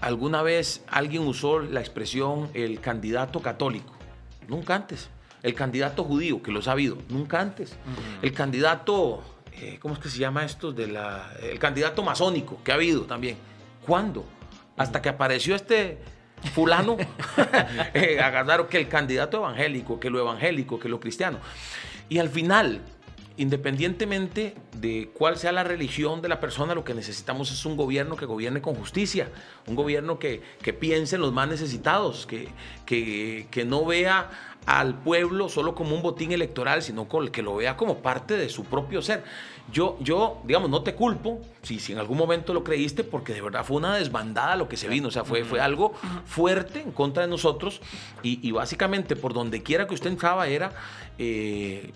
alguna 0.00 0.42
vez, 0.42 0.84
alguien 0.88 1.26
usó 1.26 1.60
la 1.60 1.80
expresión 1.80 2.50
el 2.54 2.80
candidato 2.80 3.40
católico? 3.40 3.92
Nunca 4.48 4.74
antes. 4.74 5.10
El 5.42 5.54
candidato 5.54 6.04
judío, 6.04 6.42
que 6.42 6.50
lo 6.50 6.60
ha 6.64 6.72
habido, 6.72 6.98
nunca 7.08 7.40
antes. 7.40 7.76
El 8.22 8.32
candidato, 8.32 9.22
eh, 9.52 9.78
¿cómo 9.80 9.94
es 9.94 10.00
que 10.00 10.08
se 10.08 10.18
llama 10.18 10.44
esto? 10.44 10.72
De 10.72 10.88
la, 10.88 11.32
el 11.42 11.58
candidato 11.58 12.02
masónico, 12.02 12.60
que 12.64 12.72
ha 12.72 12.74
habido 12.74 13.02
también. 13.02 13.36
¿Cuándo? 13.86 14.24
Hasta 14.76 15.00
que 15.00 15.08
apareció 15.08 15.54
este 15.54 15.98
fulano, 16.54 16.96
eh, 17.94 18.20
agarraron 18.20 18.66
que 18.66 18.78
el 18.78 18.88
candidato 18.88 19.38
evangélico, 19.38 20.00
que 20.00 20.10
lo 20.10 20.18
evangélico, 20.18 20.78
que 20.78 20.88
lo 20.88 20.98
cristiano. 20.98 21.38
Y 22.08 22.18
al 22.18 22.28
final, 22.28 22.80
independientemente 23.38 24.54
de 24.76 25.10
cuál 25.14 25.38
sea 25.38 25.52
la 25.52 25.64
religión 25.64 26.20
de 26.20 26.28
la 26.28 26.40
persona, 26.40 26.74
lo 26.74 26.84
que 26.84 26.94
necesitamos 26.94 27.50
es 27.50 27.64
un 27.64 27.76
gobierno 27.76 28.16
que 28.16 28.26
gobierne 28.26 28.60
con 28.60 28.74
justicia, 28.74 29.30
un 29.66 29.74
gobierno 29.76 30.18
que, 30.18 30.42
que 30.62 30.72
piense 30.72 31.16
en 31.16 31.22
los 31.22 31.32
más 31.32 31.48
necesitados, 31.48 32.26
que, 32.26 32.48
que, 32.84 33.46
que 33.50 33.64
no 33.64 33.84
vea 33.86 34.30
al 34.66 34.96
pueblo 34.98 35.48
solo 35.48 35.74
como 35.74 35.96
un 35.96 36.02
botín 36.02 36.32
electoral, 36.32 36.82
sino 36.82 37.08
con- 37.08 37.28
que 37.28 37.42
lo 37.42 37.56
vea 37.56 37.76
como 37.76 37.98
parte 37.98 38.36
de 38.36 38.48
su 38.50 38.64
propio 38.64 39.00
ser. 39.00 39.24
Yo, 39.72 39.96
yo 40.00 40.40
digamos, 40.44 40.68
no 40.70 40.82
te 40.82 40.94
culpo 40.94 41.40
si, 41.62 41.78
si 41.78 41.92
en 41.92 41.98
algún 41.98 42.18
momento 42.18 42.52
lo 42.54 42.64
creíste, 42.64 43.04
porque 43.04 43.32
de 43.34 43.40
verdad 43.42 43.64
fue 43.64 43.76
una 43.78 43.96
desbandada 43.96 44.56
lo 44.56 44.68
que 44.68 44.76
se 44.76 44.88
vino, 44.88 45.08
o 45.08 45.10
sea, 45.10 45.24
fue, 45.24 45.44
fue 45.44 45.60
algo 45.60 45.92
fuerte 46.26 46.80
en 46.80 46.92
contra 46.92 47.22
de 47.22 47.28
nosotros 47.28 47.80
y, 48.22 48.46
y 48.46 48.50
básicamente 48.52 49.14
por 49.16 49.32
donde 49.32 49.62
quiera 49.62 49.86
que 49.86 49.94
usted 49.94 50.10
entraba 50.10 50.48
era... 50.48 50.72
eh, 51.18 51.92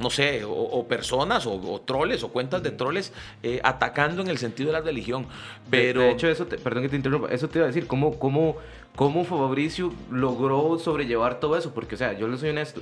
no 0.00 0.10
sé, 0.10 0.44
o, 0.44 0.50
o 0.52 0.88
personas, 0.88 1.46
o, 1.46 1.52
o 1.54 1.80
troles, 1.82 2.22
o 2.24 2.28
cuentas 2.28 2.62
de 2.62 2.70
troles 2.70 3.12
eh, 3.42 3.60
atacando 3.62 4.22
en 4.22 4.28
el 4.28 4.38
sentido 4.38 4.68
de 4.68 4.72
la 4.72 4.80
religión. 4.80 5.26
Pero 5.70 6.00
De, 6.00 6.06
de 6.06 6.12
hecho, 6.12 6.28
eso, 6.28 6.46
te- 6.46 6.58
perdón 6.58 6.82
que 6.84 6.88
te 6.88 6.96
interrumpa, 6.96 7.28
eso 7.32 7.48
te 7.48 7.58
iba 7.58 7.64
a 7.64 7.68
decir, 7.68 7.86
¿cómo, 7.86 8.18
cómo, 8.18 8.56
cómo 8.96 9.24
Fabricio 9.24 9.92
logró 10.10 10.78
sobrellevar 10.78 11.38
todo 11.40 11.56
eso? 11.56 11.72
Porque, 11.74 11.94
o 11.94 11.98
sea, 11.98 12.14
yo 12.18 12.26
le 12.28 12.38
soy 12.38 12.50
honesto, 12.50 12.80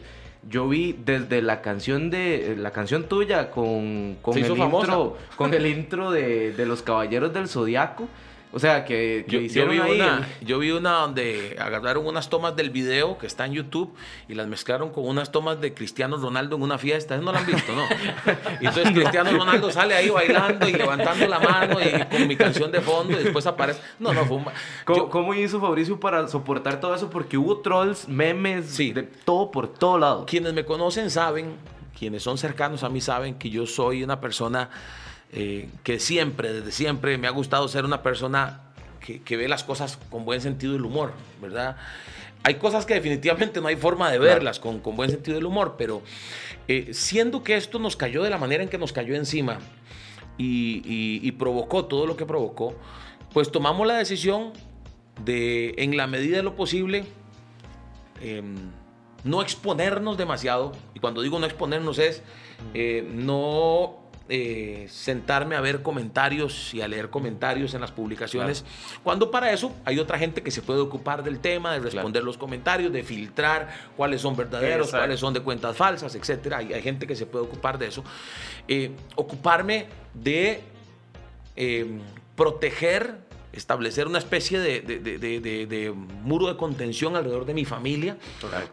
yo 0.48 0.68
vi 0.68 0.92
desde 1.04 1.42
la 1.42 1.60
canción 1.60 2.10
de 2.10 2.54
la 2.56 2.70
canción 2.70 3.04
tuya 3.04 3.50
con, 3.50 4.16
con 4.22 4.38
el 4.38 4.44
famosa. 4.46 4.86
intro, 4.92 5.16
con 5.36 5.52
el 5.52 5.66
intro 5.76 6.10
de, 6.12 6.52
de 6.52 6.66
los 6.66 6.82
Caballeros 6.82 7.32
del 7.34 7.48
Zodiaco, 7.48 8.08
o 8.52 8.58
sea, 8.58 8.84
que, 8.84 9.24
que 9.28 9.32
Yo, 9.32 9.38
yo 9.40 9.44
hicieron 9.44 9.70
vi 9.72 9.78
ahí 9.80 10.00
una, 10.00 10.28
yo 10.40 10.58
vi 10.58 10.70
una 10.70 10.92
donde 10.92 11.56
agarraron 11.60 12.06
unas 12.06 12.30
tomas 12.30 12.56
del 12.56 12.70
video 12.70 13.18
que 13.18 13.26
está 13.26 13.44
en 13.46 13.52
YouTube 13.52 13.94
y 14.28 14.34
las 14.34 14.46
mezclaron 14.46 14.90
con 14.90 15.06
unas 15.06 15.30
tomas 15.32 15.60
de 15.60 15.74
Cristiano 15.74 16.16
Ronaldo 16.16 16.56
en 16.56 16.62
una 16.62 16.78
fiesta. 16.78 17.14
Eso 17.14 17.24
no 17.24 17.32
lo 17.32 17.38
han 17.38 17.46
visto, 17.46 17.72
¿no? 17.74 17.84
Y 18.60 18.66
entonces 18.66 18.92
Cristiano 18.94 19.30
Ronaldo 19.32 19.70
sale 19.70 19.94
ahí 19.94 20.08
bailando 20.08 20.68
y 20.68 20.72
levantando 20.72 21.26
la 21.26 21.38
mano 21.40 21.78
y 21.80 22.04
con 22.16 22.26
mi 22.26 22.36
canción 22.36 22.72
de 22.72 22.80
fondo 22.80 23.20
y 23.20 23.22
después 23.24 23.46
aparece. 23.46 23.80
No, 23.98 24.12
no, 24.12 24.24
fue 24.24 24.38
un... 24.38 24.44
¿Cómo, 24.84 24.98
yo- 24.98 25.10
cómo 25.10 25.34
hizo 25.34 25.60
Fabricio 25.60 26.00
para 26.00 26.26
soportar 26.28 26.80
todo 26.80 26.94
eso? 26.94 27.10
Porque 27.10 27.36
hubo 27.36 27.58
trolls, 27.58 28.08
memes, 28.08 28.66
Sí. 28.70 28.92
de 28.92 29.02
todo 29.02 29.50
por 29.50 29.68
todo 29.72 29.98
lado. 29.98 30.24
Quienes 30.26 30.54
me 30.54 30.64
conocen 30.64 31.10
saben, 31.10 31.52
quienes 31.98 32.22
son 32.22 32.38
cercanos 32.38 32.82
a 32.82 32.88
mí 32.88 33.00
saben 33.00 33.34
que 33.34 33.50
yo 33.50 33.66
soy 33.66 34.02
una 34.02 34.20
persona 34.20 34.70
eh, 35.32 35.68
que 35.84 35.98
siempre, 36.00 36.52
desde 36.52 36.72
siempre, 36.72 37.18
me 37.18 37.26
ha 37.26 37.30
gustado 37.30 37.68
ser 37.68 37.84
una 37.84 38.02
persona 38.02 38.62
que, 39.00 39.20
que 39.22 39.36
ve 39.36 39.48
las 39.48 39.64
cosas 39.64 39.98
con 40.10 40.24
buen 40.24 40.40
sentido 40.40 40.72
del 40.72 40.84
humor, 40.84 41.12
¿verdad? 41.40 41.76
Hay 42.44 42.54
cosas 42.54 42.86
que 42.86 42.94
definitivamente 42.94 43.60
no 43.60 43.66
hay 43.68 43.76
forma 43.76 44.10
de 44.10 44.18
verlas 44.18 44.60
con, 44.60 44.80
con 44.80 44.96
buen 44.96 45.10
sentido 45.10 45.34
del 45.36 45.46
humor, 45.46 45.74
pero 45.76 46.02
eh, 46.68 46.90
siendo 46.92 47.42
que 47.42 47.56
esto 47.56 47.78
nos 47.78 47.96
cayó 47.96 48.22
de 48.22 48.30
la 48.30 48.38
manera 48.38 48.62
en 48.62 48.68
que 48.68 48.78
nos 48.78 48.92
cayó 48.92 49.14
encima 49.16 49.58
y, 50.38 50.76
y- 50.84 51.20
y 51.26 51.32
provocó 51.32 51.86
todo 51.86 52.06
lo 52.06 52.16
que 52.16 52.24
provocó, 52.26 52.74
pues 53.32 53.50
tomamos 53.50 53.86
la 53.86 53.94
decisión 53.98 54.52
de, 55.24 55.74
en 55.78 55.96
la 55.96 56.06
medida 56.06 56.36
de 56.36 56.42
lo 56.44 56.54
posible, 56.54 57.04
em, 58.22 58.56
no 59.24 59.42
exponernos 59.42 60.16
demasiado. 60.16 60.72
Y 60.94 61.00
cuando 61.00 61.22
digo 61.22 61.38
no 61.38 61.46
exponernos 61.46 61.98
es 61.98 62.22
eh, 62.74 63.06
no 63.12 63.98
eh, 64.30 64.86
sentarme 64.90 65.56
a 65.56 65.60
ver 65.60 65.82
comentarios 65.82 66.74
y 66.74 66.82
a 66.82 66.88
leer 66.88 67.08
comentarios 67.08 67.72
en 67.74 67.80
las 67.80 67.92
publicaciones. 67.92 68.64
Cuando 69.02 69.30
para 69.30 69.52
eso 69.52 69.74
hay 69.84 69.98
otra 69.98 70.18
gente 70.18 70.42
que 70.42 70.50
se 70.50 70.60
puede 70.60 70.80
ocupar 70.80 71.22
del 71.24 71.38
tema, 71.40 71.72
de 71.72 71.80
responder 71.80 72.22
los 72.24 72.36
comentarios, 72.36 72.92
de 72.92 73.02
filtrar 73.02 73.68
cuáles 73.96 74.20
son 74.20 74.36
verdaderos, 74.36 74.88
Exacto. 74.88 74.98
cuáles 75.04 75.20
son 75.20 75.32
de 75.34 75.40
cuentas 75.40 75.76
falsas, 75.76 76.14
etc. 76.14 76.52
Hay, 76.54 76.72
hay 76.74 76.82
gente 76.82 77.06
que 77.06 77.16
se 77.16 77.24
puede 77.26 77.44
ocupar 77.46 77.78
de 77.78 77.86
eso. 77.86 78.04
Eh, 78.68 78.90
ocuparme 79.14 79.86
de 80.14 80.60
eh, 81.56 81.86
proteger, 82.36 83.16
establecer 83.52 84.06
una 84.06 84.18
especie 84.18 84.60
de, 84.60 84.80
de- 84.80 84.98
de- 85.00 85.18
de- 85.18 85.40
de- 85.40 85.66
de 85.66 85.90
muro 85.90 86.46
de 86.48 86.56
contención 86.56 87.16
alrededor 87.16 87.46
de 87.46 87.54
mi 87.54 87.64
familia, 87.64 88.16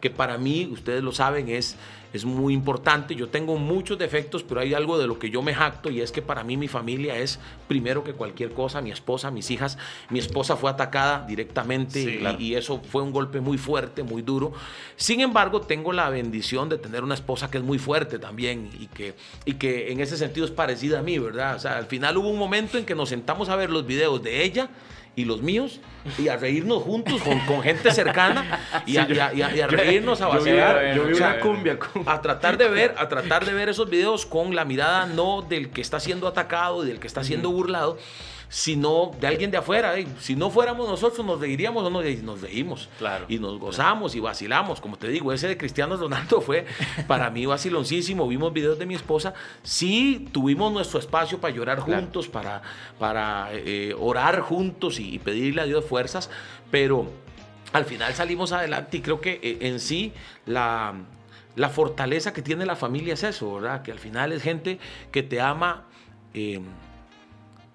que 0.00 0.10
para 0.10 0.38
mí, 0.38 0.68
ustedes 0.70 1.02
lo 1.02 1.12
saben, 1.12 1.48
es, 1.48 1.76
es 2.12 2.24
muy 2.24 2.54
importante. 2.54 3.14
Yo 3.14 3.28
tengo 3.28 3.56
muchos 3.58 3.98
defectos, 3.98 4.42
pero 4.42 4.60
hay 4.60 4.74
algo 4.74 4.98
de 4.98 5.06
lo 5.06 5.18
que 5.18 5.30
yo 5.30 5.42
me 5.42 5.54
jacto 5.54 5.90
y 5.90 6.00
es 6.00 6.12
que 6.12 6.22
para 6.22 6.44
mí 6.44 6.56
mi 6.56 6.68
familia 6.68 7.16
es 7.18 7.38
primero 7.68 8.02
que 8.04 8.12
cualquier 8.12 8.52
cosa, 8.52 8.80
mi 8.80 8.90
esposa, 8.90 9.30
mis 9.30 9.50
hijas. 9.50 9.76
Mi 10.10 10.18
esposa 10.18 10.56
fue 10.56 10.70
atacada 10.70 11.24
directamente 11.26 12.02
Sí, 12.02 12.08
y- 12.10 12.18
claro. 12.18 12.38
y 12.40 12.54
eso 12.54 12.80
fue 12.90 13.02
un 13.02 13.12
golpe 13.12 13.40
muy 13.40 13.58
fuerte, 13.58 14.02
muy 14.02 14.22
duro. 14.22 14.52
Sin 14.96 15.20
embargo, 15.20 15.60
tengo 15.60 15.92
la 15.92 16.08
bendición 16.10 16.68
de 16.68 16.78
tener 16.78 17.04
una 17.04 17.14
esposa 17.14 17.50
que 17.50 17.58
es 17.58 17.64
muy 17.64 17.78
fuerte 17.78 18.18
también 18.18 18.70
y 18.80 18.86
que, 18.86 19.14
y 19.44 19.54
que 19.54 19.92
en 19.92 20.00
ese 20.00 20.16
sentido 20.16 20.46
es 20.46 20.52
parecida 20.52 21.00
a 21.00 21.02
mí, 21.02 21.18
¿verdad? 21.18 21.56
O 21.56 21.58
sea, 21.58 21.76
al 21.76 21.86
final 21.86 22.16
hubo 22.16 22.28
un 22.28 22.38
momento 22.38 22.78
en 22.78 22.84
que 22.84 22.94
nos 22.94 23.08
sentamos 23.10 23.48
a 23.48 23.56
ver 23.56 23.70
los 23.70 23.86
videos 23.86 24.22
de 24.22 24.44
ella 24.44 24.68
y 25.16 25.24
los 25.24 25.40
míos 25.42 25.80
y 26.18 26.28
a 26.28 26.36
reírnos 26.36 26.82
juntos 26.82 27.20
con, 27.22 27.40
con 27.40 27.62
gente 27.62 27.90
cercana 27.90 28.60
y 28.86 28.98
a, 28.98 29.08
y 29.10 29.18
a- 29.18 29.32
y 29.34 29.42
a- 29.42 29.56
y 29.56 29.60
a 29.62 29.66
reírnos, 29.66 30.20
a 30.20 30.26
Yo 30.26 30.32
vi, 30.32 30.38
vacilar. 30.52 30.94
yo 30.94 31.04
vi 31.06 31.12
O 31.14 31.16
sea, 31.16 31.30
una 31.32 31.40
cumbia. 31.40 31.78
con- 31.78 32.02
a 32.06 32.20
tratar 32.20 32.58
de 32.58 32.68
ver, 32.68 32.94
a 32.98 33.08
tratar 33.08 33.44
de 33.46 33.54
ver 33.54 33.70
esos 33.70 33.88
videos 33.88 34.26
con 34.26 34.54
la 34.54 34.64
mirada 34.66 35.06
no 35.06 35.40
del 35.42 35.70
que 35.70 35.80
está 35.80 35.98
siendo 36.00 36.28
atacado 36.28 36.84
y 36.84 36.88
del 36.88 37.00
que 37.00 37.06
está 37.06 37.24
siendo 37.24 37.50
burlado, 37.50 37.98
sino 38.48 39.10
de 39.20 39.26
alguien 39.26 39.50
de 39.50 39.56
afuera. 39.58 39.94
Si 40.20 40.36
no 40.36 40.50
fuéramos 40.50 40.88
nosotros, 40.88 41.24
nos 41.26 41.40
reiríamos 41.40 41.84
o 41.84 41.90
no, 41.90 42.06
y 42.06 42.16
nos 42.16 42.40
reímos. 42.40 42.88
Claro. 42.98 43.26
Y 43.28 43.38
nos 43.38 43.58
gozamos 43.58 44.14
y 44.14 44.20
vacilamos. 44.20 44.80
Como 44.80 44.96
te 44.96 45.08
digo, 45.08 45.32
ese 45.32 45.48
de 45.48 45.56
Cristiano 45.56 45.96
Ronaldo 45.96 46.40
fue 46.42 46.66
para 47.06 47.30
mí 47.30 47.46
vaciloncísimo. 47.46 48.26
Vimos 48.28 48.52
videos 48.52 48.78
de 48.78 48.86
mi 48.86 48.94
esposa. 48.94 49.34
Sí, 49.62 50.28
tuvimos 50.32 50.72
nuestro 50.72 50.98
espacio 50.98 51.40
para 51.40 51.54
llorar 51.54 51.84
Claro. 51.84 52.02
juntos, 52.02 52.28
para, 52.28 52.62
para 52.98 53.48
eh, 53.52 53.94
orar 53.98 54.40
juntos 54.40 54.98
y, 55.00 55.14
y 55.14 55.18
pedirle 55.18 55.62
a 55.62 55.64
Dios 55.64 55.84
fuerzas, 55.84 56.30
pero 56.70 57.10
al 57.72 57.84
final 57.84 58.14
salimos 58.14 58.52
adelante 58.52 58.96
y 58.96 59.00
creo 59.00 59.20
que 59.20 59.40
eh, 59.42 59.58
en 59.62 59.80
sí 59.80 60.12
la, 60.46 60.94
la 61.56 61.68
fortaleza 61.68 62.32
que 62.32 62.40
tiene 62.42 62.64
la 62.64 62.76
familia 62.76 63.14
es 63.14 63.22
eso, 63.24 63.54
¿verdad? 63.54 63.82
Que 63.82 63.92
al 63.92 63.98
final 63.98 64.32
es 64.32 64.42
gente 64.42 64.78
que 65.12 65.22
te 65.22 65.40
ama, 65.40 65.84
eh, 66.32 66.60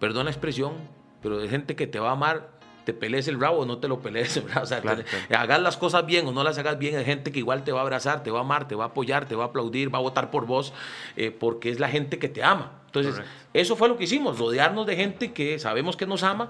perdón 0.02 0.26
la 0.26 0.32
expresión, 0.32 0.74
pero 1.22 1.40
es 1.42 1.50
gente 1.50 1.78
que 1.78 1.88
te 1.88 2.00
va 2.00 2.10
a 2.10 2.14
amar, 2.14 2.50
te 2.84 2.94
pelees 2.94 3.28
el 3.30 3.40
rabo 3.40 3.60
o 3.60 3.66
no 3.66 3.78
te 3.78 3.88
lo 3.88 4.00
pelees, 4.02 4.44
¿verdad? 4.44 4.64
O 4.64 4.66
sea, 4.66 4.82
Claro, 4.82 5.04
te- 5.30 5.36
hagas 5.36 5.62
las 5.62 5.78
cosas 5.78 6.06
bien 6.06 6.28
o 6.28 6.32
no 6.34 6.44
las 6.44 6.58
hagas 6.58 6.78
bien, 6.80 6.98
es 6.98 7.06
gente 7.06 7.32
que 7.32 7.40
igual 7.40 7.64
te 7.64 7.72
va 7.72 7.80
a 7.80 7.84
abrazar, 7.84 8.24
te 8.24 8.32
va 8.32 8.40
a 8.40 8.42
amar, 8.42 8.68
te 8.68 8.76
va 8.76 8.86
a 8.86 8.88
apoyar, 8.88 9.28
te 9.28 9.36
va 9.36 9.46
a 9.46 9.48
aplaudir, 9.48 9.94
va 9.94 10.00
a 10.00 10.02
votar 10.02 10.32
por 10.32 10.46
vos, 10.48 10.74
eh, 11.16 11.32
porque 11.32 11.70
es 11.70 11.80
la 11.80 11.88
gente 11.88 12.18
que 12.20 12.28
te 12.28 12.44
ama. 12.44 12.81
Entonces, 12.92 13.14
Correcto. 13.14 13.34
eso 13.54 13.78
fue 13.78 13.88
lo 13.88 13.96
que 13.98 14.04
hicimos, 14.04 14.38
rodearnos 14.38 14.86
de 14.86 14.98
gente 14.98 15.32
que 15.32 15.60
sabemos 15.60 15.96
que 15.96 16.06
nos 16.06 16.24
ama 16.24 16.50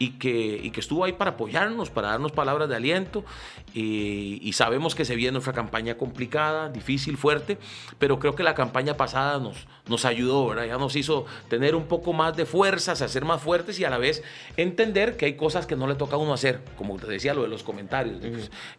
y 0.00 0.18
que, 0.18 0.60
y 0.60 0.72
que 0.72 0.80
estuvo 0.80 1.04
ahí 1.04 1.12
para 1.12 1.32
apoyarnos, 1.32 1.90
para 1.90 2.08
darnos 2.08 2.32
palabras 2.32 2.68
de 2.68 2.74
aliento. 2.74 3.24
Y, 3.72 4.40
y 4.42 4.52
sabemos 4.54 4.96
que 4.96 5.04
se 5.04 5.14
viene 5.14 5.32
nuestra 5.32 5.52
campaña 5.52 5.96
complicada, 5.96 6.68
difícil, 6.70 7.16
fuerte, 7.16 7.58
pero 8.00 8.18
creo 8.18 8.34
que 8.34 8.42
la 8.42 8.54
campaña 8.54 8.96
pasada 8.96 9.38
nos, 9.38 9.68
nos 9.86 10.04
ayudó, 10.04 10.48
¿verdad? 10.48 10.64
Ya 10.64 10.76
nos 10.76 10.96
hizo 10.96 11.26
tener 11.48 11.76
un 11.76 11.84
poco 11.84 12.12
más 12.12 12.36
de 12.36 12.46
fuerzas, 12.46 13.00
a 13.00 13.08
ser 13.08 13.24
más 13.24 13.40
fuertes 13.40 13.78
y 13.78 13.84
a 13.84 13.90
la 13.90 13.98
vez 13.98 14.24
entender 14.56 15.16
que 15.16 15.26
hay 15.26 15.34
cosas 15.34 15.66
que 15.66 15.76
no 15.76 15.86
le 15.86 15.94
toca 15.94 16.16
a 16.16 16.18
uno 16.18 16.32
hacer, 16.32 16.62
como 16.76 16.96
te 16.96 17.06
decía 17.06 17.32
lo 17.32 17.42
de 17.42 17.48
los 17.48 17.62
comentarios. 17.62 18.16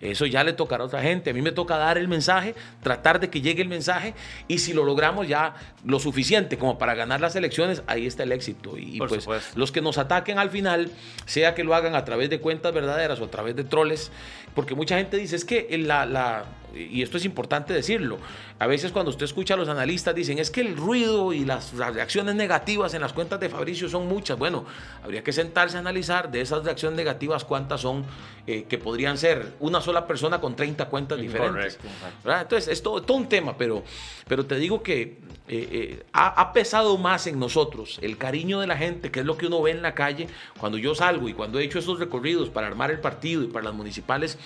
Eso 0.01 0.25
ya 0.25 0.43
le 0.43 0.51
tocará 0.53 0.83
a 0.83 0.87
otra 0.87 1.01
gente. 1.01 1.29
A 1.29 1.33
mí 1.33 1.41
me 1.41 1.53
toca 1.53 1.77
dar 1.77 1.97
el 1.97 2.09
mensaje, 2.09 2.53
tratar 2.83 3.19
de 3.21 3.29
que 3.29 3.39
llegue 3.39 3.61
el 3.61 3.69
mensaje 3.69 4.13
y 4.47 4.57
si 4.59 4.73
lo 4.73 4.83
logramos 4.83 5.27
ya 5.27 5.55
lo 5.85 5.99
suficiente 5.99 6.57
como 6.57 6.77
para 6.77 6.96
ganar 6.97 7.21
las 7.21 7.35
elecciones, 7.37 7.81
ahí 7.87 8.05
está 8.05 8.23
el 8.23 8.31
éxito. 8.33 8.77
Y 8.77 8.97
Por 8.97 9.07
pues 9.09 9.23
supuesto. 9.23 9.57
los 9.57 9.71
que 9.71 9.81
nos 9.81 9.97
ataquen 9.97 10.37
al 10.39 10.49
final, 10.49 10.91
sea 11.25 11.55
que 11.55 11.63
lo 11.63 11.73
hagan 11.75 11.95
a 11.95 12.03
través 12.03 12.29
de 12.29 12.39
cuentas 12.41 12.73
verdaderas 12.73 13.19
o 13.21 13.25
a 13.25 13.31
través 13.31 13.55
de 13.55 13.63
troles, 13.63 14.11
porque 14.55 14.75
mucha 14.75 14.97
gente 14.97 15.15
dice, 15.17 15.35
es 15.37 15.45
que 15.45 15.67
la, 15.77 16.05
la- 16.05 16.43
y 16.79 17.01
esto 17.01 17.17
es 17.17 17.25
importante 17.25 17.73
decirlo, 17.73 18.17
a 18.59 18.67
veces 18.67 18.91
cuando 18.91 19.11
usted 19.11 19.25
escucha 19.25 19.53
a 19.53 19.57
los 19.57 19.69
analistas 19.69 20.15
dicen, 20.15 20.39
es 20.39 20.51
que 20.51 20.61
el 20.61 20.75
ruido 20.75 21.33
y 21.33 21.45
las, 21.45 21.73
las 21.73 21.93
reacciones 21.93 22.35
negativas 22.35 22.93
en 22.93 23.01
las 23.01 23.13
cuentas 23.13 23.39
de 23.39 23.49
Fabricio 23.49 23.89
son 23.89 24.07
muchas. 24.07 24.37
Bueno, 24.37 24.65
habría 25.03 25.23
que 25.23 25.33
sentarse 25.33 25.77
a 25.77 25.79
analizar 25.79 26.31
de 26.31 26.41
esas 26.41 26.63
reacciones 26.63 26.97
negativas 26.97 27.45
cuántas 27.45 27.81
son 27.81 28.05
eh, 28.45 28.63
que 28.63 28.77
podrían 28.77 29.17
ser 29.17 29.55
una 29.59 29.81
sola 29.81 30.07
persona 30.07 30.39
con 30.39 30.55
30 30.55 30.85
cuentas 30.85 31.19
diferentes. 31.19 31.77
¿verdad? 32.23 32.43
Entonces, 32.43 32.69
es 32.69 32.81
todo, 32.81 33.01
todo, 33.01 33.17
un 33.17 33.27
tema, 33.27 33.57
pero, 33.57 33.83
pero 34.27 34.45
te 34.45 34.55
digo 34.55 34.81
que 34.81 35.01
eh, 35.01 35.17
eh, 35.49 36.03
ha, 36.13 36.27
ha, 36.27 36.53
pesado 36.53 36.97
más 36.97 37.27
en 37.27 37.39
nosotros 37.39 37.99
el 38.01 38.17
cariño 38.17 38.59
de 38.59 38.67
la 38.67 38.77
gente, 38.77 39.11
que 39.11 39.19
es 39.19 39.25
lo 39.25 39.37
que 39.37 39.47
uno 39.47 39.61
ve 39.61 39.71
en 39.71 39.81
la 39.81 39.93
calle 39.93 40.27
cuando 40.59 40.77
yo 40.77 40.95
salgo 40.95 41.29
y 41.29 41.33
cuando 41.33 41.59
he 41.59 41.63
hecho 41.63 41.79
esos 41.79 41.99
recorridos 41.99 42.49
para 42.49 42.67
armar 42.67 42.91
el 42.91 42.99
partido 42.99 43.43
y 43.43 43.47
para 43.47 43.65
las 43.65 43.73
municipales. 43.73 44.37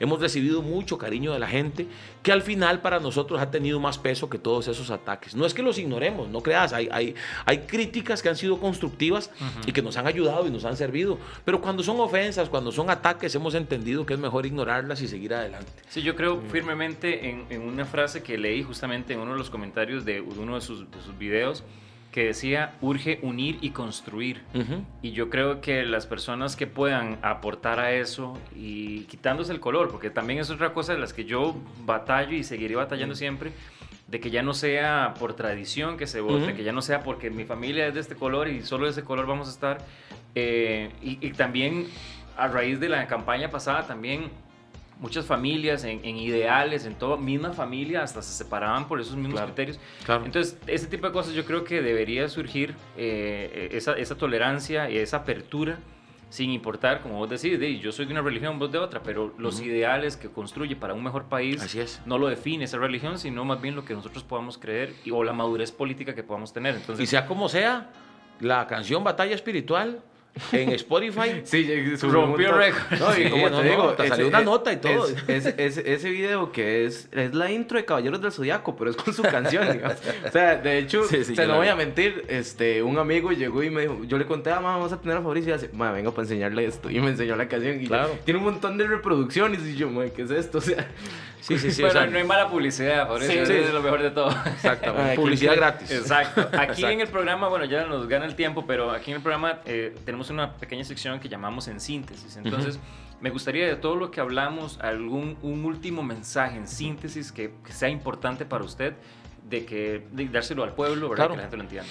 Hemos 0.00 0.20
recibido 0.20 0.62
mucho 0.62 0.98
cariño 0.98 1.32
de 1.32 1.38
la 1.38 1.48
gente 1.48 1.86
que 2.22 2.32
al 2.32 2.42
final 2.42 2.80
para 2.80 3.00
nosotros 3.00 3.40
ha 3.40 3.50
tenido 3.50 3.80
más 3.80 3.98
peso 3.98 4.28
que 4.28 4.38
todos 4.38 4.68
esos 4.68 4.90
ataques. 4.90 5.34
No 5.34 5.46
es 5.46 5.54
que 5.54 5.62
los 5.62 5.78
ignoremos, 5.78 6.28
no 6.28 6.40
creas, 6.42 6.72
hay, 6.72 6.88
hay, 6.90 7.14
hay 7.44 7.58
críticas 7.60 8.22
que 8.22 8.28
han 8.28 8.36
sido 8.36 8.58
constructivas 8.58 9.30
uh 9.40 9.44
-huh. 9.44 9.68
y 9.68 9.72
que 9.72 9.82
nos 9.82 9.96
han 9.96 10.06
ayudado 10.06 10.46
y 10.46 10.50
nos 10.50 10.64
han 10.64 10.76
servido, 10.76 11.18
pero 11.44 11.60
cuando 11.60 11.82
son 11.82 12.00
ofensas, 12.00 12.48
cuando 12.48 12.72
son 12.72 12.90
ataques, 12.90 13.34
hemos 13.34 13.54
entendido 13.54 14.06
que 14.06 14.14
es 14.14 14.20
mejor 14.20 14.46
ignorarlas 14.46 15.00
y 15.02 15.08
seguir 15.08 15.34
adelante. 15.34 15.70
Sí, 15.88 16.02
yo 16.02 16.14
creo 16.14 16.40
firmemente 16.50 17.28
en, 17.28 17.46
en 17.50 17.62
una 17.62 17.84
frase 17.84 18.22
que 18.22 18.38
leí 18.38 18.62
justamente 18.62 19.12
en 19.14 19.20
uno 19.20 19.32
de 19.32 19.38
los 19.38 19.50
comentarios 19.50 20.04
de 20.04 20.20
uno 20.20 20.54
de 20.54 20.60
sus, 20.60 20.90
de 20.90 21.02
sus 21.02 21.16
videos, 21.18 21.64
que 22.18 22.24
decía 22.24 22.72
urge 22.80 23.20
unir 23.22 23.58
y 23.60 23.70
construir. 23.70 24.42
Uh 24.52 24.58
-huh. 24.58 24.84
Y 25.02 25.12
yo 25.12 25.30
creo 25.30 25.60
que 25.60 25.84
las 25.84 26.04
personas 26.08 26.56
que 26.56 26.66
puedan 26.66 27.16
aportar 27.22 27.78
a 27.78 27.92
eso 27.92 28.36
y 28.56 29.02
quitándose 29.02 29.52
el 29.52 29.60
color, 29.60 29.88
porque 29.92 30.10
también 30.10 30.40
es 30.40 30.50
otra 30.50 30.74
cosa 30.74 30.94
de 30.94 30.98
las 30.98 31.12
que 31.12 31.24
yo 31.24 31.54
batallo 31.86 32.32
y 32.32 32.42
seguiré 32.42 32.74
batallando 32.74 33.12
uh 33.12 33.14
-huh. 33.14 33.20
siempre, 33.20 33.52
de 34.08 34.18
que 34.18 34.30
ya 34.30 34.42
no 34.42 34.52
sea 34.52 35.14
por 35.20 35.34
tradición 35.34 35.96
que 35.96 36.08
se 36.08 36.20
vote, 36.20 36.34
uh 36.34 36.48
-huh. 36.48 36.56
que 36.56 36.64
ya 36.64 36.72
no 36.72 36.82
sea 36.82 37.04
porque 37.04 37.30
mi 37.30 37.44
familia 37.44 37.86
es 37.86 37.94
de 37.94 38.00
este 38.00 38.16
color 38.16 38.48
y 38.48 38.62
solo 38.62 38.86
de 38.86 38.90
ese 38.90 39.04
color 39.04 39.28
vamos 39.28 39.46
a 39.46 39.52
estar. 39.52 39.78
Eh, 40.34 40.90
y, 41.00 41.24
y 41.24 41.30
también 41.34 41.86
a 42.36 42.48
raíz 42.48 42.80
de 42.80 42.88
la 42.88 43.06
campaña 43.06 43.48
pasada 43.48 43.86
también 43.86 44.28
muchas 45.00 45.26
familias 45.26 45.84
en, 45.84 46.04
en, 46.04 46.16
ideales, 46.16 46.84
en 46.84 46.94
toda 46.94 47.16
misma 47.16 47.52
familia, 47.52 48.02
hasta 48.02 48.22
se 48.22 48.32
separaban 48.32 48.88
por 48.88 49.00
esos 49.00 49.16
mismos 49.16 49.34
claro, 49.34 49.48
criterios. 49.48 49.78
Claro. 50.04 50.24
Entonces, 50.24 50.58
ese 50.66 50.86
tipo 50.86 51.06
de 51.06 51.12
cosas 51.12 51.34
yo 51.34 51.44
creo 51.44 51.64
que 51.64 51.82
debería 51.82 52.28
surgir 52.28 52.74
eh, 52.96 53.68
esa, 53.72 53.92
esa, 53.94 54.16
tolerancia 54.16 54.90
y 54.90 54.98
esa 54.98 55.18
apertura, 55.18 55.78
sin 56.30 56.50
importar, 56.50 57.00
como 57.00 57.18
vos 57.18 57.30
decís, 57.30 57.58
de, 57.58 57.78
yo 57.78 57.92
soy 57.92 58.06
de 58.06 58.12
una 58.12 58.22
religión, 58.22 58.58
vos 58.58 58.70
de 58.70 58.78
otra, 58.78 59.02
pero 59.02 59.32
los 59.38 59.60
uh 59.60 59.62
-huh. 59.62 59.66
ideales 59.66 60.16
que 60.16 60.28
construye 60.28 60.76
para 60.76 60.94
un 60.94 61.02
mejor 61.02 61.24
país 61.24 61.62
Así 61.62 61.80
es. 61.80 62.02
no 62.04 62.18
lo 62.18 62.28
define 62.28 62.64
esa 62.64 62.76
religión, 62.78 63.18
sino 63.18 63.44
más 63.44 63.62
bien 63.62 63.74
lo 63.74 63.84
que 63.84 63.94
nosotros 63.94 64.24
podamos 64.24 64.58
creer 64.58 64.92
y, 65.04 65.10
o 65.10 65.24
la 65.24 65.32
madurez 65.32 65.72
política 65.72 66.14
que 66.14 66.22
podamos 66.22 66.52
tener. 66.52 66.74
Entonces, 66.74 67.02
y 67.02 67.06
sea 67.06 67.26
como 67.26 67.48
sea, 67.48 67.90
la 68.40 68.66
canción 68.66 69.04
Batalla 69.04 69.34
Espiritual 69.34 70.02
en 70.52 70.70
Spotify. 70.70 71.40
sí, 71.44 71.96
rompió 72.02 72.52
récord. 72.52 72.98
No, 72.98 73.12
y 73.12 73.24
sí, 73.24 73.30
como 73.30 73.50
no, 73.50 73.60
te 73.60 73.68
digo, 73.68 73.84
no, 73.84 73.92
te 73.92 74.08
salió 74.08 74.28
una 74.28 74.40
nota 74.40 74.72
y 74.72 74.76
todo. 74.76 75.08
Es, 75.08 75.46
es, 75.46 75.54
es, 75.56 75.78
ese 75.78 76.10
video 76.10 76.52
que 76.52 76.84
es, 76.86 77.08
es 77.12 77.34
la 77.34 77.50
intro 77.50 77.78
de 77.78 77.84
Caballeros 77.84 78.20
del 78.20 78.32
Zodiaco, 78.32 78.76
pero 78.76 78.90
es 78.90 78.96
con 78.96 79.12
su 79.12 79.22
canción, 79.22 79.72
digamos. 79.72 79.98
O 80.26 80.30
sea, 80.30 80.56
de 80.56 80.78
hecho, 80.78 81.04
sí, 81.04 81.24
sí, 81.24 81.34
se 81.34 81.46
no 81.46 81.56
voy 81.56 81.68
a 81.68 81.76
mentir, 81.76 82.24
este, 82.28 82.82
un 82.82 82.98
amigo 82.98 83.32
llegó 83.32 83.62
y 83.62 83.70
me 83.70 83.82
dijo, 83.82 84.04
yo 84.04 84.18
le 84.18 84.26
conté, 84.26 84.50
ah, 84.50 84.60
vamos 84.60 84.92
a 84.92 85.00
tener 85.00 85.16
a 85.16 85.22
Fabricio 85.22 85.50
y 85.50 85.54
hace, 85.54 85.70
ma, 85.72 85.92
venga 85.92 86.10
para 86.10 86.22
enseñarle 86.22 86.66
esto. 86.66 86.90
Y 86.90 87.00
me 87.00 87.08
enseñó 87.08 87.36
la 87.36 87.48
canción 87.48 87.82
y 87.82 87.86
claro. 87.86 88.18
tiene 88.24 88.38
un 88.38 88.44
montón 88.44 88.78
de 88.78 88.86
reproducciones 88.86 89.64
y 89.66 89.76
yo, 89.76 89.90
¿qué 90.14 90.22
es 90.22 90.30
esto? 90.30 90.58
O 90.58 90.60
sea, 90.60 90.88
Sí, 91.40 91.58
sí, 91.58 91.70
sí. 91.70 91.82
Bueno, 91.82 91.98
o 91.98 92.02
sea, 92.02 92.10
no 92.10 92.18
hay 92.18 92.24
mala 92.24 92.48
publicidad, 92.50 93.08
por 93.08 93.22
eso 93.22 93.32
sí, 93.32 93.46
sí. 93.46 93.52
es 93.52 93.72
lo 93.72 93.82
mejor 93.82 94.02
de 94.02 94.10
todo. 94.10 94.30
Exactamente. 94.46 95.16
publicidad 95.16 95.56
gratis. 95.56 95.90
Exacto. 95.90 96.40
Aquí 96.40 96.54
Exacto. 96.56 96.88
en 96.88 97.00
el 97.00 97.08
programa, 97.08 97.48
bueno, 97.48 97.64
ya 97.64 97.86
nos 97.86 98.08
gana 98.08 98.26
el 98.26 98.34
tiempo, 98.34 98.64
pero 98.66 98.90
aquí 98.90 99.10
en 99.10 99.16
el 99.16 99.22
programa 99.22 99.60
eh, 99.64 99.94
tenemos 100.04 100.30
una 100.30 100.54
pequeña 100.54 100.84
sección 100.84 101.20
que 101.20 101.28
llamamos 101.28 101.68
en 101.68 101.80
síntesis. 101.80 102.36
Entonces, 102.36 102.76
uh 102.76 102.78
-huh. 102.78 103.20
me 103.20 103.30
gustaría 103.30 103.66
de 103.66 103.76
todo 103.76 103.96
lo 103.96 104.10
que 104.10 104.20
hablamos, 104.20 104.78
algún 104.80 105.36
un 105.42 105.64
último 105.64 106.02
mensaje 106.02 106.56
en 106.56 106.66
síntesis 106.66 107.32
que, 107.32 107.52
que 107.64 107.72
sea 107.72 107.88
importante 107.88 108.44
para 108.44 108.64
usted, 108.64 108.94
de 109.48 109.64
que 109.64 110.02
de 110.12 110.28
dárselo 110.28 110.64
al 110.64 110.74
pueblo, 110.74 111.08
¿verdad? 111.08 111.26
Claro. 111.26 111.30
Que 111.30 111.36
la 111.36 111.42
gente 111.42 111.56
lo 111.56 111.62
entienda. 111.62 111.88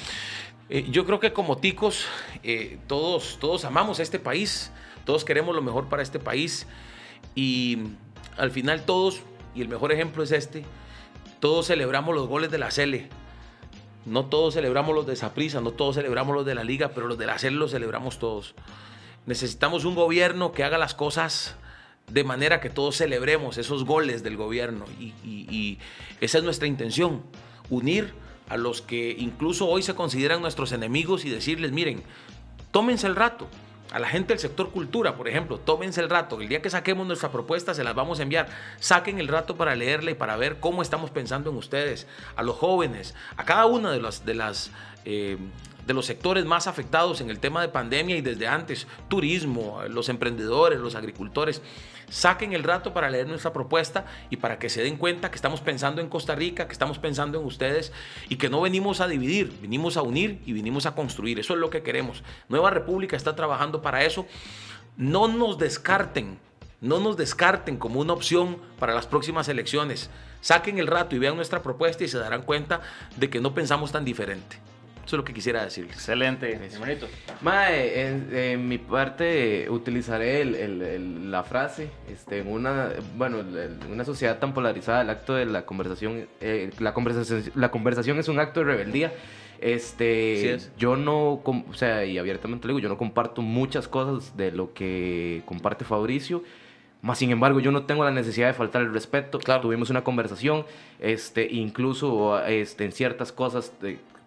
Eh, 0.69 0.85
yo 0.91 1.05
creo 1.05 1.19
que 1.19 1.31
como 1.31 1.57
ticos, 1.57 2.05
eh, 2.43 2.77
todos, 2.87 3.37
todos 3.39 3.63
amamos 3.63 3.99
a 3.99 4.03
este 4.03 4.19
país, 4.19 4.71
todos 5.05 5.23
queremos 5.23 5.55
lo 5.55 5.61
mejor 5.61 5.87
para 5.87 6.03
este 6.03 6.19
país 6.19 6.67
y 7.35 7.79
al 8.37 8.51
final 8.51 8.83
todos 8.83 9.21
y 9.57 9.61
el 9.61 9.69
mejor 9.69 9.91
ejemplo 9.91 10.21
es 10.21 10.31
este, 10.31 10.63
todos 11.39 11.67
celebramos 11.67 12.13
los 12.13 12.27
goles 12.27 12.51
de 12.51 12.59
la 12.59 12.69
Cele. 12.69 13.09
No 14.05 14.25
todos 14.25 14.53
celebramos 14.53 14.95
los 14.95 15.07
de 15.07 15.15
Saprissa, 15.15 15.59
no 15.61 15.71
todos 15.71 15.95
celebramos 15.95 16.35
los 16.35 16.45
de 16.45 16.55
la 16.55 16.63
Liga, 16.63 16.91
pero 16.93 17.07
los 17.07 17.17
de 17.17 17.25
la 17.25 17.39
Cele 17.39 17.57
los 17.57 17.71
celebramos 17.71 18.19
todos. 18.19 18.53
Necesitamos 19.25 19.83
un 19.83 19.95
gobierno 19.95 20.51
que 20.51 20.63
haga 20.63 20.77
las 20.77 20.93
cosas 20.93 21.55
de 22.09 22.23
manera 22.23 22.61
que 22.61 22.69
todos 22.69 22.95
celebremos 22.95 23.57
esos 23.57 23.83
goles 23.83 24.21
del 24.23 24.37
gobierno. 24.37 24.85
Y, 24.99 25.13
y, 25.25 25.47
y 25.49 25.79
esa 26.21 26.37
es 26.37 26.43
nuestra 26.43 26.67
intención, 26.67 27.23
unir 27.69 28.13
a 28.49 28.57
los 28.57 28.81
que 28.83 29.15
incluso 29.17 29.67
hoy 29.67 29.81
se 29.81 29.95
consideran 29.95 30.41
nuestros 30.41 30.71
enemigos 30.71 31.25
y 31.25 31.29
decirles, 31.29 31.71
miren, 31.71 32.03
tómense 32.71 33.07
el 33.07 33.15
rato, 33.15 33.47
a 33.91 33.99
la 33.99 34.07
gente 34.07 34.33
del 34.33 34.39
sector 34.39 34.71
cultura, 34.71 35.15
por 35.15 35.27
ejemplo, 35.27 35.59
tómense 35.59 36.01
el 36.01 36.09
rato. 36.09 36.41
El 36.41 36.49
día 36.49 36.61
que 36.61 36.69
saquemos 36.69 37.07
nuestra 37.07 37.31
propuesta, 37.31 37.73
se 37.73 37.83
las 37.83 37.95
vamos 37.95 38.19
a 38.19 38.23
enviar. 38.23 38.47
Saquen 38.79 39.19
el 39.19 39.27
rato 39.27 39.55
para 39.55 39.75
leerla 39.75 40.11
y 40.11 40.15
para 40.15 40.35
ver 40.35 40.59
cómo 40.59 40.81
estamos 40.81 41.09
pensando 41.09 41.49
en 41.49 41.57
ustedes. 41.57 42.07
A 42.35 42.43
los 42.43 42.57
jóvenes, 42.57 43.15
a 43.37 43.45
cada 43.45 43.65
una 43.65 43.91
de 43.91 44.01
las, 44.01 44.25
de 44.25 44.33
las 44.33 44.71
eh, 45.09 45.37
de 45.85 45.93
los 45.93 46.05
sectores 46.05 46.43
más 46.43 46.67
afectados 46.67 47.21
en 47.21 47.29
el 47.29 47.39
tema 47.39 47.61
de 47.61 47.69
pandemia 47.69 48.17
y 48.17 48.21
desde 48.21 48.45
antes, 48.45 48.87
turismo, 49.07 49.79
los 49.87 50.09
emprendedores, 50.09 50.81
los 50.81 50.95
agricultores, 50.95 51.61
saquen 52.09 52.51
el 52.51 52.63
rato 52.63 52.93
para 52.93 53.09
leer 53.09 53.25
nuestra 53.25 53.53
propuesta 53.53 54.05
y 54.29 54.35
para 54.35 54.59
que 54.59 54.69
se 54.69 54.83
den 54.83 54.97
cuenta 54.97 55.31
que 55.31 55.37
estamos 55.37 55.61
pensando 55.61 56.01
en 56.01 56.09
Costa 56.09 56.35
Rica, 56.35 56.67
que 56.67 56.73
estamos 56.73 56.99
pensando 56.99 57.39
en 57.39 57.45
ustedes 57.45 57.93
y 58.27 58.35
que 58.35 58.49
no 58.49 58.59
venimos 58.59 58.99
a 58.99 59.07
dividir, 59.07 59.53
venimos 59.61 59.95
a 59.95 60.01
unir 60.01 60.41
y 60.45 60.51
venimos 60.51 60.85
a 60.85 60.93
construir. 60.93 61.39
Eso 61.39 61.53
es 61.53 61.59
lo 61.61 61.69
que 61.69 61.83
queremos. 61.83 62.21
Nueva 62.49 62.69
República 62.69 63.15
está 63.15 63.33
trabajando 63.33 63.81
para 63.81 64.03
eso. 64.03 64.25
No 64.97 65.29
nos 65.29 65.57
descarten, 65.57 66.37
no 66.81 66.99
nos 66.99 67.15
descarten 67.15 67.77
como 67.77 68.01
una 68.01 68.11
opción 68.11 68.57
para 68.77 68.93
las 68.93 69.07
próximas 69.07 69.47
elecciones. 69.47 70.09
Saquen 70.41 70.79
el 70.79 70.87
rato 70.87 71.15
y 71.15 71.19
vean 71.19 71.37
nuestra 71.37 71.63
propuesta 71.63 72.03
y 72.03 72.09
se 72.09 72.17
darán 72.17 72.41
cuenta 72.41 72.81
de 73.15 73.29
que 73.29 73.39
no 73.39 73.53
pensamos 73.53 73.93
tan 73.93 74.03
diferente. 74.03 74.66
Eso 75.07 75.15
es 75.15 75.19
lo 75.19 75.23
que 75.23 75.33
quisiera 75.33 75.63
decirles. 75.63 75.93
Excelente, 75.93 76.51
hermanito. 76.51 77.07
Mae, 77.41 78.01
en, 78.01 78.29
en, 78.35 78.67
mi 78.67 78.77
parte 78.77 79.69
utilizaré 79.69 80.41
el, 80.41 80.53
el, 80.53 80.81
el, 80.81 81.31
la 81.31 81.43
frase, 81.43 81.87
este, 82.11 82.39
en 82.39 82.49
una, 82.49 82.89
bueno, 83.15 83.39
en 83.39 83.79
una 83.89 84.03
sociedad 84.03 84.37
tan 84.37 84.53
polarizada, 84.53 85.03
el 85.03 85.09
acto 85.09 85.35
de 85.35 85.45
la 85.45 85.65
conversación, 85.65 86.27
eh, 86.41 86.71
la 86.79 86.93
conversación, 86.93 87.41
la 87.55 87.71
conversación 87.71 88.19
es 88.19 88.27
un 88.27 88.37
acto 88.37 88.59
de 88.59 88.65
rebeldía. 88.65 89.13
Este, 89.61 90.59
sí 90.59 90.67
yo 90.77 90.97
no, 90.97 91.41
o 91.45 91.73
sea, 91.73 92.03
y 92.03 92.17
abiertamente 92.17 92.67
le 92.67 92.73
digo, 92.73 92.79
yo 92.81 92.89
no 92.89 92.97
comparto 92.97 93.41
muchas 93.41 93.87
cosas 93.87 94.35
de 94.35 94.51
lo 94.51 94.73
que 94.73 95.41
comparte 95.45 95.85
Fabricio. 95.85 96.43
Más 97.01 97.17
sin 97.19 97.31
embargo, 97.31 97.61
yo 97.61 97.71
no 97.71 97.83
tengo 97.85 98.03
la 98.03 98.11
necesidad 98.11 98.47
de 98.47 98.53
faltar 98.53 98.81
el 98.81 98.91
respeto. 98.91 99.39
Claro. 99.39 99.61
Tuvimos 99.61 99.89
una 99.89 100.03
conversación, 100.03 100.65
este, 100.99 101.47
incluso 101.49 102.43
este, 102.45 102.83
en 102.83 102.91
ciertas 102.91 103.31
cosas 103.31 103.71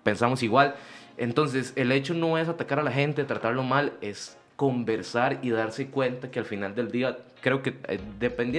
pensamos 0.02 0.42
igual. 0.42 0.74
Entonces, 1.16 1.72
el 1.76 1.92
hecho 1.92 2.14
no 2.14 2.38
es 2.38 2.48
atacar 2.48 2.78
a 2.78 2.82
la 2.82 2.92
gente, 2.92 3.24
tratarlo 3.24 3.62
mal, 3.62 3.92
es 4.00 4.38
conversar 4.60 5.38
y 5.40 5.48
darse 5.48 5.88
cuenta 5.88 6.30
que 6.30 6.38
al 6.38 6.44
final 6.44 6.74
del 6.74 6.90
día, 6.90 7.16
creo 7.40 7.62
que 7.62 7.78
eh, 7.88 7.98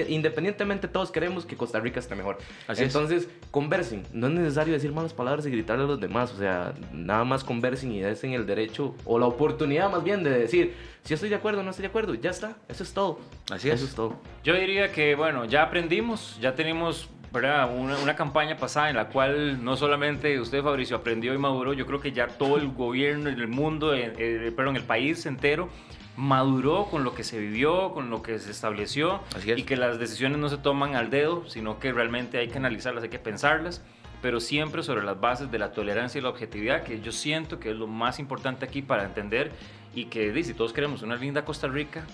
independientemente 0.08 0.88
todos 0.88 1.12
queremos 1.12 1.46
que 1.46 1.56
Costa 1.56 1.78
Rica 1.78 2.00
esté 2.00 2.16
mejor. 2.16 2.38
Así 2.66 2.82
Entonces, 2.82 3.22
es. 3.22 3.28
conversen. 3.52 4.02
No 4.12 4.26
es 4.26 4.32
necesario 4.32 4.74
decir 4.74 4.90
malas 4.90 5.12
palabras 5.12 5.46
y 5.46 5.50
gritarle 5.50 5.84
a 5.84 5.86
los 5.86 6.00
demás. 6.00 6.32
O 6.32 6.38
sea, 6.38 6.74
nada 6.92 7.22
más 7.22 7.44
conversen 7.44 7.92
y 7.92 8.00
den 8.00 8.32
el 8.32 8.46
derecho 8.46 8.96
o 9.04 9.16
la 9.20 9.26
oportunidad 9.26 9.92
más 9.92 10.02
bien 10.02 10.24
de 10.24 10.30
decir 10.30 10.74
si 11.04 11.14
estoy 11.14 11.28
de 11.28 11.36
acuerdo 11.36 11.60
o 11.60 11.62
no 11.62 11.70
estoy 11.70 11.82
de 11.82 11.88
acuerdo. 11.88 12.14
Ya 12.14 12.30
está. 12.30 12.56
Eso 12.68 12.82
es 12.82 12.92
todo. 12.92 13.20
Así 13.52 13.68
es. 13.68 13.76
Eso 13.76 13.84
es 13.84 13.94
todo. 13.94 14.16
Yo 14.42 14.54
diría 14.54 14.90
que, 14.90 15.14
bueno, 15.14 15.44
ya 15.44 15.62
aprendimos, 15.62 16.36
ya 16.40 16.56
tenemos 16.56 17.08
¿verdad? 17.32 17.74
Una, 17.74 17.98
una, 17.98 18.14
campaña 18.14 18.56
pasada 18.56 18.90
en 18.90 18.96
la 18.96 19.08
cual 19.08 19.64
no 19.64 19.76
solamente 19.76 20.38
usted, 20.38 20.62
Fabricio, 20.62 20.96
aprendió 20.96 21.32
y 21.32 21.38
maduró, 21.38 21.72
yo 21.72 21.86
creo 21.86 22.00
que 22.00 22.12
ya 22.12 22.28
todo 22.28 22.58
el 22.58 22.68
gobierno, 22.68 23.30
el 23.30 23.48
mundo, 23.48 23.94
eh, 23.94 24.12
eh, 24.18 24.52
perdón, 24.54 24.76
el 24.76 24.84
país 24.84 25.24
entero 25.24 25.70
maduró 26.16 26.88
con 26.90 27.04
lo 27.04 27.14
que 27.14 27.24
se 27.24 27.38
vivió, 27.38 27.92
con 27.92 28.10
lo 28.10 28.22
que 28.22 28.38
se 28.38 28.50
estableció 28.50 29.22
y 29.44 29.62
que 29.62 29.76
las 29.76 29.98
decisiones 29.98 30.38
no 30.38 30.50
se 30.50 30.58
toman 30.58 30.94
al 30.94 31.08
dedo, 31.08 31.48
sino 31.48 31.78
que 31.78 31.90
realmente 31.90 32.36
hay 32.36 32.48
que 32.48 32.58
analizarlas, 32.58 33.02
hay 33.02 33.08
que 33.08 33.18
pensarlas, 33.18 33.82
pero 34.20 34.38
siempre 34.38 34.82
sobre 34.82 35.02
las 35.02 35.18
bases 35.18 35.50
de 35.50 35.58
la 35.58 35.72
tolerancia 35.72 36.18
y 36.18 36.22
la 36.22 36.28
objetividad, 36.28 36.82
que 36.82 37.00
yo 37.00 37.12
siento 37.12 37.58
que 37.58 37.70
es 37.70 37.76
lo 37.76 37.86
más 37.86 38.18
importante 38.18 38.66
aquí 38.66 38.82
para 38.82 39.04
entender 39.04 39.52
y 39.94 40.06
que 40.06 40.44
si 40.44 40.52
todos 40.52 40.74
queremos 40.74 41.02
una 41.02 41.16
linda 41.16 41.46
Costa 41.46 41.66
Rica, 41.66 42.04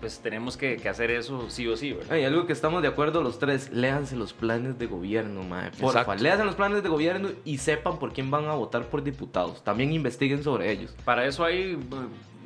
pues 0.00 0.20
tenemos 0.20 0.56
que, 0.56 0.76
que 0.76 0.88
hacer 0.88 1.10
eso 1.10 1.50
sí 1.50 1.66
o 1.66 1.76
sí, 1.76 1.92
¿verdad? 1.92 2.12
Hay 2.12 2.24
algo 2.24 2.46
que 2.46 2.52
estamos 2.52 2.82
de 2.82 2.88
acuerdo 2.88 3.22
los 3.22 3.38
tres, 3.38 3.70
léanse 3.72 4.16
los 4.16 4.32
planes 4.32 4.78
de 4.78 4.86
gobierno, 4.86 5.42
mae. 5.42 5.70
Porfa, 5.72 6.00
Exacto. 6.00 6.22
léanse 6.22 6.44
los 6.44 6.54
planes 6.54 6.82
de 6.82 6.88
gobierno 6.88 7.28
y 7.44 7.58
sepan 7.58 7.98
por 7.98 8.12
quién 8.12 8.30
van 8.30 8.46
a 8.46 8.52
votar 8.54 8.84
por 8.84 9.02
diputados. 9.02 9.62
También 9.64 9.92
investiguen 9.92 10.42
sobre 10.42 10.70
ellos. 10.70 10.94
Para 11.04 11.26
eso 11.26 11.44
hay, 11.44 11.78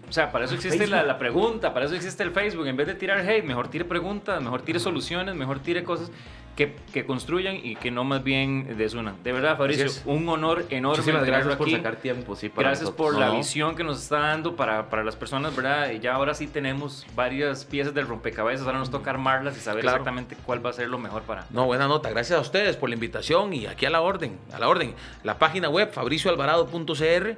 o 0.09 0.13
sea, 0.13 0.33
para 0.33 0.47
eso 0.47 0.55
existe 0.55 0.87
la, 0.87 1.03
la 1.03 1.19
pregunta, 1.19 1.73
para 1.75 1.87
eso 1.87 1.95
existe 1.95 2.23
el 2.23 2.31
Facebook. 2.33 2.67
En 2.67 2.77
vez 2.77 2.87
de 2.87 2.95
tirar 2.95 3.19
hate, 3.21 3.45
mejor 3.45 3.69
tire 3.69 3.85
preguntas, 3.85 4.43
mejor 4.43 4.63
tire 4.63 4.79
soluciones, 4.79 5.35
mejor 5.35 5.61
tire 5.61 5.85
cosas 5.85 6.11
que, 6.57 6.77
que 6.93 7.07
construyan 7.07 7.57
y 7.57 7.77
que 7.77 7.91
no 7.91 8.05
más 8.05 8.23
bien 8.23 8.77
desunan. 8.77 9.17
De 9.25 9.33
verdad, 9.33 9.57
Fabricio, 9.57 9.87
un 10.05 10.29
honor 10.29 10.67
enorme 10.69 10.99
Muchísimas 10.99 11.25
gracias 11.25 11.57
por 11.57 11.67
aquí. 11.67 11.77
sacar 11.77 11.97
tiempo, 11.97 12.37
sí, 12.37 12.51
para 12.51 12.69
Gracias 12.69 12.91
nosotros. 12.91 13.13
por 13.13 13.19
la 13.19 13.31
visión 13.31 13.75
que 13.75 13.83
nos 13.85 14.03
está 14.03 14.19
dando 14.19 14.55
para, 14.55 14.91
para 14.91 15.03
las 15.03 15.17
personas, 15.17 15.57
¿verdad? 15.57 15.91
Y 15.93 16.01
ya 16.01 16.15
ahora 16.15 16.35
sí 16.35 16.47
tenemos 16.47 17.07
varias 17.15 17.65
piezas 17.65 17.95
del 17.95 18.07
rompecabezas, 18.07 18.67
ahora 18.67 18.79
nos 18.79 18.91
toca 18.91 19.11
armarlas 19.11 19.57
y 19.57 19.61
saber 19.61 19.81
Claro. 19.83 19.97
exactamente 19.97 20.37
cuál 20.45 20.65
va 20.65 20.71
a 20.71 20.75
ser 20.75 20.89
lo 20.89 20.99
mejor 20.99 21.23
para... 21.23 21.47
No, 21.51 21.65
buena 21.65 21.89
nota. 21.89 22.11
Gracias 22.11 22.39
a 22.39 22.43
ustedes 22.43 22.77
por 22.77 22.91
la 22.91 22.97
invitación 22.97 23.55
y 23.55 23.67
aquí 23.67 23.87
a 23.87 23.91
la 23.91 24.03
orden, 24.03 24.39
a 24.53 24.59
la 24.59 24.69
orden. 24.69 24.95
La 25.25 25.39
página 25.39 25.69
web 25.71 25.91
fabricioalvarado.cr. 25.91 27.37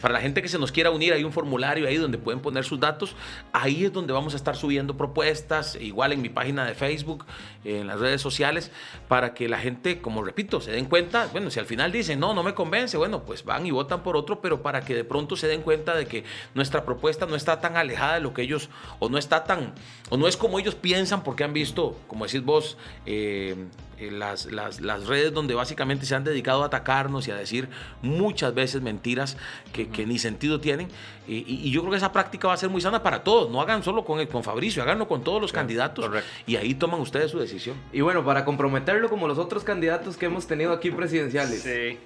Para 0.00 0.14
la 0.14 0.20
gente 0.20 0.42
que 0.42 0.48
se 0.48 0.58
nos 0.58 0.72
quiera 0.72 0.90
unir, 0.90 1.12
hay 1.12 1.24
un 1.24 1.32
formulario 1.32 1.88
ahí 1.88 1.96
donde 1.96 2.18
pueden 2.18 2.40
poner 2.40 2.64
sus 2.64 2.78
datos. 2.78 3.16
Ahí 3.52 3.84
es 3.84 3.92
donde 3.92 4.12
vamos 4.12 4.34
a 4.34 4.36
estar 4.36 4.56
subiendo 4.56 4.96
propuestas, 4.96 5.76
igual 5.80 6.12
en 6.12 6.22
mi 6.22 6.28
página 6.28 6.64
de 6.64 6.74
Facebook, 6.74 7.24
en 7.64 7.86
las 7.86 7.98
redes 7.98 8.20
sociales, 8.20 8.70
para 9.08 9.34
que 9.34 9.48
la 9.48 9.58
gente, 9.58 10.00
como 10.00 10.22
repito, 10.22 10.60
se 10.60 10.70
den 10.70 10.86
cuenta. 10.86 11.28
Bueno, 11.32 11.50
si 11.50 11.58
al 11.58 11.66
final 11.66 11.92
dicen, 11.92 12.20
no, 12.20 12.34
no 12.34 12.42
me 12.42 12.54
convence, 12.54 12.96
bueno, 12.96 13.24
pues 13.24 13.44
van 13.44 13.66
y 13.66 13.70
votan 13.70 14.02
por 14.02 14.16
otro, 14.16 14.40
pero 14.40 14.62
para 14.62 14.82
que 14.82 14.94
de 14.94 15.04
pronto 15.04 15.36
se 15.36 15.48
den 15.48 15.62
cuenta 15.62 15.94
de 15.94 16.06
que 16.06 16.24
nuestra 16.54 16.84
propuesta 16.84 17.26
no 17.26 17.34
está 17.34 17.60
tan 17.60 17.76
alejada 17.76 18.14
de 18.14 18.20
lo 18.20 18.34
que 18.34 18.42
ellos, 18.42 18.68
o 18.98 19.08
no 19.08 19.18
está 19.18 19.44
tan, 19.44 19.74
o 20.10 20.16
no 20.16 20.28
es 20.28 20.36
como 20.36 20.58
ellos 20.58 20.74
piensan, 20.74 21.22
porque 21.22 21.44
han 21.44 21.52
visto, 21.52 21.96
como 22.06 22.24
decís 22.26 22.42
vos, 22.42 22.76
eh, 23.06 23.56
eh, 24.00 24.10
las, 24.10 24.46
las, 24.46 24.80
las 24.80 25.06
redes 25.06 25.32
donde 25.32 25.54
básicamente 25.54 26.06
se 26.06 26.14
han 26.14 26.24
dedicado 26.24 26.62
a 26.62 26.66
atacarnos 26.66 27.26
y 27.26 27.30
a 27.30 27.36
decir 27.36 27.68
muchas 28.02 28.54
veces 28.54 28.80
mentiras 28.80 29.36
que, 29.72 29.88
que 29.88 30.06
ni 30.06 30.18
sentido 30.18 30.60
tienen. 30.60 30.88
Y, 31.26 31.70
yo 31.70 31.80
creo 31.80 31.90
que 31.90 31.98
esa 31.98 32.12
práctica 32.12 32.48
va 32.48 32.54
a 32.54 32.56
ser 32.56 32.70
muy 32.70 32.80
sana 32.80 33.02
para 33.02 33.22
todos. 33.22 33.50
No 33.50 33.60
hagan 33.60 33.82
solo 33.82 34.04
con, 34.04 34.20
el, 34.20 34.28
con 34.28 34.42
Fabricio, 34.42 34.82
háganlo 34.82 35.08
con 35.08 35.22
todos 35.22 35.42
los 35.42 35.52
candidatos. 35.52 36.06
correcto. 36.06 36.28
Y 36.46 36.56
ahí 36.56 36.74
toman 36.74 37.00
ustedes 37.00 37.30
su 37.30 37.38
decisión. 37.38 37.76
Y 37.92 38.00
bueno, 38.00 38.24
para 38.24 38.44
comprometerlo 38.44 39.08
como 39.10 39.28
los 39.28 39.38
otros 39.38 39.64
candidatos 39.64 40.16
que 40.16 40.26
hemos 40.26 40.46
tenido 40.46 40.72
aquí 40.72 40.90
presidenciales. 40.90 41.62
Sí. 41.62 41.98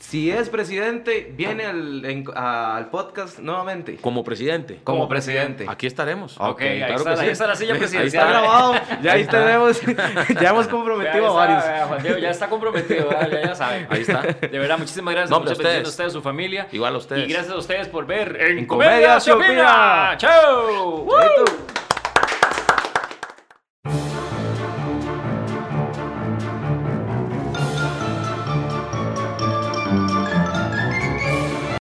Si 0.00 0.30
es 0.30 0.48
presidente, 0.48 1.30
viene 1.36 1.66
al, 1.66 2.02
en- 2.06 2.24
a- 2.34 2.76
al 2.78 2.88
podcast 2.88 3.38
nuevamente. 3.38 3.96
Como 3.96 4.24
presidente, 4.24 4.80
Como 4.82 5.06
presidente. 5.08 5.66
aquí 5.68 5.86
estaremos. 5.86 6.36
Ok, 6.40 6.62
ahí, 6.62 6.78
claro 6.78 6.96
está, 6.96 7.14
que 7.14 7.20
ahí 7.20 7.26
sí. 7.26 7.32
está 7.32 7.46
la 7.46 7.54
silla 7.54 7.72
Ahí 7.74 7.78
presidencial. 7.78 8.26
está 8.28 8.40
grabado. 8.40 8.74
Ya 9.02 9.12
ahí 9.12 9.24
tenemos. 9.26 9.80
ya 10.40 10.48
hemos 10.50 10.66
Vea, 10.66 10.70
comprometido 10.74 11.26
a 11.26 11.28
ahí 11.28 11.36
varios. 11.36 11.58
está, 11.58 11.72
vea, 11.72 11.86
Juan 11.86 12.02
Diego, 12.02 12.18
ya 12.18 12.30
está 12.30 12.48
comprometido, 12.48 13.08
¿verdad? 13.10 13.30
ya, 13.30 13.42
ya 13.48 13.54
saben. 13.54 13.86
Ahí 13.90 14.00
está. 14.00 14.22
De 14.22 14.58
verdad, 14.58 14.78
muchísimas 14.78 15.12
gracias. 15.14 15.30
No, 15.30 15.40
muchas 15.40 15.58
hombre, 15.58 15.68
a 15.68 15.72
bendiciones 15.74 15.76
a 15.76 15.80
ustedes. 15.80 15.88
ustedes, 15.90 16.12
su 16.14 16.22
familia. 16.22 16.66
Igual 16.72 16.94
a 16.94 16.98
ustedes. 16.98 17.28
Y 17.28 17.32
gracias 17.32 17.54
a 17.54 17.58
ustedes 17.58 17.88
por 17.88 18.06
ver 18.06 18.38
en, 18.40 18.66
Comedia 18.66 19.20
se 19.20 19.32
opina. 19.32 20.14
¡Chao! 20.16 21.06
Chaito. 21.06 21.89